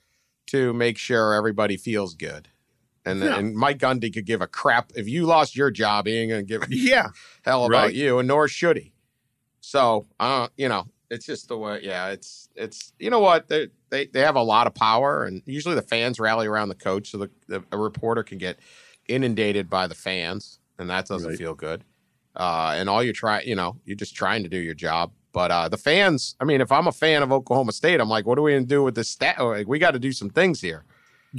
to 0.47 0.71
make 0.73 0.97
sure 0.97 1.33
everybody 1.33 1.75
feels 1.77 2.13
good. 2.15 2.47
And, 3.05 3.19
Yeah. 3.21 3.37
and 3.37 3.55
Mike 3.55 3.79
Gundy 3.79 4.13
could 4.13 4.25
give 4.25 4.41
a 4.41 4.47
crap. 4.47 4.91
If 4.95 5.07
you 5.07 5.25
lost 5.25 5.55
your 5.55 5.71
job, 5.71 6.07
he 6.07 6.13
ain't 6.17 6.29
going 6.29 6.45
to 6.45 6.47
give 6.47 6.61
a 6.63 6.67
yeah, 6.69 7.09
hell 7.43 7.65
about 7.65 7.71
Right. 7.87 7.93
you, 7.93 8.19
and 8.19 8.27
nor 8.27 8.47
should 8.47 8.77
he. 8.77 8.93
So, 9.61 10.07
uh, 10.19 10.47
you 10.57 10.69
know, 10.69 10.87
it's 11.09 11.25
just 11.25 11.47
the 11.47 11.57
way. 11.57 11.79
Yeah, 11.83 12.07
it's 12.09 12.49
it's. 12.55 12.93
You 12.99 13.09
know 13.09 13.19
what? 13.19 13.47
They 13.47 13.69
they 13.89 14.07
they 14.07 14.21
have 14.21 14.35
a 14.35 14.41
lot 14.41 14.67
of 14.67 14.73
power, 14.73 15.25
and 15.25 15.41
usually 15.45 15.75
the 15.75 15.81
fans 15.81 16.19
rally 16.19 16.47
around 16.47 16.69
the 16.69 16.75
coach, 16.75 17.11
so 17.11 17.17
the, 17.17 17.29
the 17.47 17.63
a 17.71 17.77
reporter 17.77 18.23
can 18.23 18.37
get 18.37 18.59
inundated 19.07 19.69
by 19.69 19.87
the 19.87 19.95
fans, 19.95 20.59
and 20.77 20.89
that 20.89 21.05
doesn't 21.05 21.29
Right. 21.29 21.37
feel 21.37 21.53
good. 21.53 21.83
Uh, 22.35 22.75
and 22.77 22.89
all 22.89 23.03
you're 23.03 23.13
trying, 23.13 23.47
you 23.47 23.55
know, 23.55 23.77
you're 23.85 23.95
just 23.95 24.15
trying 24.15 24.43
to 24.43 24.49
do 24.49 24.57
your 24.57 24.75
job. 24.75 25.11
But 25.31 25.51
uh, 25.51 25.69
the 25.69 25.77
fans, 25.77 26.35
I 26.39 26.45
mean, 26.45 26.61
if 26.61 26.71
I'm 26.71 26.87
a 26.87 26.91
fan 26.91 27.23
of 27.23 27.31
Oklahoma 27.31 27.71
State, 27.71 27.99
I'm 27.99 28.09
like, 28.09 28.25
what 28.25 28.37
are 28.37 28.41
we 28.41 28.53
to 28.53 28.61
do 28.61 28.83
with 28.83 28.95
this 28.95 29.09
stat? 29.09 29.39
Like, 29.39 29.67
we 29.67 29.79
got 29.79 29.91
to 29.91 29.99
do 29.99 30.11
some 30.11 30.29
things 30.29 30.61
here. 30.61 30.83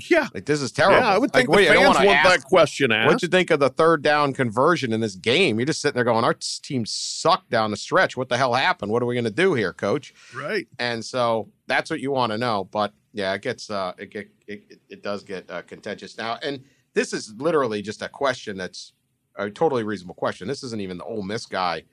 Yeah, 0.09 0.29
Like, 0.35 0.47
this 0.47 0.61
is 0.63 0.73
terrible. 0.73 0.99
yeah. 0.99 1.09
I 1.09 1.19
would 1.19 1.33
Like, 1.35 1.47
think 1.47 1.51
wait, 1.51 1.65
the 1.67 1.71
I 1.71 1.75
don't 1.75 1.95
fans 1.95 1.97
wanna 2.07 2.11
ask- 2.11 2.29
that 2.43 2.45
question 2.49 2.93
asked. 2.93 3.07
What'd 3.07 3.23
you 3.23 3.29
think 3.29 3.51
of 3.51 3.61
the 3.61 3.69
third 3.71 4.03
down 4.03 4.33
conversion 4.33 4.93
in 4.93 5.01
this 5.01 5.15
game? 5.17 5.59
You're 5.59 5.67
just 5.67 5.81
sitting 5.81 5.95
there 5.95 6.05
going, 6.05 6.25
our 6.25 6.35
team 6.35 6.85
sucked 6.87 7.51
down 7.51 7.71
the 7.71 7.77
stretch. 7.77 8.17
What 8.17 8.29
the 8.29 8.37
hell 8.37 8.55
happened? 8.55 8.93
What 8.93 9.03
are 9.03 9.07
we 9.07 9.15
going 9.15 9.25
to 9.25 9.31
do 9.31 9.55
here, 9.55 9.73
coach? 9.73 10.15
right? 10.35 10.67
And 10.79 11.05
so 11.05 11.49
that's 11.67 11.91
what 11.91 12.01
you 12.01 12.11
want 12.11 12.33
to 12.33 12.39
know. 12.39 12.65
But 12.71 12.93
yeah, 13.13 13.33
it 13.35 13.43
gets, 13.43 13.71
uh, 13.71 13.93
it 13.99 14.11
get, 14.11 14.29
it, 14.47 14.65
it- 14.71 14.81
it 14.89 15.03
does 15.03 15.23
get 15.25 15.51
uh, 15.51 15.63
contentious 15.63 16.17
now. 16.17 16.39
And 16.43 16.65
this 16.95 17.13
is 17.13 17.35
literally 17.37 17.83
just 17.83 18.03
a 18.03 18.09
question 18.09 18.57
that's 18.57 18.93
a 19.37 19.51
totally 19.51 19.85
reasonable 19.85 20.15
question. 20.15 20.49
This 20.49 20.63
isn't 20.65 20.81
even 20.81 20.99
the 20.99 21.05
Ole 21.05 21.23
Miss 21.23 21.47
guy 21.47 21.85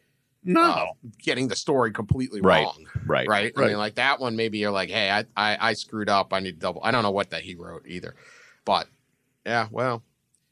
No, 0.45 0.93
getting 1.23 1.47
the 1.47 1.55
story 1.55 1.91
completely 1.91 2.39
Right. 2.39 2.63
wrong. 2.63 2.85
right 3.05 3.27
Right. 3.27 3.53
I 3.55 3.59
Right. 3.59 3.67
mean, 3.69 3.77
like 3.77 3.95
that 3.95 4.19
one, 4.19 4.35
maybe 4.35 4.59
you're 4.59 4.71
like, 4.71 4.89
hey, 4.89 5.09
I, 5.09 5.25
I, 5.35 5.57
I 5.69 5.73
screwed 5.73 6.07
up. 6.09 6.31
I 6.33 6.39
need 6.39 6.53
to 6.53 6.59
double. 6.59 6.81
I 6.83 6.91
don't 6.91 7.03
know 7.03 7.11
what 7.11 7.31
that 7.31 7.41
he 7.43 7.55
wrote 7.55 7.83
either. 7.87 8.15
But 8.63 8.87
yeah, 9.45 9.67
well, 9.71 10.03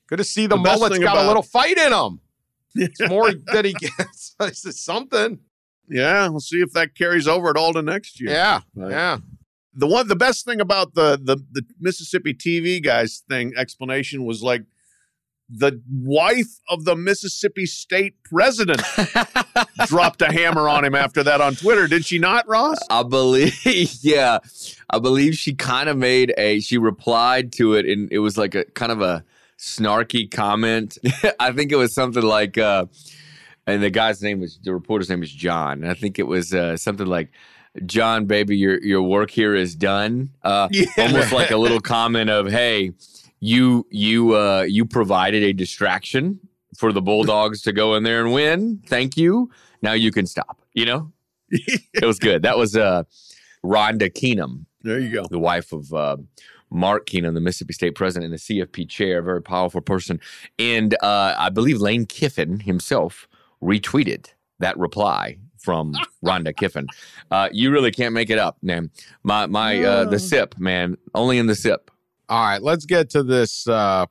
good 0.07 0.17
to 0.17 0.23
see 0.23 0.47
the, 0.47 0.55
The 0.55 0.61
mullet's 0.63 0.97
got 0.99 1.13
about- 1.13 1.25
a 1.25 1.27
little 1.27 1.43
fight 1.43 1.77
in 1.77 1.93
him. 1.93 2.19
It's 2.75 2.99
more 3.07 3.31
that 3.53 3.65
he 3.65 3.73
gets. 3.73 4.35
This 4.39 4.65
is 4.65 4.79
something. 4.83 5.39
yeah. 5.87 6.27
We'll 6.27 6.39
see 6.39 6.61
if 6.61 6.73
that 6.73 6.95
carries 6.95 7.27
over 7.27 7.49
at 7.51 7.55
all 7.57 7.71
to 7.73 7.81
next 7.83 8.19
year. 8.19 8.31
Yeah. 8.31 8.61
Right. 8.75 8.89
Yeah. 8.91 9.17
the 9.75 9.85
one 9.87 10.07
the 10.07 10.15
best 10.15 10.43
thing 10.45 10.59
about 10.59 10.95
the 10.95 11.19
the 11.21 11.37
the 11.51 11.63
Mississippi 11.79 12.33
TV 12.33 12.83
guys 12.83 13.23
thing 13.29 13.53
explanation 13.55 14.25
was 14.25 14.41
like 14.43 14.63
the 15.55 15.81
wife 15.91 16.59
of 16.69 16.83
the 16.83 16.95
Mississippi 16.95 17.65
State 17.65 18.15
president 18.23 18.81
dropped 19.85 20.21
a 20.21 20.31
hammer 20.31 20.67
on 20.67 20.83
him 20.83 20.95
after 20.95 21.23
that 21.23 21.41
on 21.41 21.55
Twitter. 21.55 21.87
Did 21.87 22.05
she 22.05 22.17
not, 22.19 22.47
Ross? 22.47 22.79
I 22.89 23.03
believe, 23.03 23.55
yeah, 24.01 24.39
I 24.89 24.99
believe 24.99 25.35
she 25.35 25.53
kind 25.53 25.89
of 25.89 25.97
made 25.97 26.33
a. 26.37 26.59
She 26.59 26.77
replied 26.77 27.51
to 27.53 27.75
it, 27.75 27.85
and 27.85 28.11
it 28.11 28.19
was 28.19 28.37
like 28.37 28.55
a 28.55 28.65
kind 28.65 28.91
of 28.91 29.01
a 29.01 29.23
snarky 29.59 30.29
comment. 30.29 30.97
I 31.39 31.51
think 31.51 31.71
it 31.71 31.77
was 31.77 31.93
something 31.93 32.23
like, 32.23 32.57
uh, 32.57 32.85
and 33.67 33.83
the 33.83 33.89
guy's 33.89 34.21
name 34.21 34.39
was 34.39 34.59
the 34.63 34.73
reporter's 34.73 35.09
name 35.09 35.19
was 35.19 35.31
John, 35.31 35.83
and 35.83 35.91
I 35.91 35.93
think 35.93 36.19
it 36.19 36.27
was 36.27 36.53
uh, 36.53 36.77
something 36.77 37.07
like. 37.07 37.31
John, 37.87 38.25
baby, 38.25 38.55
your 38.55 38.79
your 38.83 39.01
work 39.01 39.31
here 39.31 39.55
is 39.55 39.75
done. 39.75 40.29
Uh, 40.43 40.67
Yeah. 40.71 40.85
Almost 40.95 41.31
like 41.31 41.49
a 41.49 41.57
little 41.57 41.79
comment 41.79 42.29
of, 42.29 42.47
"Hey, 42.51 42.91
you 43.43 43.85
you 43.89 44.35
uh, 44.35 44.61
you 44.61 44.85
provided 44.85 45.43
a 45.43 45.51
distraction 45.53 46.39
for 46.77 46.91
the 46.93 47.01
Bulldogs 47.01 47.61
to 47.63 47.73
go 47.73 47.95
in 47.95 48.03
there 48.03 48.21
and 48.23 48.33
win. 48.33 48.81
Thank 48.87 49.17
you. 49.17 49.49
Now 49.81 49.93
you 49.93 50.11
can 50.11 50.25
stop." 50.25 50.61
You 50.73 50.85
know, 50.85 51.11
it 51.49 52.05
was 52.05 52.19
good. 52.19 52.41
That 52.43 52.57
was 52.57 52.75
uh, 52.75 53.03
Rhonda 53.63 54.09
Keenum, 54.09 54.65
There 54.81 54.99
you 54.99 55.11
go. 55.11 55.25
the 55.29 55.39
wife 55.39 55.71
of 55.73 55.93
uh, 55.93 56.17
Mark 56.71 57.05
Keenum, 57.05 57.33
the 57.33 57.41
Mississippi 57.41 57.73
State 57.73 57.95
president 57.95 58.31
and 58.31 58.39
the 58.39 58.61
CFP 58.61 58.89
chair, 58.89 59.19
a 59.19 59.23
very 59.23 59.41
powerful 59.41 59.81
person. 59.81 60.19
And 60.57 60.95
uh, 61.03 61.35
I 61.37 61.49
believe 61.49 61.79
Lane 61.81 62.05
Kiffin 62.05 62.61
himself 62.61 63.27
retweeted 63.61 64.27
that 64.59 64.77
reply 64.79 65.37
from 65.59 65.93
Rhonda 66.25 66.55
Kiffin. 66.55 66.87
Uh, 67.29 67.49
you 67.51 67.71
really 67.71 67.91
can't 67.91 68.13
make 68.13 68.29
it 68.29 68.39
up, 68.39 68.57
man. 68.61 68.89
My 69.23 69.45
my 69.47 69.83
uh, 69.83 70.05
the 70.05 70.19
sip, 70.19 70.57
man, 70.57 70.97
only 71.13 71.37
in 71.37 71.47
the 71.47 71.55
sip. 71.55 71.91
All 72.33 72.43
right. 72.43 72.61
Let's 72.63 72.85
get 72.87 73.11
to 73.11 73.21
this. 73.21 73.67
Uh, 73.67 74.07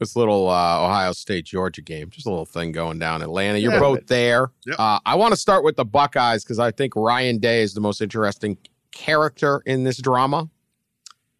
this 0.00 0.16
little 0.16 0.48
uh, 0.50 0.84
Ohio 0.84 1.12
State 1.12 1.44
Georgia 1.44 1.80
game, 1.80 2.10
just 2.10 2.26
a 2.26 2.28
little 2.28 2.44
thing 2.44 2.72
going 2.72 2.98
down 2.98 3.22
in 3.22 3.28
Atlanta. 3.28 3.58
You're 3.58 3.74
Yeah. 3.74 3.78
both 3.78 4.08
there. 4.08 4.50
Yep. 4.66 4.74
Uh, 4.76 4.98
I 5.06 5.14
want 5.14 5.32
to 5.32 5.36
start 5.36 5.62
with 5.62 5.76
the 5.76 5.84
Buckeyes 5.84 6.42
because 6.42 6.58
I 6.58 6.72
think 6.72 6.96
Ryan 6.96 7.38
Day 7.38 7.62
is 7.62 7.72
the 7.74 7.80
most 7.80 8.00
interesting 8.02 8.58
character 8.90 9.62
in 9.64 9.84
this 9.84 9.98
drama. 9.98 10.50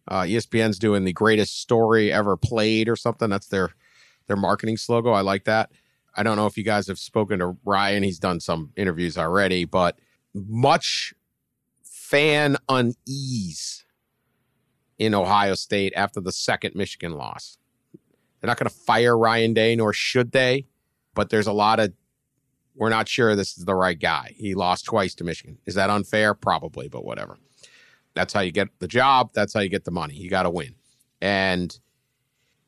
Uh, 0.07 0.21
ESPN's 0.21 0.79
doing 0.79 1.03
the 1.03 1.11
greatest 1.11 1.59
story 1.59 2.09
ever 2.09 2.37
played 2.37 2.87
or 2.87 2.95
something. 2.95 3.29
That's 3.29 3.47
their 3.47 3.71
their 4.27 4.37
marketing 4.37 4.77
slogan. 4.77 5.11
I 5.11 5.19
like 5.21 5.43
that. 5.43 5.69
I 6.15 6.23
don't 6.23 6.37
know 6.37 6.47
if 6.47 6.55
you 6.57 6.63
guys 6.63 6.87
have 6.87 6.99
spoken 6.99 7.39
to 7.39 7.57
Ryan. 7.65 8.01
He's 8.03 8.19
done 8.19 8.39
some 8.39 8.71
interviews 8.77 9.17
already, 9.17 9.65
but 9.65 9.99
much 10.33 11.13
fan 11.83 12.55
unease 12.69 13.82
in 15.05 15.13
Ohio 15.13 15.55
State 15.55 15.93
after 15.95 16.19
the 16.19 16.31
second 16.31 16.75
Michigan 16.75 17.13
loss. 17.13 17.57
They're 18.39 18.47
not 18.47 18.57
going 18.57 18.69
to 18.69 18.75
fire 18.75 19.17
Ryan 19.17 19.53
Day, 19.53 19.75
nor 19.75 19.93
should 19.93 20.31
they, 20.31 20.65
but 21.13 21.29
there's 21.29 21.47
a 21.47 21.53
lot 21.53 21.79
of 21.79 21.93
we're 22.75 22.89
not 22.89 23.07
sure 23.07 23.35
this 23.35 23.57
is 23.57 23.65
the 23.65 23.75
right 23.75 23.99
guy. 23.99 24.33
He 24.35 24.55
lost 24.55 24.85
twice 24.85 25.13
to 25.15 25.23
Michigan. 25.23 25.59
Is 25.65 25.75
that 25.75 25.89
unfair? 25.89 26.33
Probably, 26.33 26.87
but 26.87 27.05
whatever. 27.05 27.37
That's 28.15 28.33
how 28.33 28.41
you 28.41 28.51
get 28.51 28.67
the 28.79 28.87
job. 28.87 29.29
That's 29.33 29.53
how 29.53 29.59
you 29.59 29.69
get 29.69 29.85
the 29.85 29.91
money. 29.91 30.15
You 30.15 30.29
got 30.29 30.43
to 30.43 30.49
win. 30.49 30.75
And 31.21 31.77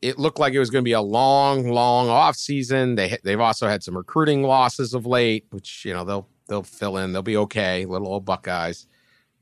it 0.01 0.19
looked 0.19 0.39
like 0.39 0.53
it 0.53 0.59
was 0.59 0.69
going 0.69 0.83
to 0.83 0.87
be 0.87 0.93
a 0.93 1.01
long, 1.01 1.69
long 1.69 2.09
off 2.09 2.35
season. 2.35 2.95
They 2.95 3.17
they've 3.23 3.39
also 3.39 3.67
had 3.67 3.83
some 3.83 3.97
recruiting 3.97 4.43
losses 4.43 4.93
of 4.93 5.05
late, 5.05 5.45
which 5.49 5.83
you 5.85 5.93
know 5.93 6.03
they'll 6.03 6.27
they'll 6.47 6.63
fill 6.63 6.97
in. 6.97 7.11
They'll 7.11 7.21
be 7.21 7.37
okay, 7.37 7.85
little 7.85 8.07
old 8.07 8.25
Buckeyes. 8.25 8.87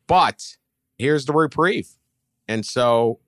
But 0.08 0.58
here's 0.98 1.26
the 1.26 1.34
reprieve, 1.34 1.90
and 2.48 2.66
so 2.66 3.20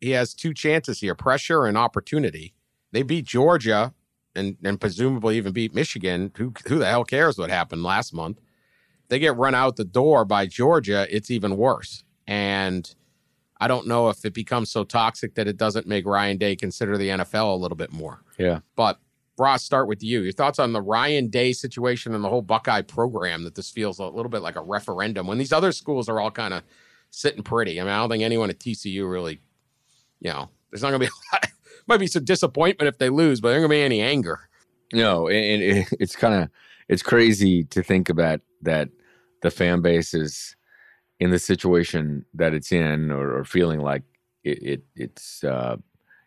he 0.00 0.10
has 0.10 0.34
two 0.34 0.54
chances 0.54 1.00
here: 1.00 1.14
pressure 1.14 1.66
and 1.66 1.76
opportunity. 1.76 2.54
They 2.92 3.02
beat 3.02 3.24
Georgia, 3.24 3.94
and 4.34 4.56
and 4.64 4.80
presumably 4.80 5.36
even 5.36 5.52
beat 5.52 5.74
Michigan. 5.74 6.32
Who 6.36 6.52
who 6.66 6.78
the 6.78 6.86
hell 6.86 7.04
cares 7.04 7.38
what 7.38 7.50
happened 7.50 7.82
last 7.82 8.12
month? 8.12 8.40
They 9.08 9.18
get 9.18 9.36
run 9.36 9.54
out 9.54 9.76
the 9.76 9.84
door 9.84 10.24
by 10.24 10.46
Georgia. 10.46 11.06
It's 11.10 11.30
even 11.30 11.56
worse, 11.56 12.04
and 12.26 12.94
I 13.60 13.68
don't 13.68 13.86
know 13.86 14.08
if 14.08 14.24
it 14.24 14.34
becomes 14.34 14.70
so 14.70 14.84
toxic 14.84 15.34
that 15.34 15.48
it 15.48 15.56
doesn't 15.56 15.86
make 15.86 16.06
Ryan 16.06 16.36
Day 16.36 16.54
consider 16.54 16.96
the 16.96 17.08
NFL 17.08 17.52
a 17.52 17.56
little 17.56 17.76
bit 17.76 17.92
more. 17.92 18.22
Yeah. 18.38 18.60
But 18.76 19.00
Ross, 19.36 19.64
start 19.64 19.88
with 19.88 20.02
you. 20.02 20.22
Your 20.22 20.32
thoughts 20.32 20.58
on 20.58 20.72
the 20.72 20.82
Ryan 20.82 21.28
Day 21.28 21.52
situation 21.52 22.14
and 22.14 22.22
the 22.22 22.28
whole 22.28 22.42
Buckeye 22.42 22.82
program 22.82 23.44
that 23.44 23.54
this 23.54 23.70
feels 23.70 23.98
a 23.98 24.06
little 24.06 24.28
bit 24.28 24.42
like 24.42 24.56
a 24.56 24.60
referendum 24.60 25.26
when 25.26 25.38
these 25.38 25.52
other 25.52 25.72
schools 25.72 26.08
are 26.08 26.20
all 26.20 26.30
kind 26.30 26.54
of 26.54 26.62
sitting 27.10 27.42
pretty. 27.42 27.80
I 27.80 27.84
mean, 27.84 27.92
I 27.92 27.98
don't 27.98 28.10
think 28.10 28.22
anyone 28.22 28.50
at 28.50 28.58
TCU 28.58 29.10
really, 29.10 29.40
you 30.20 30.30
know, 30.30 30.48
there's 30.70 30.82
not 30.82 30.90
going 30.90 31.00
to 31.00 31.06
be 31.06 31.12
a 31.12 31.26
lot. 31.36 31.46
Might 31.86 32.00
be 32.00 32.06
some 32.06 32.24
disappointment 32.24 32.88
if 32.88 32.98
they 32.98 33.08
lose, 33.08 33.40
but 33.40 33.48
there's 33.48 33.60
going 33.60 33.70
to 33.70 33.74
be 33.74 33.82
any 33.82 34.02
anger. 34.02 34.48
No, 34.92 35.28
and 35.28 35.62
it, 35.62 35.88
it's 35.98 36.16
kind 36.16 36.34
of 36.34 36.50
it's 36.88 37.02
crazy 37.02 37.64
to 37.64 37.82
think 37.82 38.08
about 38.08 38.40
that 38.62 38.88
the 39.42 39.50
fan 39.50 39.80
base 39.80 40.14
is 40.14 40.56
in 41.20 41.30
the 41.30 41.38
situation 41.38 42.24
that 42.34 42.54
it's 42.54 42.72
in 42.72 43.10
or, 43.10 43.38
or 43.38 43.44
feeling 43.44 43.80
like 43.80 44.02
it, 44.44 44.62
it 44.62 44.82
it's 44.96 45.44
uh, 45.44 45.76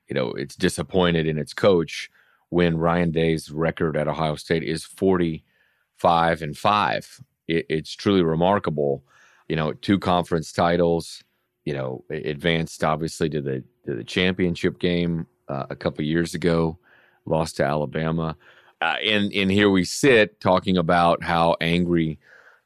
you 0.07 0.15
know 0.15 0.31
it's 0.31 0.55
disappointed 0.55 1.27
in 1.27 1.37
its 1.37 1.53
coach 1.53 2.09
when 2.49 2.77
Ryan 2.77 3.11
Day's 3.11 3.49
record 3.49 3.95
at 3.95 4.07
Ohio 4.07 4.35
State 4.35 4.63
is 4.63 4.83
45 4.83 6.41
and 6.41 6.57
5 6.57 7.23
it, 7.47 7.65
it's 7.69 7.95
truly 7.95 8.21
remarkable 8.21 9.03
you 9.47 9.55
know 9.55 9.73
two 9.73 9.99
conference 9.99 10.51
titles 10.51 11.23
you 11.65 11.73
know 11.73 12.03
advanced 12.09 12.83
obviously 12.83 13.29
to 13.29 13.41
the 13.41 13.63
to 13.85 13.95
the 13.95 14.03
championship 14.03 14.79
game 14.79 15.27
uh, 15.49 15.65
a 15.69 15.75
couple 15.75 16.03
years 16.03 16.33
ago 16.33 16.77
lost 17.25 17.57
to 17.57 17.63
Alabama 17.63 18.35
uh, 18.81 18.95
and 19.05 19.31
and 19.33 19.51
here 19.51 19.69
we 19.69 19.83
sit 19.83 20.39
talking 20.41 20.75
about 20.75 21.23
how 21.23 21.55
angry 21.61 22.17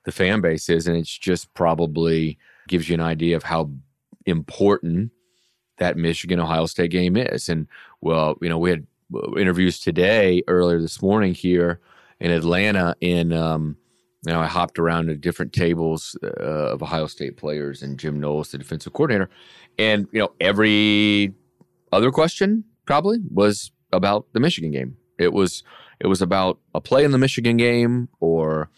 the 0.06 0.12
fan 0.12 0.40
base 0.40 0.70
is, 0.70 0.88
and 0.88 0.96
it's 0.96 1.16
just 1.18 1.54
probably 1.54 2.38
gives 2.68 2.88
you 2.88 2.94
an 2.94 3.02
idea 3.02 3.36
of 3.36 3.44
how 3.44 3.70
important 4.26 5.12
that 5.78 5.98
Michigan 5.98 6.40
Ohio 6.40 6.68
State 6.68 6.92
game 6.92 7.18
is. 7.18 7.50
And 7.50 7.68
well, 8.00 8.38
you 8.42 8.48
know, 8.48 8.58
we 8.58 8.70
had 8.70 8.88
uh, 9.14 9.36
interviews 9.36 9.80
today 9.80 10.42
earlier 10.48 10.80
this 10.80 11.02
morning 11.02 11.34
here 11.34 11.82
in 12.22 12.32
Atlanta. 12.32 12.96
In 13.02 13.34
um, 13.34 13.76
you 14.26 14.34
know, 14.34 14.40
I 14.42 14.48
hopped 14.48 14.80
around 14.80 15.08
to 15.08 15.16
different 15.16 15.54
tables 15.54 16.18
uh, 16.24 16.74
of 16.74 16.82
Ohio 16.82 17.08
State 17.08 17.38
players 17.38 17.82
and 17.82 18.00
Jim 18.00 18.20
Knowles, 18.20 18.52
the 18.52 18.58
defensive 18.58 18.94
coordinator, 18.94 19.30
and 19.78 20.08
you 20.12 20.20
know, 20.20 20.32
every 20.40 21.34
other 21.92 22.12
question 22.12 22.64
probably 22.86 23.20
was 23.32 23.72
about 23.92 24.26
the 24.34 24.40
Michigan 24.40 24.72
game. 24.72 24.98
It 25.18 25.34
was 25.34 25.64
it 26.00 26.08
was 26.08 26.22
about 26.22 26.60
a 26.74 26.82
play 26.82 27.04
in 27.04 27.12
the 27.12 27.18
Michigan 27.18 27.58
game 27.58 28.10
or 28.20 28.70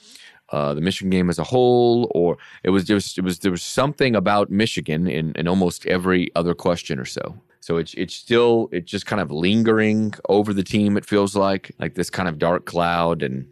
uh, 0.50 0.74
the 0.74 0.82
Michigan 0.82 1.10
game 1.10 1.30
as 1.30 1.40
a 1.40 1.44
whole, 1.44 2.12
or 2.14 2.38
it 2.64 2.70
was 2.70 2.84
just 2.84 3.18
it 3.18 3.22
was 3.22 3.40
there 3.40 3.52
was 3.52 3.64
something 3.64 4.16
about 4.16 4.50
Michigan 4.50 5.08
in, 5.08 5.34
in 5.36 5.48
almost 5.48 5.86
every 5.88 6.34
other 6.36 6.54
question 6.54 7.00
or 7.00 7.06
so. 7.06 7.36
So 7.60 7.78
it's 7.78 7.94
it's 7.96 8.14
still 8.14 8.70
it's 8.72 8.90
just 8.90 9.06
kind 9.06 9.22
of 9.22 9.32
lingering 9.32 10.14
over 10.30 10.54
the 10.54 10.64
team. 10.64 10.96
It 10.96 11.06
feels 11.06 11.36
like 11.36 11.72
like 11.80 11.96
this 11.96 12.10
kind 12.10 12.30
of 12.30 12.40
dark 12.40 12.66
cloud, 12.66 13.24
and 13.24 13.48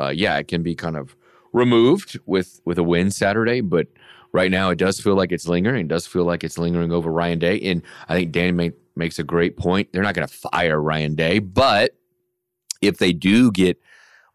uh, 0.00 0.08
yeah, 0.08 0.38
it 0.38 0.48
can 0.48 0.62
be 0.62 0.74
kind 0.74 0.96
of 0.96 1.14
removed 1.58 2.18
with 2.24 2.60
with 2.64 2.78
a 2.78 2.82
win 2.82 3.10
Saturday, 3.10 3.60
but 3.60 3.88
right 4.32 4.50
now 4.50 4.70
it 4.70 4.78
does 4.78 5.00
feel 5.00 5.14
like 5.14 5.32
it's 5.32 5.48
lingering. 5.48 5.86
It 5.86 5.88
does 5.88 6.06
feel 6.06 6.24
like 6.24 6.44
it's 6.44 6.58
lingering 6.58 6.92
over 6.92 7.10
Ryan 7.10 7.38
Day, 7.38 7.60
and 7.60 7.82
I 8.08 8.14
think 8.14 8.32
Danny 8.32 8.52
make, 8.52 8.74
makes 8.96 9.18
a 9.18 9.24
great 9.24 9.56
point. 9.56 9.92
They're 9.92 10.02
not 10.02 10.14
going 10.14 10.26
to 10.26 10.34
fire 10.34 10.80
Ryan 10.80 11.14
Day, 11.14 11.38
but 11.38 11.92
if 12.80 12.98
they 12.98 13.12
do 13.12 13.50
get 13.50 13.80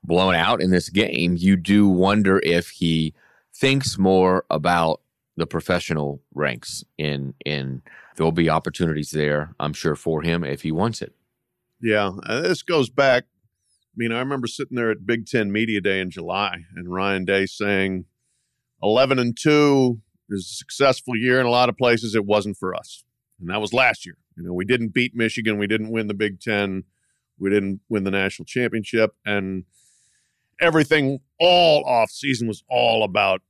blown 0.03 0.35
out 0.35 0.61
in 0.61 0.71
this 0.71 0.89
game, 0.89 1.35
you 1.37 1.55
do 1.55 1.87
wonder 1.87 2.39
if 2.43 2.69
he 2.69 3.13
thinks 3.55 3.97
more 3.97 4.45
about 4.49 5.01
the 5.37 5.47
professional 5.47 6.21
ranks 6.33 6.83
in 6.97 7.33
in 7.45 7.81
there'll 8.15 8.31
be 8.31 8.49
opportunities 8.49 9.11
there, 9.11 9.55
I'm 9.59 9.73
sure, 9.73 9.95
for 9.95 10.21
him 10.21 10.43
if 10.43 10.61
he 10.61 10.71
wants 10.71 11.01
it. 11.01 11.13
Yeah, 11.81 12.11
this 12.27 12.61
goes 12.61 12.89
back. 12.89 13.25
I 13.93 13.95
mean, 13.95 14.11
I 14.11 14.19
remember 14.19 14.47
sitting 14.47 14.75
there 14.75 14.91
at 14.91 15.05
Big 15.05 15.27
Ten 15.27 15.51
Media 15.51 15.79
Day 15.79 15.99
in 15.99 16.09
July, 16.09 16.65
and 16.75 16.91
Ryan 16.91 17.25
Day 17.25 17.45
saying, 17.45 18.05
"11 18.81 19.19
and 19.19 19.37
two 19.37 20.01
is 20.29 20.45
a 20.45 20.55
successful 20.55 21.15
year 21.15 21.39
in 21.39 21.45
a 21.45 21.51
lot 21.51 21.69
of 21.69 21.77
places. 21.77 22.15
It 22.15 22.25
wasn't 22.25 22.57
for 22.57 22.75
us, 22.75 23.03
and 23.39 23.49
that 23.49 23.61
was 23.61 23.73
last 23.73 24.05
year. 24.05 24.17
You 24.35 24.43
know, 24.43 24.53
we 24.53 24.65
didn't 24.65 24.89
beat 24.89 25.15
Michigan, 25.15 25.57
we 25.57 25.67
didn't 25.67 25.91
win 25.91 26.07
the 26.07 26.13
Big 26.13 26.39
Ten, 26.39 26.85
we 27.37 27.49
didn't 27.49 27.81
win 27.89 28.03
the 28.03 28.11
national 28.11 28.45
championship, 28.45 29.15
and." 29.25 29.65
everything 30.61 31.19
all 31.39 31.83
off 31.83 32.09
season 32.09 32.47
was 32.47 32.63
all 32.69 33.03
about 33.03 33.41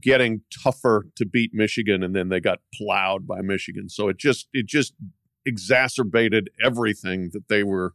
getting 0.00 0.42
tougher 0.62 1.06
to 1.16 1.26
beat 1.26 1.52
Michigan 1.52 2.02
and 2.02 2.16
then 2.16 2.28
they 2.28 2.40
got 2.40 2.60
plowed 2.74 3.26
by 3.26 3.40
Michigan. 3.42 3.88
So 3.88 4.08
it 4.08 4.16
just 4.16 4.48
it 4.52 4.66
just 4.66 4.94
exacerbated 5.44 6.50
everything 6.62 7.30
that 7.32 7.48
they 7.48 7.62
were 7.62 7.94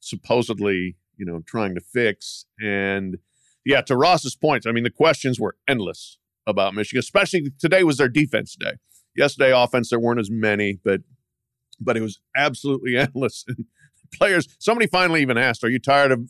supposedly, 0.00 0.96
you 1.16 1.26
know, 1.26 1.42
trying 1.46 1.74
to 1.74 1.80
fix 1.80 2.46
and 2.60 3.18
yeah, 3.64 3.80
to 3.82 3.96
Ross's 3.96 4.36
point, 4.36 4.66
I 4.66 4.72
mean 4.72 4.84
the 4.84 4.90
questions 4.90 5.40
were 5.40 5.56
endless 5.66 6.18
about 6.46 6.74
Michigan, 6.74 7.00
especially 7.00 7.50
today 7.58 7.82
was 7.82 7.96
their 7.96 8.08
defense 8.08 8.54
day. 8.54 8.74
Yesterday 9.16 9.52
offense 9.52 9.90
there 9.90 10.00
weren't 10.00 10.20
as 10.20 10.30
many, 10.30 10.78
but 10.84 11.00
but 11.80 11.96
it 11.96 12.00
was 12.00 12.20
absolutely 12.36 12.96
endless. 12.96 13.44
And 13.48 13.66
players 14.14 14.46
somebody 14.58 14.86
finally 14.86 15.20
even 15.22 15.36
asked, 15.36 15.64
"Are 15.64 15.68
you 15.68 15.80
tired 15.80 16.12
of 16.12 16.28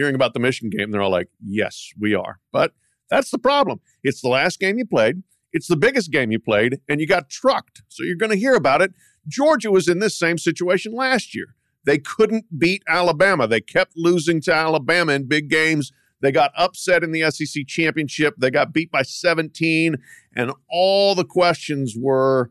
hearing 0.00 0.14
about 0.14 0.32
the 0.32 0.40
Michigan 0.40 0.70
game, 0.76 0.90
they're 0.90 1.02
all 1.02 1.10
like, 1.10 1.28
yes, 1.44 1.90
we 1.98 2.14
are. 2.14 2.40
But 2.52 2.72
that's 3.10 3.30
the 3.30 3.38
problem. 3.38 3.80
It's 4.02 4.22
the 4.22 4.28
last 4.28 4.58
game 4.58 4.78
you 4.78 4.86
played, 4.86 5.22
it's 5.52 5.66
the 5.66 5.76
biggest 5.76 6.10
game 6.10 6.30
you 6.30 6.38
played, 6.38 6.80
and 6.88 7.00
you 7.00 7.06
got 7.06 7.28
trucked. 7.28 7.82
So 7.88 8.04
you're 8.04 8.16
going 8.16 8.30
to 8.30 8.38
hear 8.38 8.54
about 8.54 8.82
it. 8.82 8.92
Georgia 9.26 9.70
was 9.70 9.88
in 9.88 9.98
this 9.98 10.18
same 10.18 10.38
situation 10.38 10.92
last 10.92 11.34
year. 11.34 11.54
They 11.84 11.98
couldn't 11.98 12.58
beat 12.58 12.82
Alabama. 12.88 13.46
They 13.46 13.60
kept 13.60 13.92
losing 13.96 14.40
to 14.42 14.54
Alabama 14.54 15.12
in 15.12 15.26
big 15.26 15.48
games. 15.48 15.92
They 16.20 16.32
got 16.32 16.52
upset 16.56 17.02
in 17.02 17.12
the 17.12 17.30
SEC 17.30 17.66
championship. 17.66 18.34
They 18.38 18.50
got 18.50 18.72
beat 18.72 18.90
by 18.90 19.02
17. 19.02 19.96
And 20.36 20.52
all 20.70 21.14
the 21.14 21.24
questions 21.24 21.94
were, 21.96 22.50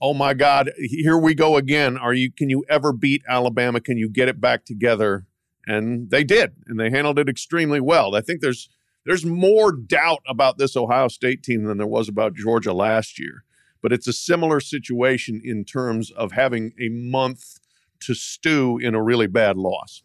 oh 0.00 0.14
my 0.14 0.34
God, 0.34 0.72
here 0.76 1.16
we 1.16 1.34
go 1.34 1.56
again. 1.56 1.96
Are 1.96 2.14
you 2.14 2.32
can 2.32 2.50
you 2.50 2.64
ever 2.68 2.92
beat 2.92 3.22
Alabama? 3.28 3.80
Can 3.80 3.98
you 3.98 4.08
get 4.08 4.28
it 4.28 4.40
back 4.40 4.64
together? 4.64 5.26
and 5.68 6.10
they 6.10 6.24
did, 6.24 6.54
and 6.66 6.80
they 6.80 6.90
handled 6.90 7.18
it 7.18 7.28
extremely 7.28 7.80
well. 7.80 8.16
I 8.16 8.22
think 8.22 8.40
there's 8.40 8.70
there's 9.04 9.24
more 9.24 9.70
doubt 9.70 10.22
about 10.26 10.58
this 10.58 10.76
Ohio 10.76 11.08
State 11.08 11.42
team 11.42 11.64
than 11.64 11.78
there 11.78 11.86
was 11.86 12.08
about 12.08 12.34
Georgia 12.34 12.72
last 12.72 13.18
year, 13.18 13.44
but 13.82 13.92
it's 13.92 14.08
a 14.08 14.12
similar 14.12 14.60
situation 14.60 15.40
in 15.44 15.64
terms 15.64 16.10
of 16.10 16.32
having 16.32 16.72
a 16.80 16.88
month 16.88 17.58
to 18.00 18.14
stew 18.14 18.78
in 18.78 18.94
a 18.94 19.02
really 19.02 19.26
bad 19.26 19.56
loss. 19.56 20.02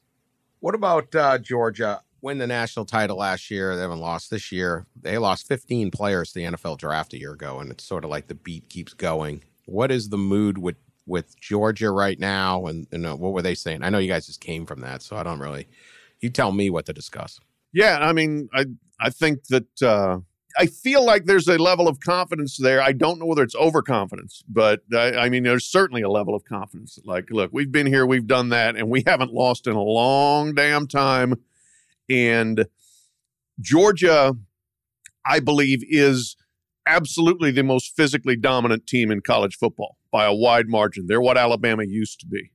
What 0.59 0.75
about 0.75 1.13
uh, 1.15 1.37
Georgia? 1.37 2.01
Win 2.21 2.37
the 2.37 2.47
national 2.47 2.85
title 2.85 3.17
last 3.17 3.51
year. 3.51 3.75
They 3.75 3.81
haven't 3.81 3.99
lost 3.99 4.29
this 4.29 4.51
year. 4.51 4.85
They 5.01 5.17
lost 5.17 5.47
15 5.47 5.91
players 5.91 6.31
to 6.31 6.39
the 6.39 6.45
NFL 6.45 6.77
draft 6.77 7.13
a 7.13 7.19
year 7.19 7.33
ago, 7.33 7.59
and 7.59 7.69
it's 7.69 7.83
sort 7.83 8.05
of 8.05 8.09
like 8.09 8.27
the 8.27 8.35
beat 8.35 8.69
keeps 8.69 8.93
going. 8.93 9.43
What 9.65 9.91
is 9.91 10.09
the 10.09 10.17
mood 10.17 10.57
with 10.57 10.77
with 11.05 11.37
Georgia 11.41 11.91
right 11.91 12.17
now, 12.17 12.65
and, 12.65 12.87
and 12.93 13.05
uh, 13.05 13.15
what 13.15 13.33
were 13.33 13.41
they 13.41 13.55
saying? 13.55 13.83
I 13.83 13.89
know 13.89 13.97
you 13.97 14.07
guys 14.07 14.25
just 14.25 14.39
came 14.39 14.65
from 14.65 14.79
that, 14.81 15.01
so 15.01 15.17
I 15.17 15.23
don't 15.23 15.39
really. 15.39 15.67
You 16.21 16.29
tell 16.29 16.53
me 16.53 16.69
what 16.69 16.85
to 16.85 16.93
discuss. 16.93 17.41
Yeah, 17.73 17.97
I 17.99 18.13
mean, 18.13 18.47
I 18.53 18.65
I 19.01 19.09
think 19.09 19.45
that 19.47 19.81
uh, 19.81 20.19
I 20.57 20.67
feel 20.67 21.03
like 21.03 21.25
there's 21.25 21.47
a 21.47 21.57
level 21.57 21.87
of 21.87 21.99
confidence 21.99 22.57
there. 22.57 22.81
I 22.81 22.91
don't 22.91 23.19
know 23.19 23.25
whether 23.25 23.43
it's 23.43 23.55
overconfidence, 23.55 24.43
but 24.47 24.81
I, 24.93 25.13
I 25.13 25.29
mean, 25.29 25.43
there's 25.43 25.65
certainly 25.65 26.01
a 26.01 26.09
level 26.09 26.35
of 26.35 26.45
confidence. 26.45 26.99
Like, 27.03 27.31
look, 27.31 27.51
we've 27.53 27.71
been 27.71 27.87
here, 27.87 28.05
we've 28.05 28.27
done 28.27 28.49
that, 28.49 28.75
and 28.75 28.89
we 28.89 29.03
haven't 29.07 29.33
lost 29.33 29.65
in 29.67 29.73
a 29.73 29.81
long 29.81 30.53
damn 30.53 30.87
time. 30.87 31.35
And 32.09 32.67
Georgia, 33.59 34.35
I 35.25 35.39
believe, 35.39 35.83
is 35.89 36.35
absolutely 36.85 37.51
the 37.51 37.63
most 37.63 37.95
physically 37.95 38.35
dominant 38.35 38.85
team 38.85 39.09
in 39.11 39.21
college 39.21 39.55
football 39.55 39.97
by 40.11 40.25
a 40.25 40.33
wide 40.33 40.67
margin. 40.67 41.07
They're 41.07 41.21
what 41.21 41.37
Alabama 41.37 41.83
used 41.83 42.19
to 42.19 42.27
be. 42.27 42.51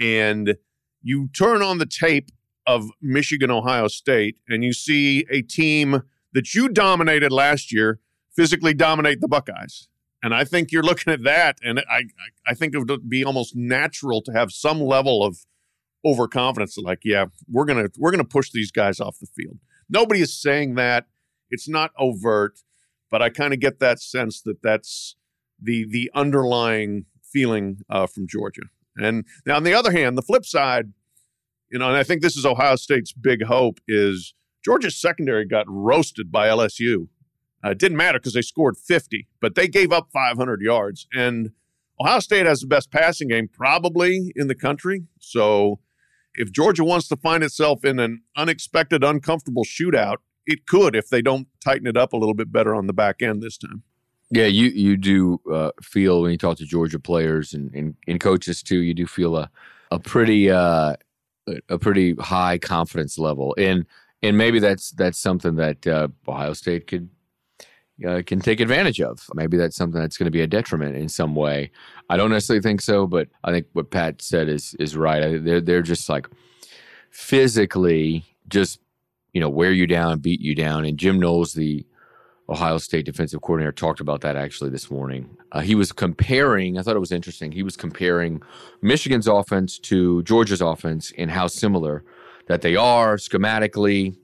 And 0.00 0.56
you 1.02 1.28
turn 1.28 1.62
on 1.62 1.78
the 1.78 1.86
tape 1.86 2.30
of 2.66 2.90
Michigan, 3.00 3.50
Ohio 3.50 3.88
State, 3.88 4.36
and 4.48 4.64
you 4.64 4.72
see 4.72 5.26
a 5.30 5.42
team 5.42 6.02
that 6.32 6.54
you 6.54 6.68
dominated 6.68 7.32
last 7.32 7.72
year 7.72 8.00
physically 8.34 8.74
dominate 8.74 9.20
the 9.20 9.28
Buckeyes. 9.28 9.88
And 10.22 10.34
I 10.34 10.44
think 10.44 10.70
you're 10.70 10.82
looking 10.82 11.12
at 11.12 11.22
that, 11.24 11.58
and 11.62 11.80
I, 11.80 12.04
I 12.46 12.54
think 12.54 12.74
it 12.74 12.78
would 12.78 13.08
be 13.08 13.24
almost 13.24 13.56
natural 13.56 14.20
to 14.22 14.32
have 14.32 14.52
some 14.52 14.80
level 14.80 15.24
of 15.24 15.38
overconfidence. 16.04 16.76
Like, 16.76 17.00
yeah, 17.04 17.26
we're 17.48 17.64
gonna 17.64 17.88
we're 17.96 18.10
gonna 18.10 18.24
push 18.24 18.50
these 18.50 18.70
guys 18.70 19.00
off 19.00 19.18
the 19.18 19.26
field. 19.26 19.58
Nobody 19.88 20.20
is 20.20 20.40
saying 20.40 20.74
that. 20.74 21.06
It's 21.50 21.68
not 21.68 21.92
overt, 21.98 22.60
but 23.10 23.22
I 23.22 23.30
kind 23.30 23.52
of 23.52 23.60
get 23.60 23.80
that 23.80 24.00
sense 24.00 24.42
that 24.42 24.62
that's 24.62 25.16
the 25.60 25.86
the 25.88 26.10
underlying 26.14 27.06
feeling 27.24 27.78
uh, 27.88 28.06
from 28.06 28.26
Georgia. 28.28 28.62
And 28.96 29.24
now, 29.46 29.56
on 29.56 29.64
the 29.64 29.74
other 29.74 29.92
hand, 29.92 30.18
the 30.18 30.22
flip 30.22 30.44
side, 30.44 30.92
you 31.70 31.78
know, 31.78 31.88
and 31.88 31.96
I 31.96 32.02
think 32.02 32.20
this 32.20 32.36
is 32.36 32.44
Ohio 32.44 32.76
State's 32.76 33.12
big 33.12 33.44
hope 33.44 33.80
is 33.88 34.34
Georgia's 34.64 35.00
secondary 35.00 35.46
got 35.46 35.66
roasted 35.68 36.30
by 36.30 36.48
LSU. 36.48 37.08
Uh, 37.64 37.70
it 37.70 37.78
didn't 37.78 37.96
matter 37.96 38.18
because 38.18 38.34
they 38.34 38.42
scored 38.42 38.76
50, 38.76 39.28
but 39.40 39.54
they 39.54 39.68
gave 39.68 39.92
up 39.92 40.08
500 40.12 40.60
yards. 40.62 41.06
And 41.12 41.50
Ohio 42.00 42.20
State 42.20 42.46
has 42.46 42.60
the 42.60 42.66
best 42.66 42.90
passing 42.90 43.28
game 43.28 43.48
probably 43.48 44.32
in 44.34 44.48
the 44.48 44.54
country. 44.54 45.04
So 45.18 45.80
if 46.34 46.52
Georgia 46.52 46.84
wants 46.84 47.08
to 47.08 47.16
find 47.16 47.42
itself 47.42 47.84
in 47.84 47.98
an 47.98 48.22
unexpected, 48.36 49.04
uncomfortable 49.04 49.64
shootout, 49.64 50.16
it 50.46 50.66
could 50.66 50.96
if 50.96 51.08
they 51.08 51.20
don't 51.20 51.48
tighten 51.62 51.86
it 51.86 51.96
up 51.96 52.12
a 52.12 52.16
little 52.16 52.34
bit 52.34 52.50
better 52.50 52.74
on 52.74 52.86
the 52.86 52.92
back 52.92 53.20
end 53.20 53.42
this 53.42 53.58
time. 53.58 53.82
Yeah, 54.32 54.46
you 54.46 54.68
you 54.68 54.96
do 54.96 55.40
uh, 55.52 55.72
feel 55.82 56.22
when 56.22 56.30
you 56.30 56.38
talk 56.38 56.56
to 56.58 56.64
Georgia 56.64 57.00
players 57.00 57.52
and, 57.52 57.74
and, 57.74 57.96
and 58.06 58.20
coaches 58.20 58.62
too, 58.62 58.78
you 58.78 58.94
do 58.94 59.06
feel 59.06 59.36
a 59.36 59.50
a 59.90 59.98
pretty 59.98 60.48
uh, 60.50 60.94
a 61.68 61.78
pretty 61.78 62.14
high 62.14 62.56
confidence 62.56 63.18
level, 63.18 63.56
and 63.58 63.86
and 64.22 64.36
maybe 64.36 64.58
that's 64.58 64.90
that's 64.92 65.18
something 65.18 65.56
that 65.56 65.86
uh, 65.86 66.08
Ohio 66.28 66.52
State 66.52 66.86
could 66.86 67.08
uh, 68.06 68.22
can 68.26 68.40
take 68.40 68.60
advantage 68.60 69.00
of. 69.00 69.20
Maybe 69.34 69.56
that's 69.56 69.76
something 69.76 70.00
that's 70.00 70.16
going 70.16 70.26
to 70.26 70.30
be 70.30 70.40
a 70.40 70.46
detriment 70.46 70.96
in 70.96 71.08
some 71.08 71.34
way. 71.34 71.70
I 72.08 72.16
don't 72.16 72.30
necessarily 72.30 72.62
think 72.62 72.80
so, 72.80 73.06
but 73.06 73.28
I 73.44 73.50
think 73.50 73.66
what 73.72 73.90
Pat 73.90 74.22
said 74.22 74.48
is 74.48 74.74
is 74.78 74.96
right. 74.96 75.42
They're 75.42 75.60
they're 75.60 75.82
just 75.82 76.08
like 76.08 76.28
physically 77.10 78.24
just 78.48 78.80
you 79.32 79.40
know 79.40 79.48
wear 79.48 79.72
you 79.72 79.86
down, 79.86 80.20
beat 80.20 80.40
you 80.40 80.54
down, 80.54 80.84
and 80.84 80.98
Jim 80.98 81.18
Knowles, 81.18 81.54
the 81.54 81.86
Ohio 82.50 82.78
State 82.78 83.06
defensive 83.06 83.40
coordinator 83.42 83.72
talked 83.72 84.00
about 84.00 84.22
that 84.22 84.36
actually 84.36 84.70
this 84.70 84.90
morning. 84.90 85.36
Uh, 85.52 85.60
he 85.60 85.76
was 85.76 85.92
comparing, 85.92 86.78
I 86.78 86.82
thought 86.82 86.96
it 86.96 87.00
was 87.00 87.12
interesting. 87.12 87.52
He 87.52 87.62
was 87.62 87.76
comparing 87.76 88.42
Michigan's 88.82 89.28
offense 89.28 89.78
to 89.80 90.24
Georgia's 90.24 90.60
offense 90.60 91.12
and 91.16 91.30
how 91.30 91.46
similar 91.46 92.04
that 92.46 92.62
they 92.62 92.76
are 92.76 93.16
schematically, 93.16 94.16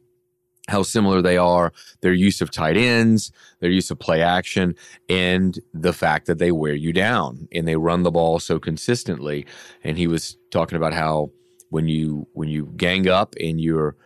how 0.68 0.82
similar 0.82 1.22
they 1.22 1.36
are, 1.36 1.72
their 2.00 2.12
use 2.12 2.40
of 2.40 2.50
tight 2.50 2.76
ends, 2.76 3.30
their 3.60 3.70
use 3.70 3.90
of 3.90 3.98
play 3.98 4.22
action, 4.22 4.74
and 5.08 5.60
the 5.72 5.92
fact 5.92 6.26
that 6.26 6.38
they 6.38 6.50
wear 6.50 6.74
you 6.74 6.92
down 6.92 7.48
and 7.52 7.68
they 7.68 7.76
run 7.76 8.02
the 8.02 8.10
ball 8.10 8.38
so 8.38 8.58
consistently. 8.58 9.46
And 9.84 9.96
he 9.96 10.06
was 10.06 10.36
talking 10.50 10.76
about 10.76 10.92
how 10.92 11.30
when 11.70 11.88
you 11.88 12.26
when 12.32 12.48
you 12.48 12.72
gang 12.76 13.08
up 13.08 13.34
and 13.40 13.60
you're 13.60 13.96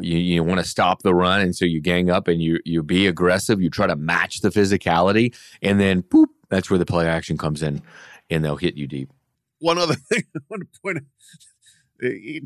you, 0.00 0.18
you 0.18 0.44
want 0.44 0.60
to 0.60 0.66
stop 0.66 1.02
the 1.02 1.14
run, 1.14 1.40
and 1.40 1.56
so 1.56 1.64
you 1.64 1.80
gang 1.80 2.10
up 2.10 2.28
and 2.28 2.40
you 2.40 2.60
you 2.64 2.82
be 2.82 3.06
aggressive. 3.06 3.60
You 3.60 3.70
try 3.70 3.86
to 3.86 3.96
match 3.96 4.40
the 4.40 4.50
physicality, 4.50 5.34
and 5.62 5.80
then 5.80 6.02
boop, 6.02 6.26
that's 6.48 6.70
where 6.70 6.78
the 6.78 6.86
play 6.86 7.06
action 7.06 7.36
comes 7.36 7.62
in, 7.62 7.82
and 8.30 8.44
they'll 8.44 8.56
hit 8.56 8.76
you 8.76 8.86
deep. 8.86 9.10
One 9.60 9.78
other 9.78 9.94
thing 10.12 10.22
I 10.36 10.40
want 10.48 10.72
to 10.72 10.80
point 10.80 10.98
out. 10.98 11.04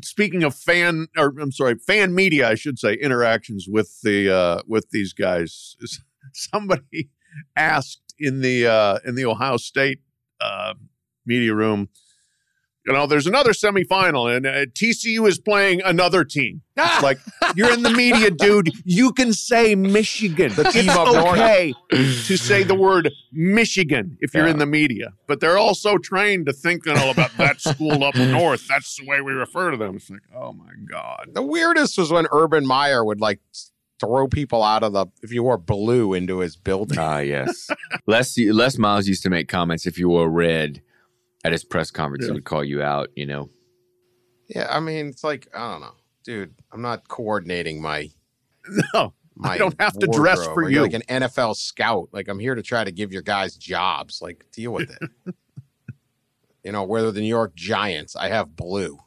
Speaking 0.03 0.43
of 0.43 0.55
fan, 0.55 1.07
or 1.17 1.33
I'm 1.39 1.51
sorry, 1.51 1.75
fan 1.75 2.15
media, 2.15 2.49
I 2.49 2.55
should 2.55 2.79
say, 2.79 2.93
interactions 2.93 3.67
with 3.69 4.01
the 4.01 4.33
uh, 4.33 4.61
with 4.67 4.89
these 4.91 5.13
guys. 5.13 5.75
Somebody 6.33 7.09
asked 7.55 8.13
in 8.17 8.41
the 8.41 8.67
uh, 8.67 8.99
in 9.05 9.15
the 9.15 9.25
Ohio 9.25 9.57
State 9.57 10.01
uh, 10.41 10.73
media 11.25 11.53
room, 11.53 11.89
you 12.85 12.91
know, 12.93 13.07
there's 13.07 13.27
another 13.27 13.51
semifinal, 13.51 14.35
and 14.35 14.45
uh, 14.45 14.65
TCU 14.67 15.27
is 15.27 15.39
playing 15.39 15.81
another 15.83 16.23
team. 16.25 16.61
like 17.01 17.17
you're 17.55 17.71
in 17.73 17.81
the 17.83 17.89
media, 17.89 18.29
dude. 18.31 18.69
You 18.83 19.11
can 19.13 19.31
say 19.33 19.73
Michigan. 19.75 20.51
The 20.53 20.63
team 20.65 20.89
it's 20.89 20.97
up 20.97 21.07
okay 21.07 21.73
to 21.91 22.37
say 22.37 22.63
the 22.63 22.75
word 22.75 23.09
Michigan 23.31 24.17
if 24.21 24.33
you're 24.33 24.45
Yeah. 24.45 24.51
in 24.51 24.57
the 24.57 24.65
media, 24.65 25.13
but 25.27 25.39
they're 25.39 25.57
all 25.57 25.75
so 25.75 25.97
trained 25.97 26.45
to 26.47 26.53
think 26.53 26.85
you 26.85 26.93
know 26.93 27.09
about 27.11 27.35
that 27.37 27.61
school 27.69 28.03
up 28.03 28.15
north. 28.15 28.67
That's 28.67 28.97
the 28.97 29.05
way 29.05 29.21
we 29.21 29.33
refer 29.33 29.71
to 29.71 29.77
them. 29.77 29.95
It's 29.95 30.09
like, 30.09 30.21
oh 30.35 30.53
my 30.53 30.71
god. 30.89 31.29
The 31.33 31.43
weirdest 31.43 31.97
was 31.97 32.11
when 32.11 32.25
Urban 32.31 32.65
Meyer 32.65 33.03
would 33.05 33.21
like 33.21 33.39
throw 33.99 34.27
people 34.27 34.63
out 34.63 34.83
of 34.83 34.91
the 34.93 35.05
if 35.21 35.31
you 35.31 35.43
wore 35.43 35.57
blue 35.57 36.13
into 36.13 36.39
his 36.39 36.55
building. 36.57 36.97
Ah, 36.99 37.19
yes. 37.19 37.69
Les 38.07 38.37
Les 38.37 38.77
Miles 38.77 39.07
used 39.07 39.23
to 39.23 39.29
make 39.29 39.47
comments 39.47 39.85
if 39.85 39.97
you 39.97 40.09
wore 40.09 40.29
red 40.29 40.81
at 41.43 41.51
his 41.51 41.63
press 41.63 41.91
conference, 41.91 42.25
he 42.25 42.31
would 42.31 42.45
call 42.45 42.63
you 42.63 42.81
out. 42.81 43.09
You 43.15 43.25
know, 43.25 43.49
Yeah, 44.47 44.67
I 44.69 44.79
mean, 44.79 45.07
it's 45.07 45.23
like 45.23 45.47
I 45.55 45.71
don't 45.71 45.81
know, 45.81 45.95
dude. 46.23 46.53
I'm 46.71 46.81
not 46.81 47.07
coordinating 47.07 47.81
my 47.81 48.09
No, 48.93 49.13
my. 49.35 49.55
I 49.55 49.57
don't 49.57 49.79
have 49.79 49.97
to 49.99 50.07
dress 50.07 50.43
for 50.45 50.63
Or 50.63 50.69
you. 50.69 50.81
like 50.81 50.93
an 50.93 51.03
NFL 51.09 51.55
scout. 51.55 52.09
Like 52.11 52.27
I'm 52.27 52.39
here 52.39 52.55
to 52.55 52.61
try 52.63 52.83
to 52.83 52.91
give 52.91 53.11
your 53.11 53.21
guys 53.21 53.55
jobs. 53.55 54.21
Like 54.21 54.45
deal 54.51 54.71
with 54.71 54.89
it. 54.89 55.35
you 56.63 56.71
know, 56.71 56.83
whether 56.83 57.11
the 57.11 57.21
New 57.21 57.27
York 57.27 57.55
Giants, 57.55 58.15
I 58.15 58.29
have 58.29 58.55
blue. 58.55 58.99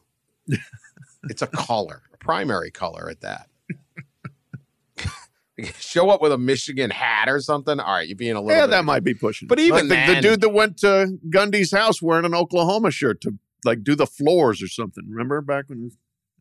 it's 1.24 1.42
a 1.42 1.46
color, 1.46 2.02
a 2.12 2.16
primary 2.18 2.70
color 2.70 3.08
at 3.10 3.20
that. 3.22 3.48
Show 5.80 6.10
up 6.10 6.20
with 6.20 6.32
a 6.32 6.38
Michigan 6.38 6.90
hat 6.90 7.28
or 7.28 7.40
something. 7.40 7.80
All 7.80 7.94
right, 7.94 8.06
you're 8.06 8.16
being 8.16 8.36
a 8.36 8.40
little. 8.40 8.58
yeah, 8.58 8.66
that 8.66 8.84
might 8.84 9.04
be 9.04 9.14
pushing. 9.14 9.48
But 9.48 9.58
even 9.58 9.88
Like 9.88 10.06
the, 10.06 10.14
the 10.16 10.20
dude 10.20 10.40
that 10.42 10.50
went 10.50 10.76
to 10.78 11.18
Gundy's 11.30 11.72
house 11.72 12.02
wearing 12.02 12.24
an 12.26 12.34
Oklahoma 12.34 12.90
shirt 12.90 13.20
to 13.22 13.32
like 13.64 13.82
do 13.82 13.94
the 13.94 14.06
floors 14.06 14.62
or 14.62 14.68
something. 14.68 15.04
Remember 15.08 15.40
back 15.40 15.64
when 15.68 15.90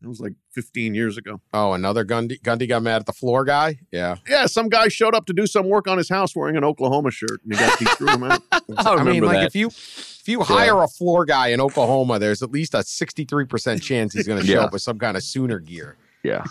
it 0.02 0.06
was, 0.06 0.20
like 0.20 0.34
15 0.52 0.94
years 0.94 1.16
ago. 1.16 1.40
Oh, 1.54 1.72
another 1.72 2.04
Gundy. 2.04 2.38
Gundy 2.42 2.68
got 2.68 2.82
mad 2.82 2.96
at 3.00 3.06
the 3.06 3.12
floor 3.12 3.44
guy. 3.44 3.78
Yeah, 3.90 4.16
Yeah, 4.28 4.46
some 4.46 4.68
guy 4.68 4.88
showed 4.88 5.14
up 5.14 5.24
to 5.26 5.32
do 5.32 5.46
some 5.46 5.68
work 5.68 5.88
on 5.88 5.96
his 5.98 6.08
house 6.10 6.36
wearing 6.36 6.56
an 6.56 6.62
Oklahoma 6.64 7.10
shirt, 7.10 7.40
and 7.42 7.54
he 7.54 7.58
got 7.58 7.78
he 7.78 7.84
threw 7.86 8.08
him 8.08 8.22
out. 8.22 8.42
I 8.52 8.60
I 8.76 9.02
mean, 9.02 9.24
like 9.24 9.38
that. 9.38 9.46
if 9.46 9.56
you 9.56 9.68
if 9.68 10.28
you 10.28 10.42
hire 10.42 10.82
a 10.82 10.88
floor 10.88 11.24
guy 11.24 11.48
in 11.48 11.60
Oklahoma, 11.60 12.18
there's 12.18 12.42
at 12.42 12.50
least 12.52 12.74
a 12.74 12.78
63% 12.78 13.80
chance 13.82 14.12
he's 14.12 14.26
going 14.26 14.40
to 14.42 14.46
show 14.46 14.52
Yeah. 14.54 14.64
up 14.64 14.72
with 14.72 14.82
some 14.82 14.98
kind 14.98 15.16
of 15.16 15.22
Sooner 15.22 15.58
gear. 15.58 15.96
yeah. 16.22 16.44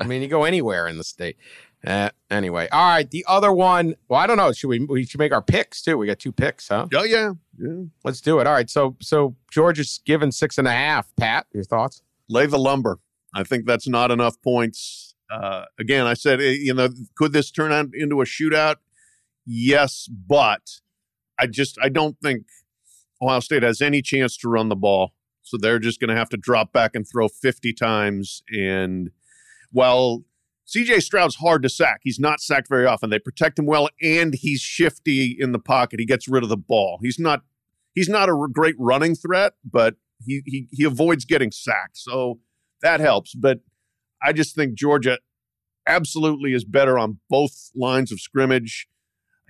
I 0.00 0.04
mean, 0.06 0.22
you 0.22 0.28
go 0.28 0.44
anywhere 0.44 0.88
in 0.88 0.98
the 0.98 1.04
state. 1.04 1.36
Uh, 1.84 2.10
anyway, 2.30 2.68
all 2.70 2.88
right. 2.88 3.10
The 3.10 3.24
other 3.28 3.52
one. 3.52 3.96
Well, 4.08 4.20
I 4.20 4.26
don't 4.26 4.36
know. 4.36 4.52
Should 4.52 4.68
we? 4.68 4.84
We 4.84 5.04
should 5.04 5.18
make 5.18 5.32
our 5.32 5.42
picks 5.42 5.82
too. 5.82 5.98
We 5.98 6.06
got 6.06 6.18
two 6.18 6.32
picks, 6.32 6.68
huh? 6.68 6.86
Oh 6.94 7.02
yeah, 7.04 7.32
yeah. 7.58 7.84
Let's 8.04 8.20
do 8.20 8.38
it. 8.38 8.46
All 8.46 8.52
right. 8.52 8.70
So 8.70 8.96
so 9.00 9.34
Georgia's 9.50 10.00
given 10.04 10.30
six 10.30 10.58
and 10.58 10.68
a 10.68 10.72
half. 10.72 11.14
Pat, 11.16 11.46
your 11.52 11.64
thoughts? 11.64 12.02
Lay 12.28 12.46
the 12.46 12.58
lumber. 12.58 13.00
I 13.34 13.42
think 13.42 13.66
that's 13.66 13.88
not 13.88 14.10
enough 14.10 14.40
points. 14.42 15.14
Uh, 15.30 15.64
again, 15.78 16.06
I 16.06 16.14
said, 16.14 16.40
eh, 16.40 16.56
you 16.60 16.74
know, 16.74 16.88
could 17.16 17.32
this 17.32 17.50
turn 17.50 17.72
out 17.72 17.86
into 17.94 18.20
a 18.20 18.24
shootout? 18.24 18.76
Yes, 19.44 20.08
but 20.08 20.80
I 21.38 21.46
just 21.46 21.78
I 21.82 21.88
don't 21.88 22.16
think 22.22 22.44
Ohio 23.20 23.40
State 23.40 23.62
has 23.62 23.80
any 23.80 24.02
chance 24.02 24.36
to 24.38 24.48
run 24.48 24.68
the 24.68 24.76
ball. 24.76 25.12
So 25.42 25.56
they're 25.56 25.78
just 25.78 26.00
going 26.00 26.08
to 26.08 26.16
have 26.16 26.28
to 26.30 26.36
drop 26.36 26.72
back 26.72 26.94
and 26.94 27.06
throw 27.06 27.28
50 27.28 27.72
times. 27.72 28.42
And 28.48 29.10
while 29.72 30.24
CJ 30.66 31.02
Stroud's 31.02 31.36
hard 31.36 31.62
to 31.64 31.68
sack, 31.68 32.00
he's 32.02 32.18
not 32.20 32.40
sacked 32.40 32.68
very 32.68 32.86
often. 32.86 33.10
They 33.10 33.18
protect 33.18 33.58
him 33.58 33.66
well, 33.66 33.88
and 34.00 34.34
he's 34.34 34.60
shifty 34.60 35.36
in 35.38 35.52
the 35.52 35.58
pocket. 35.58 35.98
He 36.00 36.06
gets 36.06 36.28
rid 36.28 36.42
of 36.42 36.48
the 36.48 36.56
ball. 36.56 36.98
He's 37.02 37.18
not 37.18 37.42
he's 37.94 38.08
not 38.08 38.28
a 38.28 38.46
great 38.52 38.76
running 38.78 39.14
threat, 39.14 39.54
but 39.64 39.96
he 40.24 40.42
he 40.46 40.68
he 40.70 40.84
avoids 40.84 41.24
getting 41.24 41.50
sacked. 41.50 41.98
So 41.98 42.38
that 42.80 43.00
helps. 43.00 43.34
But 43.34 43.60
I 44.22 44.32
just 44.32 44.54
think 44.54 44.74
Georgia 44.74 45.18
absolutely 45.86 46.52
is 46.54 46.64
better 46.64 46.98
on 46.98 47.18
both 47.28 47.70
lines 47.74 48.12
of 48.12 48.20
scrimmage, 48.20 48.88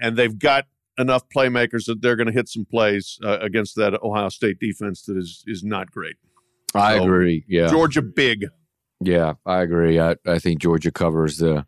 and 0.01 0.17
they've 0.17 0.39
got 0.39 0.67
enough 0.99 1.23
playmakers 1.35 1.87
that 1.87 2.01
they're 2.03 2.17
going 2.17 2.27
to 2.27 2.33
hit 2.33 2.49
some 2.49 2.65
plays 2.65 3.19
uh, 3.25 3.39
against 3.41 3.77
that 3.77 3.95
Ohio 4.03 4.29
State 4.29 4.59
defense 4.59 5.03
that 5.03 5.17
is 5.17 5.45
is 5.47 5.63
not 5.63 5.91
great. 5.91 6.17
I 6.75 6.97
So, 6.97 7.05
agree. 7.05 7.45
Yeah. 7.49 7.69
Georgia 7.69 8.03
big. 8.03 8.47
Yeah, 9.05 9.35
I 9.45 9.63
agree. 9.63 9.99
I, 9.99 10.17
I 10.27 10.39
think 10.39 10.61
Georgia 10.61 10.91
covers 10.91 11.39
the 11.39 11.67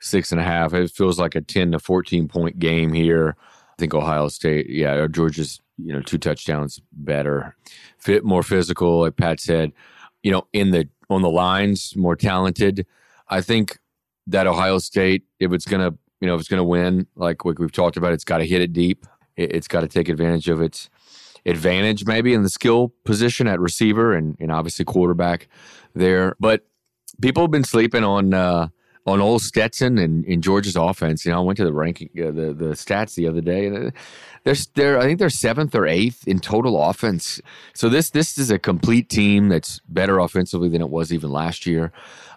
six 0.00 0.32
and 0.32 0.40
a 0.40 0.44
half. 0.44 0.74
It 0.74 0.90
feels 0.90 1.18
like 1.18 1.34
a 1.34 1.40
10 1.40 1.72
to 1.72 1.78
14 1.78 2.28
point 2.28 2.58
game 2.58 2.92
here. 2.92 3.36
I 3.38 3.74
think 3.78 3.94
Ohio 3.94 4.28
State, 4.28 4.68
yeah, 4.68 4.92
or 4.92 5.08
Georgia's, 5.08 5.60
you 5.78 5.92
know, 5.92 6.00
two 6.00 6.18
touchdowns 6.18 6.80
better, 6.92 7.56
fit 7.98 8.24
more 8.24 8.42
physical, 8.42 9.00
like 9.00 9.16
Pat 9.16 9.40
said, 9.40 9.72
you 10.22 10.32
know, 10.32 10.46
in 10.52 10.70
the 10.70 10.88
on 11.08 11.22
the 11.22 11.30
lines, 11.30 11.94
more 11.96 12.16
talented. 12.16 12.86
I 13.28 13.40
think 13.40 13.78
that 14.26 14.46
Ohio 14.46 14.78
State, 14.78 15.24
if 15.40 15.52
it's 15.52 15.66
gonna, 15.66 15.94
you 16.20 16.26
know, 16.26 16.34
if 16.34 16.40
it's 16.40 16.48
gonna 16.48 16.64
win, 16.64 17.06
like 17.16 17.44
we've 17.44 17.72
talked 17.72 17.96
about, 17.96 18.12
it's 18.12 18.24
got 18.24 18.38
to 18.38 18.46
hit 18.46 18.62
it 18.62 18.72
deep. 18.72 19.06
It, 19.36 19.54
has 19.54 19.68
got 19.68 19.82
to 19.82 19.88
take 19.88 20.08
advantage 20.08 20.48
of 20.48 20.62
its 20.62 20.88
advantage, 21.46 22.04
maybe 22.04 22.34
in 22.34 22.42
the 22.42 22.50
skill 22.50 22.92
position 23.04 23.46
at 23.46 23.60
receiver 23.60 24.12
and 24.12 24.36
and 24.40 24.52
obviously 24.52 24.84
quarterback 24.84 25.48
there. 25.94 26.36
But 26.38 26.66
people 27.22 27.42
have 27.42 27.50
been 27.50 27.64
sleeping 27.64 28.04
on 28.04 28.34
uh, 28.34 28.68
on 29.06 29.20
old 29.20 29.42
Stetson 29.42 29.98
and 29.98 30.24
in 30.24 30.42
Georgia's 30.42 30.76
offense. 30.76 31.24
You 31.24 31.32
know, 31.32 31.38
I 31.38 31.44
went 31.44 31.56
to 31.58 31.64
the 31.64 31.72
ranking, 31.72 32.10
uh, 32.18 32.32
the 32.32 32.52
the 32.52 32.74
stats 32.74 33.14
the 33.14 33.28
other 33.28 33.40
day, 33.40 33.66
and 33.66 33.88
uh, 33.88 33.90
they're, 34.44 34.56
they're 34.74 34.98
I 34.98 35.04
think 35.04 35.18
they're 35.18 35.30
seventh 35.30 35.74
or 35.74 35.86
eighth 35.86 36.26
in 36.26 36.40
total 36.40 36.82
offense. 36.82 37.40
So 37.74 37.88
this 37.88 38.10
this 38.10 38.36
is 38.36 38.50
a 38.50 38.58
complete 38.58 39.08
team 39.08 39.48
that's 39.48 39.80
better 39.88 40.18
offensively 40.18 40.68
than 40.68 40.82
it 40.82 40.90
was 40.90 41.12
even 41.12 41.30
last 41.30 41.66
year. 41.66 41.92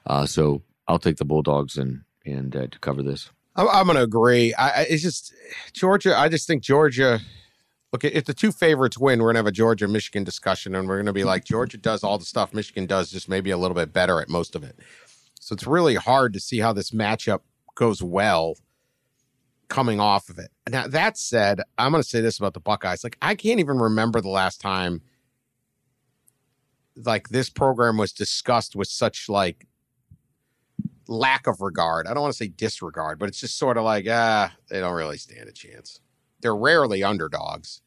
Uh, 0.05 0.26
so 0.26 0.62
I'll 0.88 0.99
take 0.99 1.18
the 1.18 1.26
Bulldogs 1.26 1.78
and 1.78 2.03
and 2.26 2.55
uh, 2.55 2.68
to 2.68 2.80
cover 2.80 3.01
this. 3.01 3.32
I'm, 3.55 3.68
I'm 3.70 3.86
going 3.86 3.97
to 3.97 4.03
agree. 4.03 4.53
I, 4.53 4.84
it's 4.84 5.01
just 5.01 5.34
Georgia. 5.74 6.18
I 6.18 6.30
just 6.30 6.47
think 6.47 6.62
Georgia. 6.64 7.20
Look, 7.91 8.03
if 8.03 8.25
the 8.25 8.33
two 8.35 8.51
favorites 8.51 8.97
win, 8.97 9.21
we're 9.21 9.33
to 9.33 9.39
have 9.39 9.47
a 9.47 9.51
Georgia 9.51 9.87
Michigan 9.87 10.23
discussion, 10.23 10.75
and 10.75 10.87
we're 10.87 11.01
to 11.01 11.13
be 11.13 11.23
like 11.23 11.43
Georgia 11.43 11.77
does 11.77 12.03
all 12.03 12.19
the 12.19 12.25
stuff 12.25 12.53
Michigan 12.53 12.85
does, 12.85 13.09
just 13.09 13.27
maybe 13.27 13.49
a 13.49 13.57
little 13.57 13.75
bit 13.75 13.91
better 13.91 14.21
at 14.21 14.29
most 14.29 14.55
of 14.55 14.63
it. 14.63 14.77
So 15.39 15.53
it's 15.53 15.65
really 15.65 15.95
hard 15.95 16.33
to 16.33 16.39
see 16.39 16.59
how 16.59 16.71
this 16.71 16.91
matchup 16.91 17.39
goes 17.73 18.03
well 18.03 18.55
coming 19.69 19.99
off 19.99 20.29
of 20.29 20.37
it. 20.37 20.51
Now, 20.69 20.87
that 20.87 21.17
said, 21.17 21.61
I'm 21.77 21.91
to 21.93 22.03
say 22.03 22.21
this 22.21 22.37
about 22.37 22.53
the 22.53 22.59
Buckeyes. 22.59 23.03
Like, 23.03 23.17
I 23.21 23.33
can't 23.35 23.59
even 23.59 23.77
remember 23.77 24.21
the 24.21 24.29
last 24.29 24.61
time 24.61 25.01
like 26.95 27.29
this 27.29 27.49
program 27.49 27.97
was 27.97 28.11
discussed 28.11 28.75
with 28.75 28.87
such 28.87 29.29
like 29.29 29.67
lack 31.07 31.47
of 31.47 31.61
regard. 31.61 32.07
I 32.07 32.13
don't 32.13 32.21
want 32.21 32.33
to 32.33 32.37
say 32.37 32.49
disregard, 32.49 33.19
but 33.19 33.29
it's 33.29 33.39
just 33.39 33.57
sort 33.57 33.77
of 33.77 33.83
like, 33.83 34.05
ah, 34.09 34.53
they 34.69 34.79
don't 34.79 34.93
really 34.93 35.17
stand 35.17 35.47
a 35.47 35.51
chance. 35.51 36.01
They're 36.41 36.55
rarely 36.55 37.03
underdogs. 37.03 37.81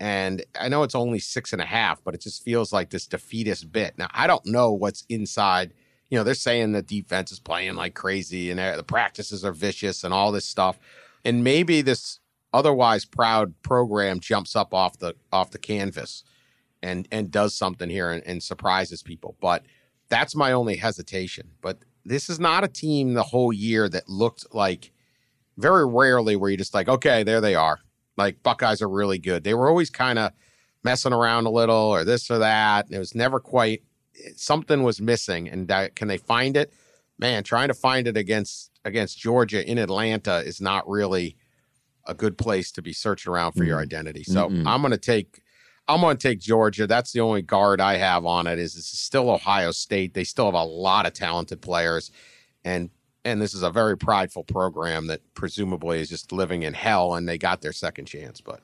And 0.00 0.44
I 0.60 0.68
know 0.68 0.82
it's 0.82 0.94
only 0.94 1.18
six 1.18 1.52
and 1.52 1.62
a 1.62 1.66
half, 1.66 2.02
but 2.02 2.14
it 2.14 2.20
just 2.20 2.42
feels 2.42 2.72
like 2.72 2.90
this 2.90 3.06
defeatist 3.06 3.70
bit. 3.72 3.96
Now, 3.96 4.08
I 4.12 4.26
don't 4.26 4.44
know 4.46 4.72
what's 4.72 5.04
inside 5.08 5.72
you 6.14 6.20
know, 6.20 6.24
they're 6.24 6.34
saying 6.34 6.70
the 6.70 6.82
defense 6.82 7.32
is 7.32 7.40
playing 7.40 7.74
like 7.74 7.94
crazy 7.94 8.50
and 8.50 8.60
uh, 8.60 8.76
the 8.76 8.84
practices 8.84 9.44
are 9.44 9.52
vicious 9.52 10.04
and 10.04 10.12
all 10.12 10.30
this 10.30 10.46
stuff. 10.46 10.78
And 11.24 11.42
maybe 11.42 11.82
this 11.82 12.20
otherwise 12.52 13.04
proud 13.04 13.54
program 13.62 14.20
jumps 14.20 14.54
up 14.54 14.72
off 14.72 14.98
the 14.98 15.16
off 15.32 15.50
the 15.50 15.58
canvas 15.58 16.22
and 16.82 17.08
and 17.10 17.32
does 17.32 17.52
something 17.52 17.90
here 17.90 18.10
and, 18.10 18.22
and 18.24 18.42
surprises 18.42 19.02
people. 19.02 19.36
But 19.40 19.64
that's 20.08 20.36
my 20.36 20.52
only 20.52 20.76
hesitation. 20.76 21.50
But 21.60 21.78
this 22.04 22.28
is 22.28 22.38
not 22.38 22.62
a 22.62 22.68
team 22.68 23.14
the 23.14 23.22
whole 23.24 23.52
year 23.52 23.88
that 23.88 24.08
looked 24.08 24.54
like 24.54 24.92
very 25.56 25.86
rarely 25.86 26.36
where 26.36 26.50
you 26.50 26.56
just 26.56 26.74
like, 26.74 26.88
okay, 26.88 27.22
there 27.22 27.40
they 27.40 27.54
are. 27.54 27.80
Like 28.16 28.42
Buckeyes 28.42 28.82
are 28.82 28.88
really 28.88 29.18
good. 29.18 29.44
They 29.44 29.54
were 29.54 29.68
always 29.68 29.90
kind 29.90 30.18
of 30.18 30.32
messing 30.82 31.12
around 31.12 31.46
a 31.46 31.50
little 31.50 31.74
or 31.74 32.04
this 32.04 32.30
or 32.30 32.38
that. 32.38 32.86
And 32.86 32.94
it 32.94 32.98
was 32.98 33.14
never 33.14 33.40
quite 33.40 33.82
something 34.36 34.82
was 34.82 35.00
missing, 35.00 35.48
and 35.48 35.68
that, 35.68 35.96
can 35.96 36.08
they 36.08 36.18
find 36.18 36.56
it? 36.56 36.72
Man, 37.18 37.42
trying 37.42 37.68
to 37.68 37.74
find 37.74 38.06
it 38.06 38.16
against 38.16 38.70
against 38.84 39.18
Georgia 39.18 39.68
in 39.68 39.78
Atlanta 39.78 40.38
is 40.38 40.60
not 40.60 40.88
really 40.88 41.36
a 42.06 42.14
good 42.14 42.36
place 42.36 42.70
to 42.72 42.82
be 42.82 42.92
searching 42.92 43.32
around 43.32 43.52
for 43.52 43.64
your 43.64 43.80
identity. 43.80 44.24
So 44.24 44.48
Mm-mm. 44.48 44.66
I'm 44.66 44.82
going 44.82 44.90
to 44.90 44.98
take 44.98 45.40
I'm 45.86 46.00
going 46.00 46.16
to 46.16 46.28
take 46.28 46.40
Georgia. 46.40 46.86
That's 46.86 47.12
the 47.12 47.20
only 47.20 47.42
guard 47.42 47.80
I 47.80 47.96
have 47.96 48.24
on 48.24 48.46
it. 48.46 48.58
Is 48.58 48.76
it's 48.76 48.98
still 48.98 49.30
Ohio 49.30 49.70
State? 49.70 50.14
They 50.14 50.24
still 50.24 50.46
have 50.46 50.54
a 50.54 50.64
lot 50.64 51.06
of 51.06 51.12
talented 51.12 51.62
players, 51.62 52.10
and 52.64 52.90
and 53.24 53.40
this 53.40 53.54
is 53.54 53.62
a 53.62 53.70
very 53.70 53.96
prideful 53.96 54.44
program 54.44 55.06
that 55.06 55.20
presumably 55.34 56.00
is 56.00 56.08
just 56.08 56.32
living 56.32 56.62
in 56.62 56.74
hell, 56.74 57.14
and 57.14 57.28
they 57.28 57.38
got 57.38 57.62
their 57.62 57.72
second 57.72 58.06
chance. 58.06 58.40
But 58.40 58.60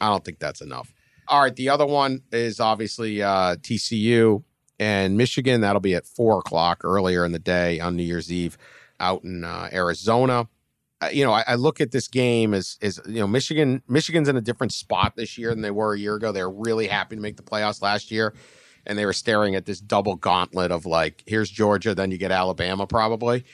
I 0.00 0.08
don't 0.08 0.24
think 0.24 0.38
that's 0.38 0.60
enough. 0.60 0.92
All 1.28 1.40
right, 1.40 1.54
the 1.54 1.70
other 1.70 1.86
one 1.86 2.22
is 2.32 2.60
obviously 2.60 3.22
uh, 3.22 3.56
TCU 3.56 4.42
and 4.78 5.16
Michigan. 5.16 5.60
That'll 5.60 5.80
be 5.80 5.94
at 5.94 6.06
four 6.06 6.38
o'clock 6.38 6.82
earlier 6.84 7.24
in 7.24 7.32
the 7.32 7.38
day 7.38 7.80
on 7.80 7.96
New 7.96 8.02
Year's 8.02 8.32
Eve 8.32 8.58
out 9.00 9.24
in 9.24 9.44
uh, 9.44 9.68
Arizona. 9.72 10.48
Uh, 11.00 11.08
you 11.12 11.24
know, 11.24 11.32
I, 11.32 11.44
I, 11.46 11.54
look 11.56 11.80
at 11.80 11.90
this 11.90 12.08
game 12.08 12.54
as 12.54 12.78
as 12.82 13.00
you 13.06 13.20
know, 13.20 13.26
Michigan. 13.26 13.82
Michigan's 13.88 14.28
in 14.28 14.36
a 14.36 14.40
different 14.40 14.72
spot 14.72 15.14
this 15.16 15.38
year 15.38 15.50
than 15.50 15.62
they 15.62 15.70
were 15.70 15.94
a 15.94 15.98
year 15.98 16.14
ago. 16.16 16.32
They're 16.32 16.50
really 16.50 16.86
happy 16.86 17.16
to 17.16 17.22
make 17.22 17.36
the 17.36 17.42
playoffs 17.42 17.82
last 17.82 18.10
year, 18.10 18.34
and 18.86 18.98
they 18.98 19.06
were 19.06 19.12
staring 19.12 19.54
at 19.54 19.66
this 19.66 19.80
double 19.80 20.16
gauntlet 20.16 20.70
of 20.70 20.86
like, 20.86 21.22
here's 21.26 21.50
Georgia, 21.50 21.94
then 21.94 22.10
you 22.10 22.18
get 22.18 22.30
Alabama, 22.30 22.86
probably. 22.86 23.44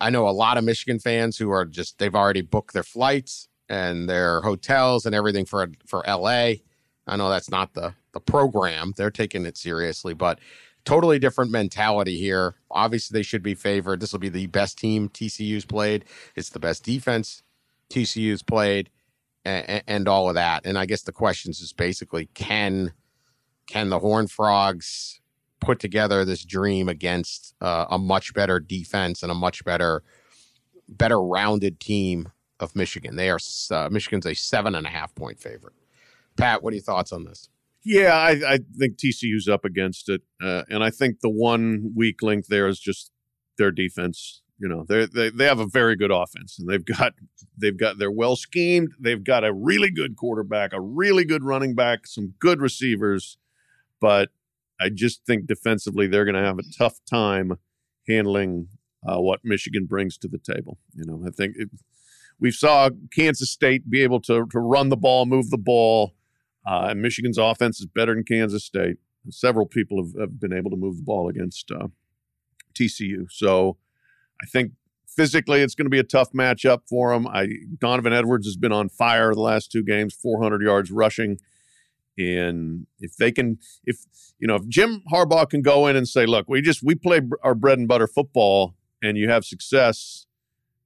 I 0.00 0.10
know 0.10 0.28
a 0.28 0.30
lot 0.30 0.56
of 0.56 0.64
Michigan 0.64 0.98
fans 0.98 1.36
who 1.36 1.50
are 1.50 1.64
just 1.64 1.98
they've 1.98 2.14
already 2.14 2.42
booked 2.42 2.72
their 2.72 2.82
flights 2.82 3.48
and 3.68 4.08
their 4.08 4.40
hotels 4.40 5.06
and 5.06 5.14
everything 5.14 5.44
for 5.44 5.68
for 5.86 6.02
LA. 6.06 6.54
I 7.06 7.16
know 7.16 7.28
that's 7.28 7.50
not 7.50 7.74
the 7.74 7.94
the 8.12 8.20
program. 8.20 8.94
They're 8.96 9.10
taking 9.10 9.46
it 9.46 9.56
seriously, 9.56 10.14
but 10.14 10.40
totally 10.84 11.18
different 11.18 11.50
mentality 11.50 12.18
here. 12.18 12.54
Obviously, 12.70 13.18
they 13.18 13.22
should 13.22 13.42
be 13.42 13.54
favored. 13.54 14.00
This 14.00 14.12
will 14.12 14.20
be 14.20 14.28
the 14.28 14.46
best 14.46 14.78
team 14.78 15.08
TCU's 15.08 15.64
played. 15.64 16.04
It's 16.34 16.50
the 16.50 16.58
best 16.58 16.84
defense 16.84 17.42
TCU's 17.90 18.42
played, 18.42 18.88
and, 19.44 19.82
and 19.86 20.08
all 20.08 20.28
of 20.28 20.34
that. 20.34 20.64
And 20.64 20.78
I 20.78 20.86
guess 20.86 21.02
the 21.02 21.12
questions 21.12 21.60
is 21.60 21.72
basically 21.72 22.26
can 22.34 22.92
can 23.66 23.90
the 23.90 23.98
Horned 23.98 24.30
Frogs 24.30 25.19
put 25.60 25.78
together 25.78 26.24
this 26.24 26.44
dream 26.44 26.88
against 26.88 27.54
uh, 27.60 27.86
a 27.90 27.98
much 27.98 28.34
better 28.34 28.58
defense 28.58 29.22
and 29.22 29.30
a 29.30 29.34
much 29.34 29.64
better 29.64 30.02
better 30.88 31.20
rounded 31.22 31.80
team 31.80 32.30
of 32.58 32.74
Michigan? 32.74 33.16
They 33.16 33.30
are 33.30 33.38
uh, 33.70 33.88
Michigan's 33.90 34.26
a 34.26 34.34
seven 34.34 34.74
and 34.74 34.86
a 34.86 34.90
half 34.90 35.14
point 35.14 35.38
favorite. 35.40 35.74
Pat, 36.36 36.62
what 36.62 36.72
are 36.72 36.76
your 36.76 36.82
thoughts 36.82 37.12
on 37.12 37.24
this? 37.24 37.48
Yeah, 37.84 38.14
I, 38.14 38.54
I 38.54 38.58
think 38.78 38.96
TCU's 38.96 39.48
up 39.48 39.64
against 39.64 40.08
it, 40.10 40.22
uh, 40.42 40.64
and 40.68 40.84
I 40.84 40.90
think 40.90 41.20
the 41.20 41.30
one 41.30 41.92
weak 41.96 42.22
link 42.22 42.46
there 42.46 42.68
is 42.68 42.78
just 42.78 43.10
their 43.56 43.70
defense. 43.70 44.42
You 44.58 44.68
know, 44.68 44.84
they 44.86 45.06
they 45.06 45.30
they 45.30 45.46
have 45.46 45.60
a 45.60 45.66
very 45.66 45.96
good 45.96 46.10
offense, 46.10 46.58
and 46.58 46.68
they've 46.68 46.84
got 46.84 47.14
they've 47.56 47.76
got 47.76 47.98
they're 47.98 48.10
well 48.10 48.36
schemed. 48.36 48.90
They've 49.00 49.22
got 49.22 49.44
a 49.44 49.52
really 49.52 49.90
good 49.90 50.16
quarterback, 50.16 50.74
a 50.74 50.80
really 50.80 51.24
good 51.24 51.42
running 51.42 51.74
back, 51.74 52.06
some 52.06 52.34
good 52.38 52.60
receivers, 52.60 53.38
but 53.98 54.28
I 54.80 54.88
just 54.88 55.24
think 55.26 55.46
defensively 55.46 56.06
they're 56.06 56.24
going 56.24 56.34
to 56.34 56.42
have 56.42 56.58
a 56.58 56.78
tough 56.78 56.98
time 57.08 57.58
handling 58.08 58.68
uh, 59.06 59.20
what 59.20 59.40
Michigan 59.44 59.86
brings 59.86 60.16
to 60.18 60.28
the 60.28 60.38
table. 60.38 60.78
You 60.94 61.04
know, 61.04 61.24
I 61.26 61.30
think 61.30 61.56
it, 61.56 61.68
we 62.38 62.50
saw 62.50 62.90
Kansas 63.14 63.50
State 63.50 63.90
be 63.90 64.02
able 64.02 64.20
to 64.22 64.46
to 64.46 64.58
run 64.58 64.88
the 64.88 64.96
ball, 64.96 65.26
move 65.26 65.50
the 65.50 65.58
ball 65.58 66.14
uh, 66.66 66.88
and 66.90 67.00
Michigan's 67.00 67.38
offense 67.38 67.80
is 67.80 67.86
better 67.86 68.14
than 68.14 68.24
Kansas 68.24 68.64
State. 68.64 68.96
Several 69.30 69.66
people 69.66 70.02
have, 70.02 70.18
have 70.18 70.40
been 70.40 70.52
able 70.52 70.70
to 70.70 70.76
move 70.76 70.96
the 70.96 71.02
ball 71.02 71.28
against 71.28 71.70
uh, 71.70 71.88
TCU. 72.74 73.26
So 73.30 73.76
I 74.42 74.46
think 74.46 74.72
physically 75.06 75.60
it's 75.60 75.74
going 75.74 75.86
to 75.86 75.90
be 75.90 75.98
a 75.98 76.04
tough 76.04 76.32
matchup 76.32 76.80
for 76.88 77.12
them. 77.12 77.26
I 77.26 77.48
Donovan 77.78 78.12
Edwards 78.12 78.46
has 78.46 78.56
been 78.56 78.72
on 78.72 78.88
fire 78.88 79.34
the 79.34 79.40
last 79.40 79.72
two 79.72 79.82
games, 79.82 80.14
400 80.14 80.62
yards 80.62 80.90
rushing. 80.90 81.38
And 82.20 82.86
if 82.98 83.16
they 83.16 83.32
can, 83.32 83.58
if 83.84 84.04
you 84.38 84.46
know, 84.46 84.56
if 84.56 84.68
Jim 84.68 85.02
Harbaugh 85.12 85.48
can 85.48 85.62
go 85.62 85.86
in 85.86 85.96
and 85.96 86.06
say, 86.06 86.26
"Look, 86.26 86.48
we 86.48 86.60
just 86.60 86.82
we 86.82 86.94
play 86.94 87.20
our 87.42 87.54
bread 87.54 87.78
and 87.78 87.88
butter 87.88 88.06
football, 88.06 88.74
and 89.02 89.16
you 89.16 89.30
have 89.30 89.44
success," 89.44 90.26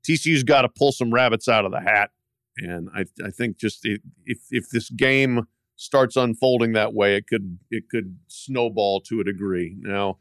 TCU's 0.07 0.45
got 0.45 0.63
to 0.63 0.69
pull 0.69 0.93
some 0.93 1.13
rabbits 1.13 1.49
out 1.49 1.65
of 1.65 1.73
the 1.73 1.81
hat. 1.81 2.11
And 2.59 2.89
I, 2.95 3.05
I 3.25 3.31
think 3.31 3.59
just 3.59 3.81
if 3.85 4.41
if 4.51 4.71
this 4.71 4.91
game 4.91 5.47
starts 5.77 6.17
unfolding 6.17 6.73
that 6.73 6.95
way, 6.95 7.17
it 7.17 7.27
could 7.27 7.59
it 7.71 7.89
could 7.91 8.19
snowball 8.29 9.01
to 9.03 9.21
a 9.21 9.25
degree. 9.25 9.77
Now, 9.81 10.19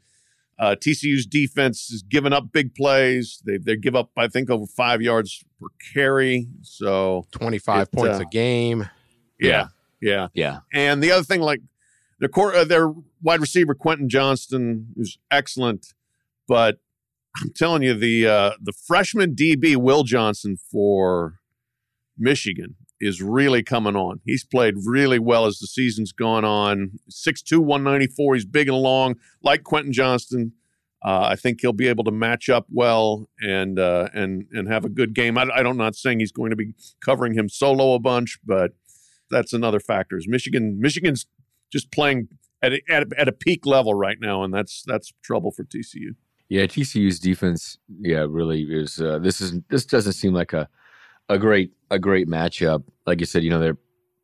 uh, 0.58 0.76
TCU's 0.78 1.26
defense 1.26 1.88
has 1.90 2.02
given 2.02 2.32
up 2.32 2.52
big 2.52 2.74
plays. 2.74 3.40
They 3.44 3.58
they 3.58 3.76
give 3.76 3.94
up, 3.94 4.10
I 4.16 4.28
think, 4.28 4.50
over 4.50 4.66
five 4.66 5.00
yards 5.00 5.44
per 5.60 5.68
carry. 5.92 6.48
So 6.62 7.26
twenty 7.30 7.58
five 7.58 7.90
points 7.92 8.18
uh, 8.18 8.22
a 8.22 8.26
game. 8.26 8.88
Yeah, 9.38 9.48
yeah, 9.48 9.66
yeah. 10.04 10.28
Yeah. 10.34 10.58
And 10.72 11.02
the 11.02 11.10
other 11.10 11.24
thing, 11.24 11.40
like 11.40 11.60
their 12.20 12.28
core, 12.28 12.54
uh, 12.54 12.64
their 12.64 12.92
wide 13.22 13.40
receiver 13.40 13.74
Quentin 13.74 14.08
Johnston, 14.08 14.88
who's 14.96 15.18
excellent, 15.30 15.94
but 16.46 16.78
I'm 17.40 17.50
telling 17.50 17.82
you, 17.82 17.94
the 17.94 18.26
uh, 18.26 18.50
the 18.62 18.72
freshman 18.72 19.34
DB 19.34 19.76
Will 19.76 20.04
Johnson 20.04 20.56
for 20.56 21.40
Michigan 22.16 22.76
is 23.00 23.20
really 23.20 23.62
coming 23.62 23.96
on. 23.96 24.20
He's 24.24 24.44
played 24.44 24.74
really 24.84 25.18
well 25.18 25.46
as 25.46 25.58
the 25.58 25.66
season's 25.66 26.12
gone 26.12 26.44
on. 26.44 26.92
6'2, 27.10 27.58
194. 27.58 28.34
He's 28.34 28.44
big 28.44 28.68
and 28.68 28.78
long, 28.78 29.16
like 29.42 29.64
Quentin 29.64 29.92
Johnston. 29.92 30.52
Uh, 31.04 31.28
I 31.30 31.36
think 31.36 31.60
he'll 31.60 31.74
be 31.74 31.88
able 31.88 32.04
to 32.04 32.10
match 32.10 32.48
up 32.48 32.66
well 32.70 33.28
and 33.42 33.78
uh, 33.78 34.08
and 34.14 34.46
and 34.52 34.68
have 34.68 34.84
a 34.84 34.88
good 34.88 35.12
game. 35.12 35.36
I, 35.36 35.46
I 35.54 35.62
don't 35.62 35.76
not 35.76 35.96
saying 35.96 36.20
he's 36.20 36.32
going 36.32 36.50
to 36.50 36.56
be 36.56 36.72
covering 37.00 37.34
him 37.34 37.48
solo 37.48 37.94
a 37.94 37.98
bunch, 37.98 38.38
but 38.44 38.72
that's 39.30 39.52
another 39.52 39.80
factor. 39.80 40.16
Is 40.16 40.28
Michigan 40.28 40.80
Michigan's 40.80 41.26
just 41.72 41.90
playing 41.90 42.28
at 42.62 42.72
a, 42.72 42.80
at 42.88 43.02
a, 43.02 43.20
at 43.20 43.28
a 43.28 43.32
peak 43.32 43.66
level 43.66 43.94
right 43.94 44.18
now, 44.20 44.42
and 44.42 44.52
that's 44.52 44.82
that's 44.86 45.12
trouble 45.22 45.50
for 45.50 45.64
TCU. 45.64 46.14
Yeah, 46.48 46.64
TCU's 46.64 47.18
defense, 47.18 47.78
yeah, 48.00 48.26
really 48.28 48.62
is. 48.62 49.00
Uh, 49.00 49.18
this 49.18 49.40
is 49.40 49.60
this 49.70 49.84
doesn't 49.84 50.12
seem 50.12 50.34
like 50.34 50.52
a 50.52 50.68
a 51.28 51.38
great 51.38 51.72
a 51.90 51.98
great 51.98 52.28
matchup. 52.28 52.84
Like 53.06 53.20
you 53.20 53.26
said, 53.26 53.42
you 53.42 53.50
know 53.50 53.60
they're 53.60 53.78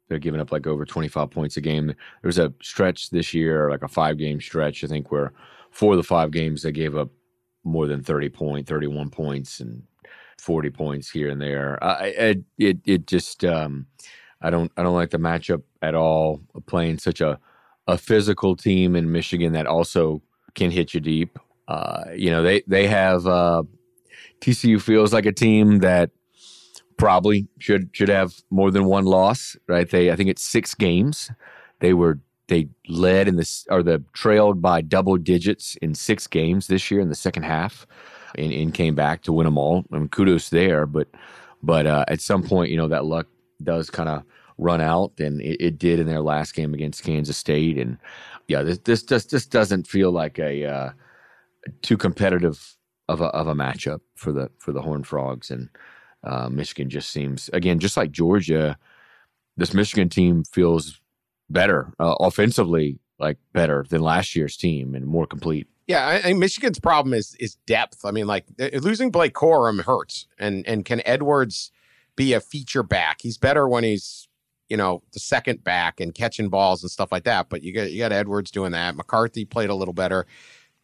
they're 0.09 0.19
giving 0.19 0.41
up 0.41 0.53
like 0.53 0.67
over 0.67 0.85
twenty 0.85 1.09
five 1.09 1.31
points 1.31 1.57
a 1.57 1.61
game. 1.61 1.87
There 1.87 1.97
was 2.23 2.39
a 2.39 2.53
stretch 2.63 3.11
this 3.11 3.35
year, 3.35 3.71
like 3.71 3.83
a 3.83 3.89
five 3.89 4.19
game 4.19 4.41
stretch, 4.41 4.85
I 4.85 4.87
think, 4.87 5.11
where 5.11 5.33
for 5.71 5.97
the 5.97 6.03
five 6.03 6.31
games 6.31 6.63
they 6.63 6.73
gave 6.73 6.97
up 6.97 7.11
more 7.63 7.87
than 7.87 8.03
30 8.03 8.29
point 8.31 8.67
31 8.67 9.11
points 9.11 9.61
and 9.61 9.83
40 10.39 10.71
points 10.71 11.11
here 11.11 11.29
and 11.29 11.41
there 11.41 11.83
I, 11.85 12.15
I 12.19 12.37
it 12.59 12.79
it 12.87 13.07
just 13.07 13.45
um 13.45 13.87
i 14.43 14.51
don't 14.51 14.70
i 14.76 14.82
don't 14.82 14.95
like 14.95 15.11
the 15.11 15.18
matchup 15.18 15.62
at 15.82 15.95
all 15.95 16.41
playing 16.66 16.99
such 16.99 17.20
a 17.20 17.38
a 17.86 17.97
physical 17.99 18.57
team 18.57 18.95
in 18.97 19.11
michigan 19.11 19.53
that 19.53 19.66
also 19.66 20.22
can 20.55 20.70
hit 20.70 20.95
you 20.95 21.01
deep. 21.01 21.38
Uh 21.68 22.05
you 22.14 22.30
know 22.30 22.43
they 22.43 22.62
they 22.66 22.86
have 22.86 23.26
uh 23.26 23.62
tcu 24.41 24.80
feels 24.80 25.12
like 25.12 25.26
a 25.26 25.32
team 25.32 25.78
that 25.78 26.11
probably 26.97 27.47
should 27.59 27.88
should 27.93 28.09
have 28.09 28.34
more 28.51 28.70
than 28.70 28.84
one 28.84 29.05
loss 29.05 29.57
right? 29.68 29.88
They 29.91 30.11
i 30.11 30.16
think 30.16 30.28
it's 30.28 30.43
six 30.43 30.74
games. 30.74 31.30
They 31.78 31.95
were 31.95 32.18
they 32.49 32.68
led 32.88 33.28
in 33.28 33.36
this 33.36 33.66
or 33.70 33.82
the 33.82 34.03
trailed 34.12 34.61
by 34.61 34.82
double 34.82 35.16
digits 35.16 35.76
in 35.76 35.95
six 35.95 36.26
games 36.26 36.66
this 36.66 36.91
year 36.91 37.01
in 37.01 37.09
the 37.09 37.14
second 37.14 37.45
half 37.45 37.86
and, 38.36 38.53
and 38.53 38.74
came 38.74 38.95
back 38.95 39.22
to 39.22 39.32
win 39.32 39.45
them 39.47 39.57
all. 39.57 39.84
I 39.93 39.99
mean, 39.99 40.09
kudos 40.09 40.51
there, 40.51 40.84
but 40.84 41.09
but 41.62 41.86
uh, 41.86 42.05
at 42.09 42.20
some 42.20 42.43
point, 42.43 42.70
you 42.70 42.76
know, 42.76 42.88
that 42.88 43.05
luck 43.05 43.26
does 43.65 43.91
kind 43.91 44.09
of 44.09 44.25
run 44.61 44.81
out, 44.81 45.13
and 45.19 45.41
it, 45.41 45.61
it, 45.61 45.79
did 45.79 45.99
in 45.99 46.07
their 46.07 46.21
last 46.21 46.55
game 46.55 46.75
against 46.75 47.03
Kansas 47.03 47.37
State. 47.37 47.79
And 47.79 47.99
yeah, 48.47 48.63
this 48.63 48.79
this 48.79 49.03
just 49.03 49.31
this 49.31 49.47
doesn't 49.47 49.87
feel 49.87 50.13
like 50.13 50.39
a 50.39 50.65
uh, 50.65 50.91
too 51.83 51.97
competitive 51.97 52.77
of 53.09 53.21
a 53.21 53.27
of 53.27 53.49
a 53.49 53.55
matchup 53.55 54.01
for 54.15 54.33
the 54.33 54.51
for 54.59 54.73
the 54.73 54.83
Horned 54.83 55.07
Frogs. 55.07 55.51
And 55.51 55.69
uh, 56.23 56.49
Michigan 56.49 56.91
just 56.91 57.11
seems 57.11 57.51
again 57.53 57.79
just 57.79 57.97
like 57.97 58.13
Georgia. 58.13 58.79
This 59.57 59.75
Michigan 59.75 60.09
team 60.09 60.45
feels 60.45 61.01
better 61.49 61.93
uh, 61.99 62.15
offensively, 62.21 63.01
like 63.19 63.39
better 63.53 63.85
than 63.89 64.01
last 64.01 64.37
year's 64.37 64.57
team 64.57 64.95
and 64.95 65.07
more 65.07 65.27
complete. 65.27 65.67
Yeah, 65.87 66.07
I, 66.07 66.29
I, 66.29 66.33
Michigan's 66.35 66.79
problem 66.79 67.15
is 67.15 67.35
is 67.41 67.57
depth. 67.67 68.05
I 68.05 68.13
mean, 68.13 68.27
like 68.27 68.45
losing 68.59 69.11
Blake 69.11 69.35
Corum 69.35 69.83
hurts, 69.83 70.27
and 70.39 70.67
and 70.67 70.85
can 70.85 71.03
Edwards 71.05 71.73
be 72.17 72.33
a 72.33 72.41
feature 72.41 72.83
back? 72.83 73.19
He's 73.23 73.39
better 73.39 73.69
when 73.69 73.85
he's 73.85 74.29
you 74.69 74.77
know 74.77 75.03
the 75.13 75.21
second 75.21 75.65
back 75.65 76.01
and 76.01 76.15
catching 76.15 76.49
balls 76.49 76.83
and 76.83 76.91
stuff 76.91 77.13
like 77.13 77.25
that. 77.25 77.49
But 77.51 77.63
you 77.63 77.75
got 77.75 77.91
you 77.91 77.99
got 77.99 78.13
Edwards 78.13 78.51
doing 78.51 78.73
that. 78.73 78.97
McCarthy 78.97 79.45
played 79.45 79.71
a 79.71 79.75
little 79.75 79.95
better 79.95 80.27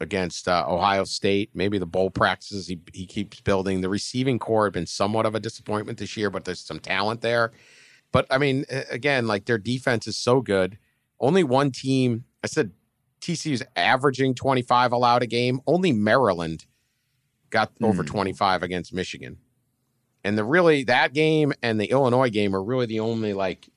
against 0.01 0.49
uh, 0.49 0.65
Ohio 0.69 1.05
State. 1.05 1.51
Maybe 1.55 1.79
the 1.79 1.87
bowl 1.87 2.11
practices 2.11 2.67
he 2.67 2.81
he 2.93 3.07
keeps 3.07 3.41
building. 3.41 3.81
The 3.81 3.89
receiving 3.89 4.39
corps 4.39 4.67
had 4.67 4.73
been 4.73 4.87
somewhat 4.87 5.25
of 5.25 5.35
a 5.35 5.41
disappointment 5.41 5.99
this 5.99 6.17
year, 6.17 6.31
but 6.31 6.45
there's 6.45 6.61
some 6.61 6.81
talent 6.81 7.21
there. 7.23 7.53
But 8.13 8.27
I 8.31 8.39
mean, 8.39 8.65
again, 8.91 9.27
like 9.27 9.47
their 9.47 9.59
defense 9.59 10.07
is 10.07 10.17
so 10.17 10.41
good. 10.41 10.79
Only 11.21 11.45
one 11.45 11.71
team. 11.71 12.25
I 12.43 12.49
said 12.49 12.73
TCU's 13.21 13.63
averaging 13.75 14.35
25 14.35 14.93
allowed 14.93 15.23
a 15.23 15.27
game. 15.27 15.61
Only 15.67 15.93
Maryland 15.93 16.67
got 17.51 17.73
over 17.83 18.03
hmm. 18.03 18.09
25 18.09 18.63
against 18.63 18.93
Michigan. 18.93 19.39
And 20.27 20.37
the 20.37 20.43
really 20.43 20.83
that 20.85 21.15
game 21.15 21.53
and 21.63 21.81
the 21.81 21.87
Illinois 21.87 22.31
game 22.31 22.57
are 22.57 22.63
really 22.63 22.87
the 22.87 22.99
only 22.99 23.33
like 23.33 23.69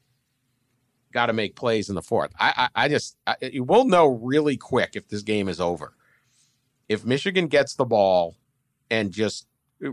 got 1.14 1.28
to 1.28 1.34
make 1.34 1.56
plays 1.56 1.90
in 1.90 1.96
the 1.96 2.02
fourth. 2.02 2.32
I 2.40 2.70
I, 2.76 2.86
I 2.86 2.88
just 2.88 3.18
I, 3.28 3.36
we'll 3.58 3.86
know 3.86 4.08
really 4.08 4.58
quick 4.58 4.96
if 4.96 5.08
this 5.10 5.22
game 5.22 5.48
is 5.48 5.62
over. 5.62 5.94
If 6.88 7.06
Michigan 7.06 7.50
gets 7.50 7.76
the 7.76 7.86
ball 7.86 8.36
and 8.90 9.12
just 9.12 9.46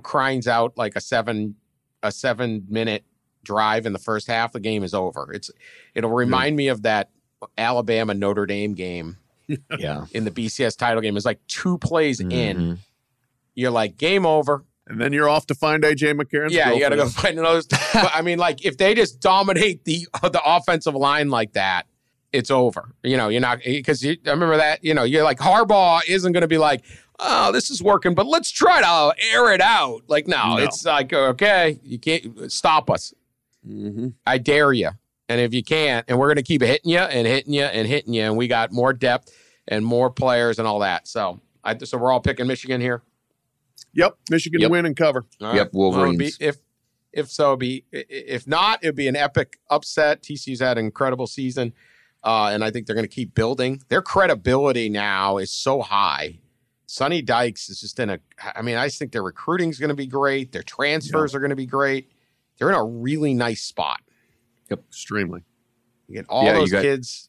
cries 0.03 0.47
out 0.49 0.79
like 0.79 0.97
a 0.97 1.01
seven 1.03 1.57
a 2.03 2.11
seven 2.11 2.65
minute 2.71 3.05
drive 3.45 3.85
in 3.85 3.93
the 3.93 3.99
first 3.99 4.27
half, 4.27 4.53
the 4.53 4.61
game 4.61 4.83
is 4.83 4.95
over. 4.95 5.31
It's 5.35 5.51
it'll 5.95 6.11
remind 6.11 6.55
yeah. 6.55 6.57
me 6.57 6.69
of 6.69 6.83
that 6.85 7.11
Alabama 7.59 8.15
Notre 8.15 8.47
Dame 8.47 8.73
game. 8.73 9.19
yeah. 9.79 10.07
In 10.13 10.25
the 10.25 10.31
BCS 10.31 10.79
title 10.79 11.03
game. 11.03 11.19
It's 11.19 11.27
like 11.27 11.47
two 11.49 11.77
plays 11.77 12.19
mm-hmm. 12.19 12.31
in. 12.31 12.79
You're 13.55 13.71
like, 13.71 13.99
game 13.99 14.25
over. 14.25 14.65
And 14.89 15.01
then 15.01 15.12
you're 15.12 15.28
off 15.28 15.47
to 15.47 15.55
find 15.55 15.82
AJ 15.82 16.18
McCarron. 16.20 16.51
Yeah, 16.51 16.72
you 16.72 16.80
got 16.80 16.91
to 16.91 16.97
go 16.97 17.09
find 17.09 17.39
another. 17.39 17.62
but 17.68 18.11
I 18.14 18.22
mean, 18.22 18.39
like, 18.39 18.64
if 18.64 18.76
they 18.76 18.95
just 18.95 19.20
dominate 19.20 19.84
the 19.84 20.07
the 20.22 20.41
offensive 20.45 20.95
line 20.95 21.30
like 21.30 21.53
that, 21.55 21.87
it's 22.32 22.51
over. 22.51 22.95
You 23.03 23.16
know, 23.16 23.28
you're 23.28 23.41
not 23.41 23.61
because 23.64 24.03
you, 24.03 24.16
I 24.26 24.30
remember 24.30 24.57
that. 24.59 24.84
You 24.84 24.95
know, 24.95 25.03
you're 25.03 25.24
like 25.24 25.39
Harbaugh 25.39 26.03
isn't 26.07 26.32
going 26.32 26.43
to 26.43 26.49
be 26.49 26.59
like, 26.59 26.84
oh, 27.18 27.51
this 27.51 27.70
is 27.70 27.82
working, 27.82 28.14
but 28.14 28.26
let's 28.26 28.51
try 28.51 28.80
to 28.80 29.14
air 29.32 29.53
it 29.53 29.61
out. 29.61 30.03
Like, 30.07 30.28
no, 30.28 30.57
no. 30.57 30.62
it's 30.62 30.84
like 30.84 31.12
okay, 31.12 31.80
you 31.82 31.99
can't 31.99 32.51
stop 32.53 32.91
us. 32.91 33.12
Mm-hmm. 33.66 34.09
I 34.24 34.39
dare 34.39 34.72
you. 34.72 34.91
And 35.28 35.41
if 35.41 35.53
you 35.53 35.64
can't, 35.64 36.05
and 36.09 36.18
we're 36.18 36.28
going 36.28 36.37
to 36.37 36.43
keep 36.43 36.62
hitting 36.62 36.93
you 36.93 36.99
and 36.99 37.26
hitting 37.26 37.53
you 37.53 37.64
and 37.64 37.89
hitting 37.89 38.14
you, 38.14 38.22
and 38.22 38.37
we 38.37 38.47
got 38.47 38.70
more 38.70 38.93
depth 38.93 39.32
and 39.66 39.84
more 39.84 40.11
players 40.11 40.61
and 40.61 40.68
all 40.68 40.78
that. 40.80 41.09
So, 41.09 41.41
I, 41.64 41.76
so 41.78 41.99
we're 41.99 42.12
all 42.12 42.20
picking 42.20 42.47
Michigan 42.47 42.80
here. 42.80 43.03
Yep, 43.97 44.17
Michigan 44.31 44.61
yep. 44.61 44.69
to 44.69 44.73
win 44.73 44.87
and 44.87 44.97
cover. 44.97 45.25
Right. 45.41 45.57
Yep, 45.57 45.73
Wolverines. 45.73 46.19
Well, 46.19 46.31
be, 46.31 46.33
if 46.45 46.57
if 47.13 47.31
so, 47.31 47.57
be 47.57 47.85
if 47.91 48.47
not, 48.47 48.81
it'd 48.83 48.95
be 48.95 49.09
an 49.09 49.17
epic 49.17 49.59
upset. 49.71 50.23
TCU's 50.23 50.61
had 50.61 50.79
an 50.79 50.85
incredible 50.85 51.27
season, 51.27 51.73
uh, 52.23 52.51
and 52.53 52.63
I 52.63 52.71
think 52.71 52.87
they're 52.87 52.95
going 52.97 53.09
to 53.09 53.15
keep 53.15 53.35
building. 53.35 53.83
Their 53.89 54.03
credibility 54.03 54.89
now 54.89 55.39
is 55.39 55.51
so 55.51 55.83
high. 55.83 56.39
Sonny 56.89 57.21
Dykes 57.21 57.69
is 57.69 57.81
just 57.81 57.99
in 57.99 58.11
a. 58.11 58.21
I 58.55 58.63
mean, 58.63 58.77
I 58.77 58.89
think 58.89 59.13
their 59.13 59.23
recruiting 59.23 59.71
is 59.71 59.79
going 59.79 59.89
to 59.89 59.97
be 59.97 60.07
great. 60.07 60.53
Their 60.53 60.63
transfers 60.63 61.33
yep. 61.33 61.39
are 61.39 61.41
going 61.41 61.51
to 61.51 61.57
be 61.57 61.67
great 61.67 62.11
they're 62.59 62.69
in 62.69 62.75
a 62.75 62.85
really 62.85 63.35
nice 63.35 63.63
spot. 63.63 64.01
Yep, 64.71 64.81
extremely. 64.89 65.45
You 66.09 66.17
get 66.17 66.27
all 66.29 66.45
yeah, 66.45 66.55
those 66.55 66.73
got, 66.73 66.83
kids 66.83 67.29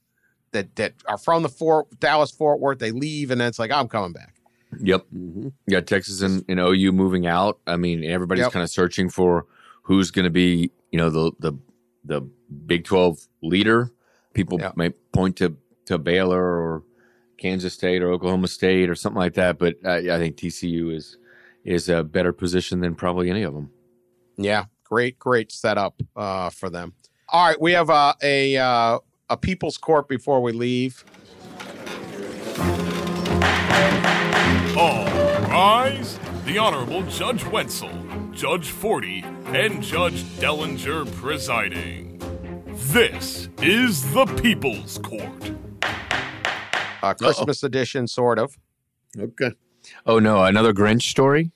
that 0.51 0.75
that 0.75 0.93
are 1.07 1.17
from 1.17 1.43
the 1.43 1.49
Fort 1.49 1.87
Dallas 1.99 2.31
Fort 2.31 2.59
Worth. 2.59 2.79
They 2.79 2.91
leave, 2.91 3.31
and 3.31 3.41
then 3.41 3.47
it's 3.47 3.59
like 3.59 3.71
I'm 3.71 3.87
coming 3.87 4.13
back. 4.13 4.35
Yep. 4.79 5.05
Mm-hmm. 5.13 5.47
Got 5.69 5.87
Texas 5.87 6.21
and, 6.21 6.43
and, 6.49 6.59
OU 6.59 6.91
moving 6.91 7.25
out. 7.25 7.59
I 7.65 7.77
mean, 7.77 8.03
everybody's 8.03 8.43
yep. 8.43 8.51
kind 8.51 8.63
of 8.63 8.69
searching 8.69 9.09
for 9.09 9.45
who's 9.83 10.11
going 10.11 10.25
to 10.25 10.31
be, 10.31 10.71
you 10.91 10.97
know, 10.97 11.09
the 11.09 11.31
the 11.39 11.53
the 12.03 12.21
Big 12.65 12.83
Twelve 12.83 13.19
leader. 13.41 13.91
People 14.33 14.59
yep. 14.59 14.75
may 14.75 14.89
point 15.13 15.37
to 15.37 15.55
to 15.85 15.97
Baylor 15.97 16.43
or 16.43 16.83
Kansas 17.37 17.73
State 17.73 18.01
or 18.01 18.11
Oklahoma 18.11 18.47
State 18.47 18.89
or 18.89 18.95
something 18.95 19.19
like 19.19 19.35
that, 19.35 19.57
but 19.57 19.75
I, 19.85 19.97
I 19.97 20.17
think 20.17 20.35
TCU 20.35 20.93
is 20.93 21.17
is 21.63 21.89
a 21.89 22.03
better 22.03 22.33
position 22.33 22.81
than 22.81 22.95
probably 22.95 23.29
any 23.29 23.43
of 23.43 23.53
them. 23.53 23.71
Yeah, 24.37 24.65
Great, 24.87 25.19
great 25.19 25.51
setup 25.51 26.01
uh, 26.15 26.49
for 26.49 26.69
them. 26.69 26.93
All 27.27 27.45
right, 27.45 27.59
we 27.59 27.73
have 27.73 27.89
uh, 27.89 28.13
a 28.23 28.55
uh, 28.55 28.99
a 29.29 29.35
people's 29.35 29.77
court 29.77 30.07
before 30.07 30.41
we 30.41 30.53
leave. 30.53 31.03
All 34.77 35.05
rise. 35.49 36.19
The 36.45 36.59
Honorable 36.59 37.01
Judge 37.03 37.43
Wetzel, 37.45 37.89
Judge 38.31 38.69
Forde, 38.69 39.23
and 39.47 39.81
Judge 39.81 40.21
Dellinger 40.39 41.11
presiding. 41.13 42.21
This 42.67 43.49
is 43.61 44.13
the 44.13 44.25
People's 44.41 44.99
Court. 44.99 45.51
Uh, 47.01 47.13
Christmas 47.15 47.63
Uh-oh. 47.63 47.67
edition, 47.67 48.07
sort 48.07 48.37
of. 48.37 48.55
Okay. 49.17 49.51
Oh 50.05 50.19
no, 50.19 50.43
another 50.43 50.73
Grinch 50.73 51.03
story? 51.09 51.51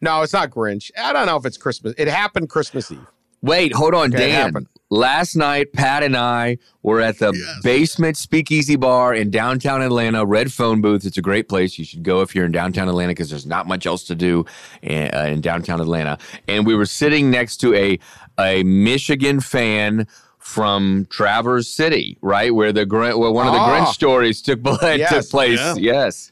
No, 0.00 0.22
it's 0.22 0.32
not 0.32 0.50
Grinch. 0.50 0.92
I 0.96 1.12
don't 1.12 1.26
know 1.26 1.36
if 1.36 1.46
it's 1.46 1.56
Christmas. 1.56 1.94
It 1.98 2.06
happened 2.06 2.48
Christmas 2.48 2.92
Eve. 2.92 3.04
Wait, 3.42 3.72
hold 3.74 3.92
on, 3.94 4.14
okay, 4.14 4.30
Dan. 4.30 4.68
Last 4.88 5.34
night, 5.34 5.72
Pat 5.72 6.04
and 6.04 6.16
I 6.16 6.58
were 6.82 7.00
at 7.00 7.18
the 7.18 7.32
yes. 7.34 7.60
basement 7.64 8.16
speakeasy 8.16 8.76
bar 8.76 9.12
in 9.12 9.30
downtown 9.30 9.82
Atlanta, 9.82 10.24
Red 10.24 10.52
Phone 10.52 10.80
Booth. 10.80 11.04
It's 11.04 11.16
a 11.16 11.22
great 11.22 11.48
place. 11.48 11.76
You 11.76 11.84
should 11.84 12.04
go 12.04 12.20
if 12.20 12.34
you're 12.34 12.46
in 12.46 12.52
downtown 12.52 12.88
Atlanta 12.88 13.10
because 13.10 13.28
there's 13.28 13.46
not 13.46 13.66
much 13.66 13.84
else 13.84 14.04
to 14.04 14.14
do 14.14 14.44
in, 14.82 15.10
uh, 15.12 15.26
in 15.28 15.40
downtown 15.40 15.80
Atlanta. 15.80 16.18
And 16.46 16.64
we 16.64 16.76
were 16.76 16.86
sitting 16.86 17.30
next 17.30 17.56
to 17.58 17.74
a 17.74 17.98
a 18.38 18.62
Michigan 18.62 19.40
fan 19.40 20.06
from 20.38 21.06
Traverse 21.10 21.68
City, 21.68 22.16
right 22.22 22.54
where 22.54 22.72
the 22.72 22.86
where 22.86 23.32
one 23.32 23.48
of 23.48 23.52
the 23.52 23.58
oh. 23.58 23.64
Grinch 23.64 23.92
stories 23.92 24.40
took, 24.40 24.60
yes. 24.82 25.10
took 25.10 25.30
place. 25.30 25.58
Yeah. 25.58 25.74
Yes. 25.76 26.30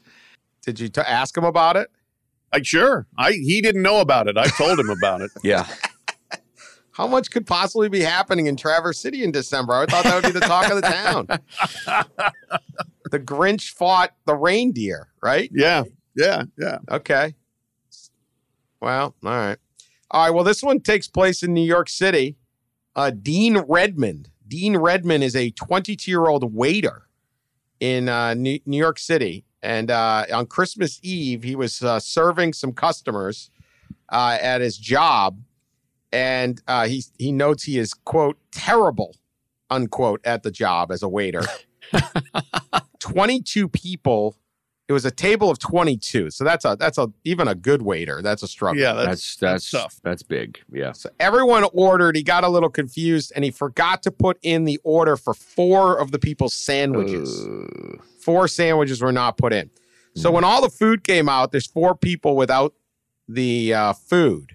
Did 0.61 0.79
you 0.79 0.87
t- 0.87 1.01
ask 1.01 1.37
him 1.37 1.43
about 1.43 1.75
it? 1.75 1.91
I 2.53 2.61
sure. 2.61 3.05
I 3.17 3.33
he 3.33 3.59
didn't 3.59 3.81
know 3.81 3.99
about 3.99 4.29
it. 4.29 4.37
I 4.37 4.47
told 4.47 4.79
him 4.79 4.89
about 4.89 5.19
it. 5.19 5.31
yeah. 5.43 5.67
How 6.95 7.07
much 7.07 7.29
could 7.29 7.45
possibly 7.45 7.89
be 7.89 7.99
happening 7.99 8.47
in 8.47 8.55
Traverse 8.55 8.97
City 8.99 9.25
in 9.25 9.31
December? 9.33 9.73
I 9.73 9.85
thought 9.85 10.05
that 10.05 10.15
would 10.15 10.33
be 10.33 10.39
the 10.39 10.45
talk 10.45 10.69
of 10.69 10.77
the 10.77 10.81
town. 10.81 11.27
the 13.11 13.19
Grinch 13.19 13.71
fought 13.71 14.13
the 14.25 14.33
reindeer, 14.33 15.09
right? 15.21 15.49
Yeah. 15.53 15.83
Yeah, 16.15 16.43
yeah. 16.57 16.77
Okay. 16.89 17.35
Well, 18.79 19.13
all 19.25 19.29
right. 19.29 19.57
All 20.09 20.23
right. 20.23 20.29
Well, 20.33 20.45
this 20.45 20.63
one 20.63 20.79
takes 20.79 21.09
place 21.09 21.43
in 21.43 21.53
New 21.53 21.65
York 21.65 21.89
City. 21.89 22.37
Uh, 22.95 23.09
Dean 23.09 23.57
Redmond. 23.67 24.29
Dean 24.47 24.77
Redmond 24.77 25.21
is 25.21 25.35
a 25.35 25.51
22 25.51 26.09
year 26.09 26.27
old 26.27 26.55
waiter 26.55 27.09
in 27.81 28.07
uh, 28.07 28.35
New, 28.35 28.59
New 28.65 28.77
York 28.77 28.99
City. 28.99 29.43
And 29.61 29.91
uh, 29.91 30.27
on 30.33 30.45
Christmas 30.45 31.01
Eve, 31.03 31.43
he 31.43 31.57
was 31.57 31.81
uh, 31.81 31.99
serving 31.99 32.53
some 32.53 32.71
customers 32.71 33.49
uh, 34.07 34.37
at 34.41 34.61
his 34.61 34.77
job. 34.77 35.41
And 36.15 36.61
uh, 36.67 36.87
he, 36.87 37.03
he 37.19 37.31
notes 37.33 37.63
he 37.63 37.77
is, 37.77 37.93
quote, 37.93 38.37
terrible, 38.51 39.15
unquote, 39.69 40.21
at 40.25 40.43
the 40.43 40.51
job 40.51 40.91
as 40.91 41.03
a 41.03 41.09
waiter. 41.09 41.41
22 42.99 43.67
people. 43.69 44.35
It 44.87 44.93
was 44.93 45.03
a 45.03 45.11
table 45.11 45.49
of 45.49 45.57
22. 45.59 46.29
So 46.29 46.43
that's 46.43 46.63
a 46.63 46.77
that's 46.79 46.97
a 46.99 47.07
even 47.23 47.47
a 47.47 47.55
good 47.55 47.81
waiter. 47.81 48.21
That's 48.21 48.43
a 48.43 48.47
struggle. 48.47 48.79
Yeah, 48.79 48.93
That's 48.93 49.35
that's 49.35 49.69
tough. 49.71 49.99
that's 50.03 50.21
big. 50.21 50.59
Yeah. 50.71 50.91
So 50.91 51.09
everyone 51.19 51.65
ordered. 51.73 52.15
He 52.15 52.21
got 52.21 52.43
a 52.43 52.49
little 52.49 52.69
confused 52.69 53.33
and 53.35 53.43
he 53.43 53.49
forgot 53.49 54.03
to 54.03 54.11
put 54.11 54.37
in 54.43 54.65
the 54.65 54.79
order 54.83 55.17
for 55.17 55.33
four 55.33 55.99
of 55.99 56.11
the 56.11 56.19
people's 56.19 56.53
sandwiches. 56.53 57.45
Uh, 57.47 57.97
Four 58.19 58.47
sandwiches 58.47 59.01
were 59.01 59.11
not 59.11 59.37
put 59.37 59.53
in. 59.53 59.69
So 60.15 60.31
when 60.31 60.43
all 60.43 60.61
the 60.61 60.69
food 60.69 61.03
came 61.03 61.27
out, 61.29 61.51
there's 61.51 61.67
four 61.67 61.93
people 61.93 62.35
without 62.35 62.73
the 63.27 63.73
uh, 63.73 63.93
food. 63.93 64.54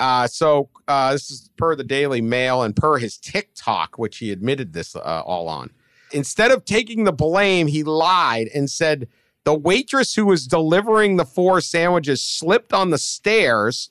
Uh, 0.00 0.26
so 0.26 0.68
uh, 0.86 1.12
this 1.12 1.30
is 1.30 1.50
per 1.56 1.74
the 1.74 1.84
Daily 1.84 2.20
Mail 2.20 2.62
and 2.62 2.74
per 2.74 2.98
his 2.98 3.18
TikTok, 3.18 3.98
which 3.98 4.18
he 4.18 4.30
admitted 4.30 4.72
this 4.72 4.94
uh, 4.94 5.22
all 5.26 5.48
on. 5.48 5.70
Instead 6.12 6.50
of 6.50 6.64
taking 6.64 7.04
the 7.04 7.12
blame, 7.12 7.66
he 7.66 7.82
lied 7.82 8.48
and 8.54 8.70
said 8.70 9.08
the 9.44 9.54
waitress 9.54 10.14
who 10.14 10.26
was 10.26 10.46
delivering 10.46 11.16
the 11.16 11.24
four 11.24 11.60
sandwiches 11.60 12.22
slipped 12.22 12.72
on 12.72 12.90
the 12.90 12.98
stairs, 12.98 13.90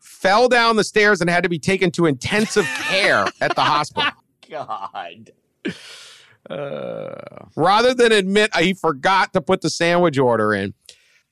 fell 0.00 0.48
down 0.48 0.76
the 0.76 0.84
stairs, 0.84 1.20
and 1.20 1.28
had 1.28 1.42
to 1.42 1.48
be 1.48 1.58
taken 1.58 1.90
to 1.92 2.06
intensive 2.06 2.64
care 2.82 3.26
at 3.40 3.54
the 3.54 3.62
hospital. 3.62 4.10
God. 4.50 5.32
Uh, 6.48 7.46
Rather 7.56 7.92
than 7.92 8.12
admit 8.12 8.54
he 8.56 8.72
forgot 8.72 9.32
to 9.32 9.40
put 9.40 9.60
the 9.62 9.70
sandwich 9.70 10.18
order 10.18 10.54
in, 10.54 10.74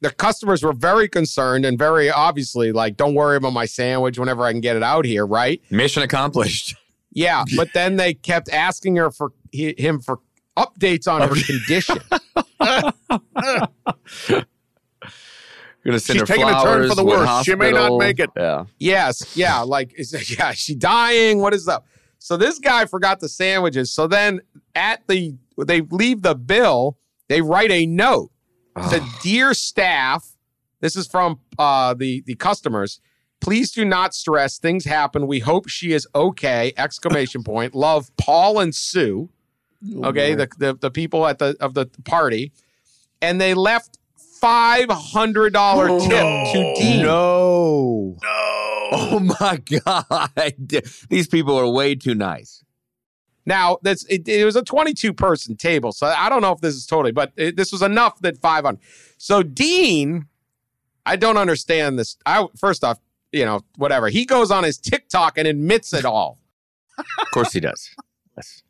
the 0.01 0.11
customers 0.11 0.63
were 0.63 0.73
very 0.73 1.09
concerned 1.09 1.65
and 1.65 1.79
very 1.79 2.11
obviously 2.11 2.73
like, 2.73 2.97
don't 2.97 3.15
worry 3.15 3.37
about 3.37 3.53
my 3.53 3.65
sandwich 3.65 4.19
whenever 4.19 4.43
I 4.45 4.53
can 4.53 4.61
get 4.61 4.77
it 4.77 4.83
out 4.83 5.05
here, 5.05 5.27
right? 5.27 5.61
mission 5.71 6.03
accomplished. 6.03 6.77
Yeah, 7.17 7.45
but 7.57 7.73
then 7.75 7.95
they 7.95 8.15
kept 8.15 8.49
asking 8.49 8.97
her 8.97 9.09
for 9.09 9.31
hi- 9.55 9.77
him 9.79 10.01
for 10.01 10.19
updates 10.57 11.07
on 11.07 11.21
her 11.21 11.29
condition. 11.29 11.99
Gonna 15.85 16.01
send 16.01 16.19
She's 16.19 16.21
her 16.23 16.27
taking 16.27 16.49
a 16.49 16.63
turn 16.63 16.89
for 16.89 16.95
the 16.95 17.05
worse. 17.05 17.45
She 17.45 17.55
may 17.55 17.71
not 17.71 17.99
make 17.99 18.19
it. 18.19 18.31
Yeah. 18.37 18.65
Yes, 18.79 19.37
yeah, 19.37 19.61
like 19.61 19.93
is 19.99 20.13
yeah, 20.39 20.51
is 20.51 20.59
she 20.59 20.75
dying? 20.75 21.41
What 21.41 21.55
is 21.55 21.69
up? 21.69 21.87
So 22.19 22.37
this 22.37 22.59
guy 22.59 22.87
forgot 22.87 23.21
the 23.21 23.29
sandwiches. 23.29 23.93
So 23.93 24.07
then 24.07 24.41
at 24.75 25.07
the 25.07 25.37
they 25.67 25.83
leave 25.83 26.23
the 26.23 26.35
bill, 26.35 26.99
they 27.29 27.43
write 27.43 27.71
a 27.71 27.87
note. 27.87 28.31
Said, 28.89 29.03
"Dear 29.23 29.55
staff, 29.55 30.37
this 30.81 30.97
is 30.97 31.07
from 31.07 31.41
uh, 31.59 31.95
the 31.95 32.23
the 32.27 32.35
customers. 32.35 33.01
Please 33.41 33.73
do 33.73 33.85
not 33.85 34.15
stress. 34.15 34.59
Things 34.59 34.85
happen. 34.85 35.27
We 35.27 35.41
hope 35.41 35.69
she 35.69 35.93
is 35.93 36.07
okay!" 36.15 36.73
Exclamation 36.77 37.43
point. 37.45 37.75
Love, 37.75 38.11
Paul 38.17 38.59
and 38.59 38.75
Sue. 38.75 39.31
Okay, 40.03 40.35
the, 40.35 40.49
the 40.59 40.75
the 40.75 40.91
people 40.91 41.27
at 41.27 41.39
the 41.39 41.57
of 41.61 41.75
the 41.75 41.87
party, 42.05 42.53
and 43.21 43.41
they 43.41 43.53
left 43.55 43.99
five 44.17 44.89
hundred 44.91 45.53
dollar 45.53 45.89
tip 46.01 46.09
to 46.11 46.75
Dean. 46.77 47.03
No. 47.03 48.17
No. 48.23 48.89
Oh 48.93 49.37
my 49.41 49.57
God. 49.85 50.55
These 51.09 51.29
people 51.29 51.57
are 51.59 51.69
way 51.69 51.95
too 51.95 52.15
nice. 52.15 52.64
Now 53.47 53.79
that's 53.83 54.05
it, 54.05 54.27
it 54.27 54.45
was 54.45 54.57
a 54.57 54.63
22 54.63 55.13
person 55.13 55.57
table, 55.57 55.93
so 55.93 56.07
I 56.07 56.29
don't 56.29 56.41
know 56.41 56.53
if 56.53 56.61
this 56.61 56.75
is 56.75 56.87
totally, 56.87 57.13
but 57.13 57.33
it, 57.37 57.57
this 57.57 57.73
was 57.73 57.83
enough 57.83 58.21
that 58.21 58.39
500. 58.39 58.81
So 59.19 59.43
Dean, 59.43 60.27
I 61.05 61.17
don't 61.17 61.37
understand 61.37 61.99
this. 61.99 62.17
I 62.25 62.47
first 62.59 62.85
off, 62.85 62.99
you 63.33 63.45
know, 63.45 63.61
whatever. 63.77 64.09
He 64.09 64.25
goes 64.25 64.51
on 64.51 64.65
his 64.65 64.79
TikTok 64.79 65.37
and 65.37 65.47
admits 65.47 65.93
it 65.93 66.05
all. 66.05 66.39
Of 66.99 67.31
course 67.33 67.53
he 67.53 67.61
does. 67.61 67.91
Yes. 68.37 68.63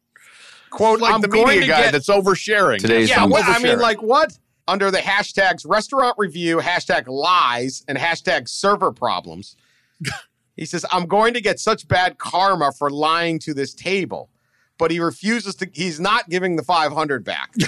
Quote: 0.71 1.01
like 1.01 1.15
I'm 1.15 1.21
the 1.21 1.29
going 1.29 1.47
media 1.47 1.61
to 1.63 1.67
guy 1.69 1.83
get 1.83 1.93
that's 1.93 2.09
oversharing. 2.09 2.79
Today's 2.79 3.09
yeah. 3.09 3.27
the 3.27 3.29
What, 3.29 3.45
I 3.47 3.61
mean, 3.61 3.79
like 3.79 4.03
what? 4.03 4.37
Under 4.67 4.91
the 4.91 4.99
hashtags 4.99 5.65
restaurant 5.69 6.17
review, 6.19 6.59
hashtag 6.59 7.07
lies, 7.07 7.85
and 7.87 7.99
hashtag 7.99 8.49
server 8.49 8.93
problems. 8.93 9.57
he 10.57 10.65
says, 10.65 10.87
I'm 10.91 11.07
going 11.07 11.35
to 11.35 11.41
get 11.41 11.61
such 11.61 11.87
bad 11.87 12.19
karma 12.19 12.73
for 12.73 12.91
lying 12.91 13.39
to 13.41 13.55
this 13.55 13.75
table. 13.75 14.31
But 14.79 14.91
he 14.91 15.01
refuses 15.01 15.55
to, 15.57 15.69
he's 15.73 16.01
not 16.01 16.29
giving 16.29 16.57
the 16.57 16.63
500 16.63 17.25
back. 17.25 17.55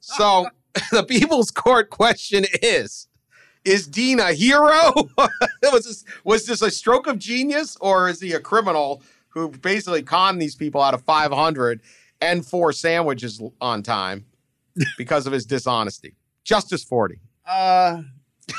so 0.00 0.48
the 0.92 1.02
people's 1.02 1.50
court 1.50 1.90
question 1.90 2.44
is 2.62 3.08
Is 3.64 3.86
Dean 3.86 4.20
a 4.20 4.32
hero? 4.32 4.92
was, 5.62 5.84
this, 5.84 6.04
was 6.24 6.46
this 6.46 6.62
a 6.62 6.70
stroke 6.70 7.06
of 7.06 7.18
genius 7.18 7.76
or 7.80 8.08
is 8.08 8.20
he 8.20 8.32
a 8.32 8.40
criminal 8.40 9.02
who 9.30 9.50
basically 9.50 10.02
conned 10.02 10.40
these 10.40 10.54
people 10.54 10.80
out 10.80 10.94
of 10.94 11.02
500 11.02 11.80
and 12.20 12.44
four 12.44 12.72
sandwiches 12.72 13.40
on 13.60 13.82
time 13.82 14.26
because 14.96 15.26
of 15.26 15.32
his 15.32 15.46
dishonesty? 15.46 16.14
Justice 16.44 16.84
Forde. 16.84 17.18
Uh, 17.46 18.02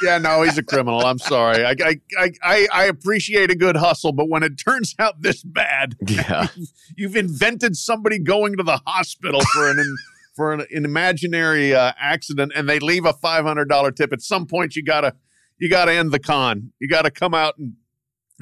yeah, 0.03 0.17
no, 0.17 0.41
he's 0.43 0.57
a 0.57 0.63
criminal. 0.63 1.05
I'm 1.05 1.19
sorry. 1.19 1.63
I, 1.65 1.75
I, 2.17 2.31
I, 2.43 2.67
I, 2.71 2.83
appreciate 2.85 3.51
a 3.51 3.55
good 3.55 3.75
hustle, 3.75 4.11
but 4.11 4.29
when 4.29 4.43
it 4.43 4.57
turns 4.57 4.95
out 4.99 5.21
this 5.21 5.43
bad, 5.43 5.95
Yeah. 6.07 6.47
you've 6.95 7.15
invented 7.15 7.75
somebody 7.75 8.19
going 8.19 8.57
to 8.57 8.63
the 8.63 8.81
hospital 8.85 9.41
for 9.53 9.69
an 9.69 9.95
for 10.35 10.53
an, 10.53 10.65
an 10.71 10.85
imaginary 10.85 11.73
uh, 11.73 11.91
accident, 11.99 12.51
and 12.55 12.67
they 12.69 12.79
leave 12.79 13.05
a 13.05 13.13
five 13.13 13.45
hundred 13.45 13.69
dollar 13.69 13.91
tip. 13.91 14.13
At 14.13 14.21
some 14.21 14.45
point, 14.45 14.75
you 14.75 14.83
gotta 14.83 15.15
you 15.59 15.69
gotta 15.69 15.91
end 15.93 16.11
the 16.11 16.19
con. 16.19 16.71
You 16.79 16.87
gotta 16.87 17.11
come 17.11 17.33
out 17.33 17.57
and 17.57 17.73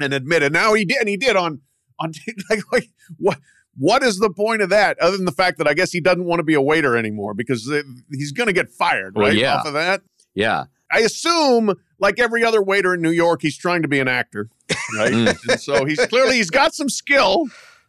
and 0.00 0.12
admit 0.14 0.42
it. 0.42 0.52
Now 0.52 0.74
he 0.74 0.84
did, 0.84 0.98
and 0.98 1.08
he 1.08 1.16
did 1.16 1.36
on 1.36 1.60
on 1.98 2.12
like, 2.50 2.60
like 2.72 2.90
what. 3.18 3.38
What 3.80 4.02
is 4.02 4.18
the 4.18 4.30
point 4.30 4.60
of 4.60 4.70
that, 4.70 4.98
other 4.98 5.16
than 5.16 5.24
the 5.24 5.30
fact 5.30 5.58
that 5.58 5.68
I 5.68 5.72
guess 5.74 5.92
he 5.92 6.00
doesn't 6.00 6.24
want 6.24 6.40
to 6.40 6.42
be 6.42 6.54
a 6.54 6.60
waiter 6.60 6.96
anymore 6.96 7.32
because 7.32 7.70
uh, 7.70 7.82
he's 8.10 8.32
going 8.32 8.48
to 8.48 8.52
get 8.52 8.68
fired, 8.72 9.14
Well, 9.14 9.28
right? 9.28 9.36
yeah. 9.36 9.54
Off 9.58 9.66
of 9.66 9.74
that, 9.74 10.02
Yeah. 10.34 10.64
I 10.90 11.00
assume, 11.00 11.74
like 11.98 12.18
every 12.18 12.44
other 12.44 12.62
waiter 12.62 12.94
in 12.94 13.02
New 13.02 13.10
York, 13.10 13.42
he's 13.42 13.58
trying 13.58 13.82
to 13.82 13.88
be 13.88 14.00
an 14.00 14.08
actor, 14.08 14.48
right? 14.96 15.12
Mm. 15.12 15.48
and 15.48 15.60
so 15.60 15.84
he's 15.84 16.04
clearly 16.06 16.36
he's 16.36 16.50
got 16.50 16.74
some 16.74 16.88
skill. 16.88 17.46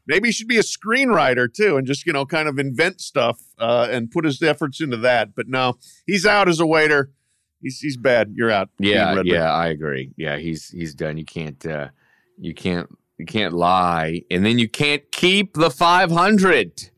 Maybe 0.08 0.30
he 0.30 0.32
should 0.32 0.48
be 0.48 0.58
a 0.58 0.64
screenwriter 0.64 1.52
too, 1.54 1.78
and 1.78 1.86
just 1.86 2.06
you 2.06 2.14
know 2.14 2.26
kind 2.26 2.48
of 2.48 2.60
invent 2.60 3.02
stuff 3.02 3.42
uh, 3.58 3.88
and 3.90 4.12
put 4.12 4.26
his 4.26 4.42
efforts 4.42 4.82
into 4.82 4.98
that. 4.98 5.36
But 5.36 5.48
no, 5.48 5.78
he's 6.06 6.26
out 6.26 6.50
as 6.50 6.60
a 6.60 6.66
waiter. 6.66 7.12
He's 7.62 7.80
he's 7.80 7.98
bad. 7.98 8.34
You're 8.36 8.52
out. 8.52 8.70
Yeah, 8.80 9.22
yeah, 9.24 9.52
I 9.52 9.68
agree. 9.68 10.12
Yeah, 10.18 10.38
he's 10.38 10.70
he's 10.70 10.94
done. 10.94 11.18
You 11.18 11.26
can't 11.26 11.64
uh 11.66 11.90
you 12.38 12.54
can't 12.54 12.90
you 13.18 13.26
can't 13.26 13.54
lie 13.54 14.22
and 14.32 14.46
then 14.46 14.58
you 14.58 14.68
can't 14.68 15.04
keep 15.12 15.54
the 15.54 15.70
500. 15.70 16.90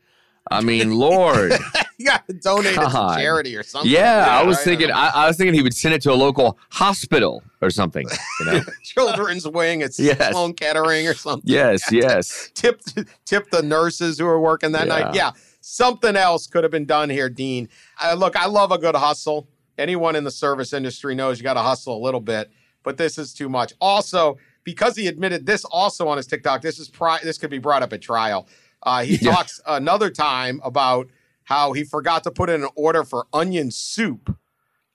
I 0.52 0.62
mean, 0.62 0.92
lord. 0.98 1.54
You 1.98 2.08
got 2.08 2.26
to 2.26 2.34
donate 2.34 2.72
it 2.74 2.80
to 2.80 3.16
charity 3.16 3.56
or 3.56 3.62
something. 3.62 3.92
yeah, 3.92 4.26
I 4.28 4.42
was 4.44 4.58
right? 4.58 4.64
thinking 4.66 4.92
I, 4.92 5.12
I 5.14 5.28
was 5.28 5.38
thinking 5.38 5.54
he 5.54 5.62
would 5.62 5.76
send 5.76 5.94
it 5.94 6.02
to 6.02 6.12
a 6.12 6.16
local 6.16 6.58
hospital 6.72 7.44
or 7.62 7.70
something, 7.70 8.08
you 8.40 8.46
know. 8.48 8.62
Children's 8.84 9.48
Wing 9.48 9.84
at 9.84 9.92
Yes. 10.00 10.32
Sloan 10.32 10.54
Kettering 10.56 11.08
or 11.08 11.14
something. 11.14 11.44
yes, 11.48 11.84
yes. 11.92 12.50
tip 12.56 12.82
tip 13.24 13.52
the 13.52 13.62
nurses 13.62 14.18
who 14.18 14.26
were 14.26 14.40
working 14.42 14.72
that 14.72 14.88
night. 14.88 15.14
Yeah. 15.14 15.26
Yeah, 15.28 15.32
something 15.62 16.16
else 16.16 16.48
could 16.48 16.64
have 16.64 16.72
been 16.72 16.86
done 16.88 17.12
here, 17.12 17.30
Dean. 17.30 17.70
Uh, 18.04 18.16
look, 18.18 18.36
I 18.36 18.48
love 18.48 18.72
a 18.72 18.80
good 18.80 18.96
hustle. 18.96 19.48
Anyone 19.78 20.16
in 20.16 20.24
the 20.24 20.32
service 20.32 20.74
industry 20.74 21.14
knows 21.14 21.38
you 21.38 21.44
got 21.44 21.54
to 21.54 21.62
hustle 21.62 21.96
a 21.96 22.02
little 22.04 22.20
bit, 22.20 22.50
but 22.82 22.98
this 22.98 23.20
is 23.20 23.32
too 23.32 23.48
much. 23.48 23.74
Also, 23.80 24.40
because 24.64 24.96
he 24.96 25.06
admitted 25.06 25.46
this 25.46 25.66
also 25.66 26.08
on 26.08 26.18
his 26.18 26.26
TikTok, 26.26 26.64
this 26.64 26.80
is 26.80 26.90
pri- 26.90 27.20
this 27.24 27.38
could 27.38 27.52
be 27.52 27.60
brought 27.60 27.84
up 27.84 27.94
at 27.94 28.02
trial. 28.02 28.48
Uh, 28.84 29.04
he 29.04 29.16
Yeah. 29.16 29.32
talks 29.36 29.60
another 29.68 30.10
time 30.10 30.60
about 30.64 31.08
how 31.44 31.74
he 31.74 31.84
forgot 31.84 32.24
to 32.24 32.32
put 32.32 32.50
in 32.50 32.64
an 32.64 32.70
order 32.76 33.04
for 33.04 33.28
onion 33.34 33.72
soup. 33.72 34.36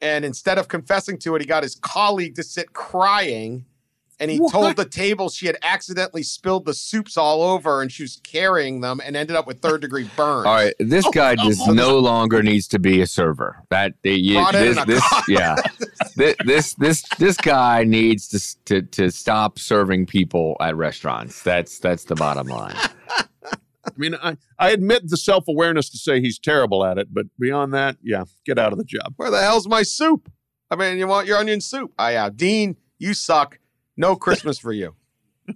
And 0.00 0.24
instead 0.24 0.58
of 0.58 0.68
confessing 0.68 1.18
to 1.20 1.34
it, 1.36 1.40
he 1.42 1.46
got 1.46 1.62
his 1.62 1.74
colleague 1.74 2.34
to 2.36 2.42
sit 2.42 2.72
crying. 2.72 3.64
And 4.18 4.30
he 4.30 4.38
told 4.50 4.76
the 4.76 4.86
table 4.86 5.28
she 5.28 5.44
had 5.46 5.58
accidentally 5.62 6.22
spilled 6.22 6.64
the 6.64 6.72
soups 6.72 7.18
all 7.18 7.42
over 7.42 7.82
and 7.82 7.92
she 7.92 8.02
was 8.02 8.18
carrying 8.24 8.80
them 8.80 8.98
and 9.04 9.14
ended 9.14 9.36
up 9.36 9.46
with 9.46 9.60
third 9.60 9.82
degree 9.82 10.08
burns. 10.16 10.46
All 10.46 10.54
right, 10.54 10.74
this 10.78 11.06
guy 11.12 11.34
just 11.44 11.68
no 11.68 11.98
longer 11.98 12.42
needs 12.42 12.66
to 12.68 12.78
be 12.78 13.02
a 13.02 13.06
server. 13.06 13.62
That 13.68 13.92
you, 14.04 14.42
this, 14.52 14.82
this 14.86 15.04
yeah, 15.28 15.56
this, 16.16 16.34
this 16.46 16.74
this 16.74 17.02
this 17.18 17.36
guy 17.36 17.84
needs 17.84 18.28
to, 18.28 18.64
to 18.64 18.82
to 18.82 19.10
stop 19.10 19.58
serving 19.58 20.06
people 20.06 20.56
at 20.60 20.74
restaurants. 20.76 21.42
That's 21.42 21.78
that's 21.78 22.04
the 22.04 22.14
bottom 22.14 22.46
line. 22.46 22.74
I 23.86 23.92
mean, 23.96 24.14
I, 24.16 24.36
I 24.58 24.70
admit 24.70 25.08
the 25.08 25.16
self 25.16 25.48
awareness 25.48 25.88
to 25.90 25.98
say 25.98 26.20
he's 26.20 26.38
terrible 26.38 26.84
at 26.84 26.98
it, 26.98 27.08
but 27.12 27.26
beyond 27.38 27.72
that, 27.74 27.96
yeah, 28.02 28.24
get 28.44 28.58
out 28.58 28.72
of 28.72 28.78
the 28.78 28.84
job. 28.84 29.14
Where 29.16 29.30
the 29.30 29.40
hell's 29.40 29.68
my 29.68 29.82
soup? 29.82 30.30
I 30.70 30.76
mean, 30.76 30.98
you 30.98 31.06
want 31.06 31.26
your 31.26 31.38
onion 31.38 31.60
soup? 31.60 31.92
I 31.98 32.12
yeah, 32.12 32.30
Dean, 32.34 32.76
you 32.98 33.14
suck. 33.14 33.58
No 33.96 34.16
Christmas 34.16 34.58
for 34.58 34.72
you. 34.72 34.94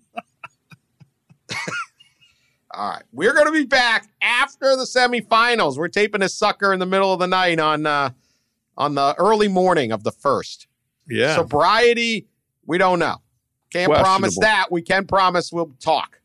All 2.72 2.90
right, 2.90 3.02
we're 3.12 3.32
going 3.34 3.46
to 3.46 3.52
be 3.52 3.64
back 3.64 4.08
after 4.22 4.76
the 4.76 4.84
semifinals. 4.84 5.76
We're 5.76 5.88
taping 5.88 6.20
this 6.20 6.34
sucker 6.34 6.72
in 6.72 6.78
the 6.78 6.86
middle 6.86 7.12
of 7.12 7.18
the 7.18 7.26
night 7.26 7.58
on 7.58 7.84
uh, 7.84 8.10
on 8.76 8.94
the 8.94 9.14
early 9.18 9.48
morning 9.48 9.90
of 9.90 10.04
the 10.04 10.12
first. 10.12 10.68
Yeah. 11.08 11.34
Sobriety, 11.34 12.28
we 12.64 12.78
don't 12.78 13.00
know. 13.00 13.16
Can't 13.72 13.92
promise 13.92 14.38
that. 14.38 14.70
We 14.70 14.82
can 14.82 15.06
promise 15.06 15.52
we'll 15.52 15.74
talk. 15.80 16.20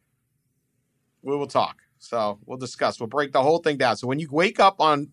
We 1.24 1.36
will 1.36 1.48
talk. 1.48 1.78
So 2.06 2.38
we'll 2.46 2.58
discuss. 2.58 3.00
We'll 3.00 3.08
break 3.08 3.32
the 3.32 3.42
whole 3.42 3.58
thing 3.60 3.78
down. 3.78 3.98
So 3.98 4.08
when 4.08 4.20
you 4.20 4.28
wake 4.32 4.60
up 4.60 4.80
on 4.80 5.10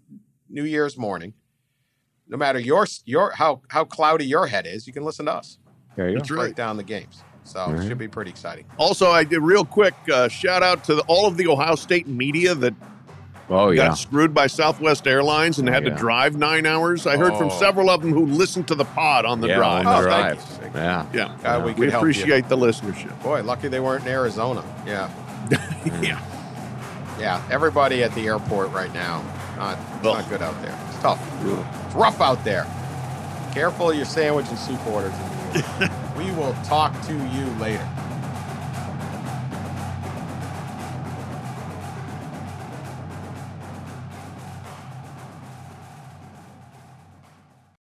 New 0.51 0.65
Year's 0.65 0.99
morning, 0.99 1.33
no 2.29 2.37
matter 2.37 2.59
your 2.59 2.87
your 3.07 3.31
how 3.33 3.63
how 3.69 3.85
cloudy 3.85 4.27
your 4.27 4.47
head 4.47 4.67
is, 4.67 4.87
you 4.87 4.93
can 4.93 5.03
listen 5.05 5.27
to 5.27 5.33
us. 5.33 5.59
There 5.97 6.09
you 6.11 6.17
That's 6.19 6.29
go. 6.29 6.37
right. 6.37 6.43
Break 6.45 6.57
down 6.57 6.77
the 6.77 6.83
games. 6.83 7.23
So 7.45 7.71
it 7.73 7.89
should 7.89 7.99
be 7.99 8.09
pretty 8.09 8.31
exciting. 8.31 8.67
Also, 8.79 9.11
I 9.11 9.25
did 9.25 9.41
real 9.41 9.65
quick 9.65 9.95
uh, 10.13 10.29
shout 10.29 10.63
out 10.63 10.85
to 10.85 10.95
the, 10.95 11.03
all 11.09 11.27
of 11.27 11.37
the 11.37 11.49
Ohio 11.49 11.75
State 11.75 12.07
media 12.07 12.55
that 12.55 12.75
Oh 13.51 13.71
yeah. 13.71 13.89
got 13.89 13.95
screwed 13.99 14.33
by 14.33 14.47
Southwest 14.47 15.07
Airlines 15.09 15.59
and 15.59 15.69
had 15.69 15.83
Yeah. 15.85 15.91
to 15.91 15.97
drive 15.97 16.37
nine 16.37 16.65
hours. 16.67 17.07
I 17.07 17.17
heard 17.17 17.37
from 17.37 17.49
Oh. 17.51 17.59
several 17.59 17.91
of 17.91 18.01
them 18.03 18.13
who 18.13 18.27
listened 18.27 18.69
to 18.69 18.75
the 18.77 18.85
pod 18.85 19.25
on 19.25 19.41
the 19.41 19.49
yeah, 19.49 19.57
drive. 19.57 19.87
on 19.87 20.03
the 20.05 20.09
Oh, 20.09 20.13
thank 20.13 20.39
drive. 20.39 20.63
you. 20.75 20.81
Yeah. 20.81 21.07
yeah, 21.13 21.37
God, 21.43 21.65
we 21.65 21.73
we 21.73 21.75
could 21.75 21.91
help 21.91 22.05
you. 22.05 22.11
appreciate 22.11 22.49
the 22.49 22.57
listenership. 22.57 23.21
Boy, 23.23 23.43
lucky 23.43 23.69
they 23.69 23.81
weren't 23.81 24.05
in 24.07 24.13
Arizona. 24.13 24.63
Yeah. 24.87 25.11
yeah, 26.01 26.21
Yeah. 27.19 27.43
Everybody 27.51 28.03
at 28.03 28.15
the 28.15 28.27
airport 28.27 28.71
right 28.73 28.93
now. 28.93 29.23
Not, 29.57 29.79
not 30.03 30.29
good 30.29 30.43
out 30.43 30.61
there. 30.63 30.79
It's 30.89 30.99
tough. 31.01 31.21
It's 31.45 31.95
rough 31.95 32.21
out 32.21 32.43
there. 32.45 32.67
Careful 33.53 33.91
of 33.91 33.97
your 33.97 34.07
sandwich 34.07 34.49
and 34.49 34.59
soup 34.59 34.85
orders. 34.87 35.13
we 36.17 36.31
will 36.33 36.55
talk 36.65 36.93
to 37.07 37.13
you 37.13 37.45
later. 37.61 37.87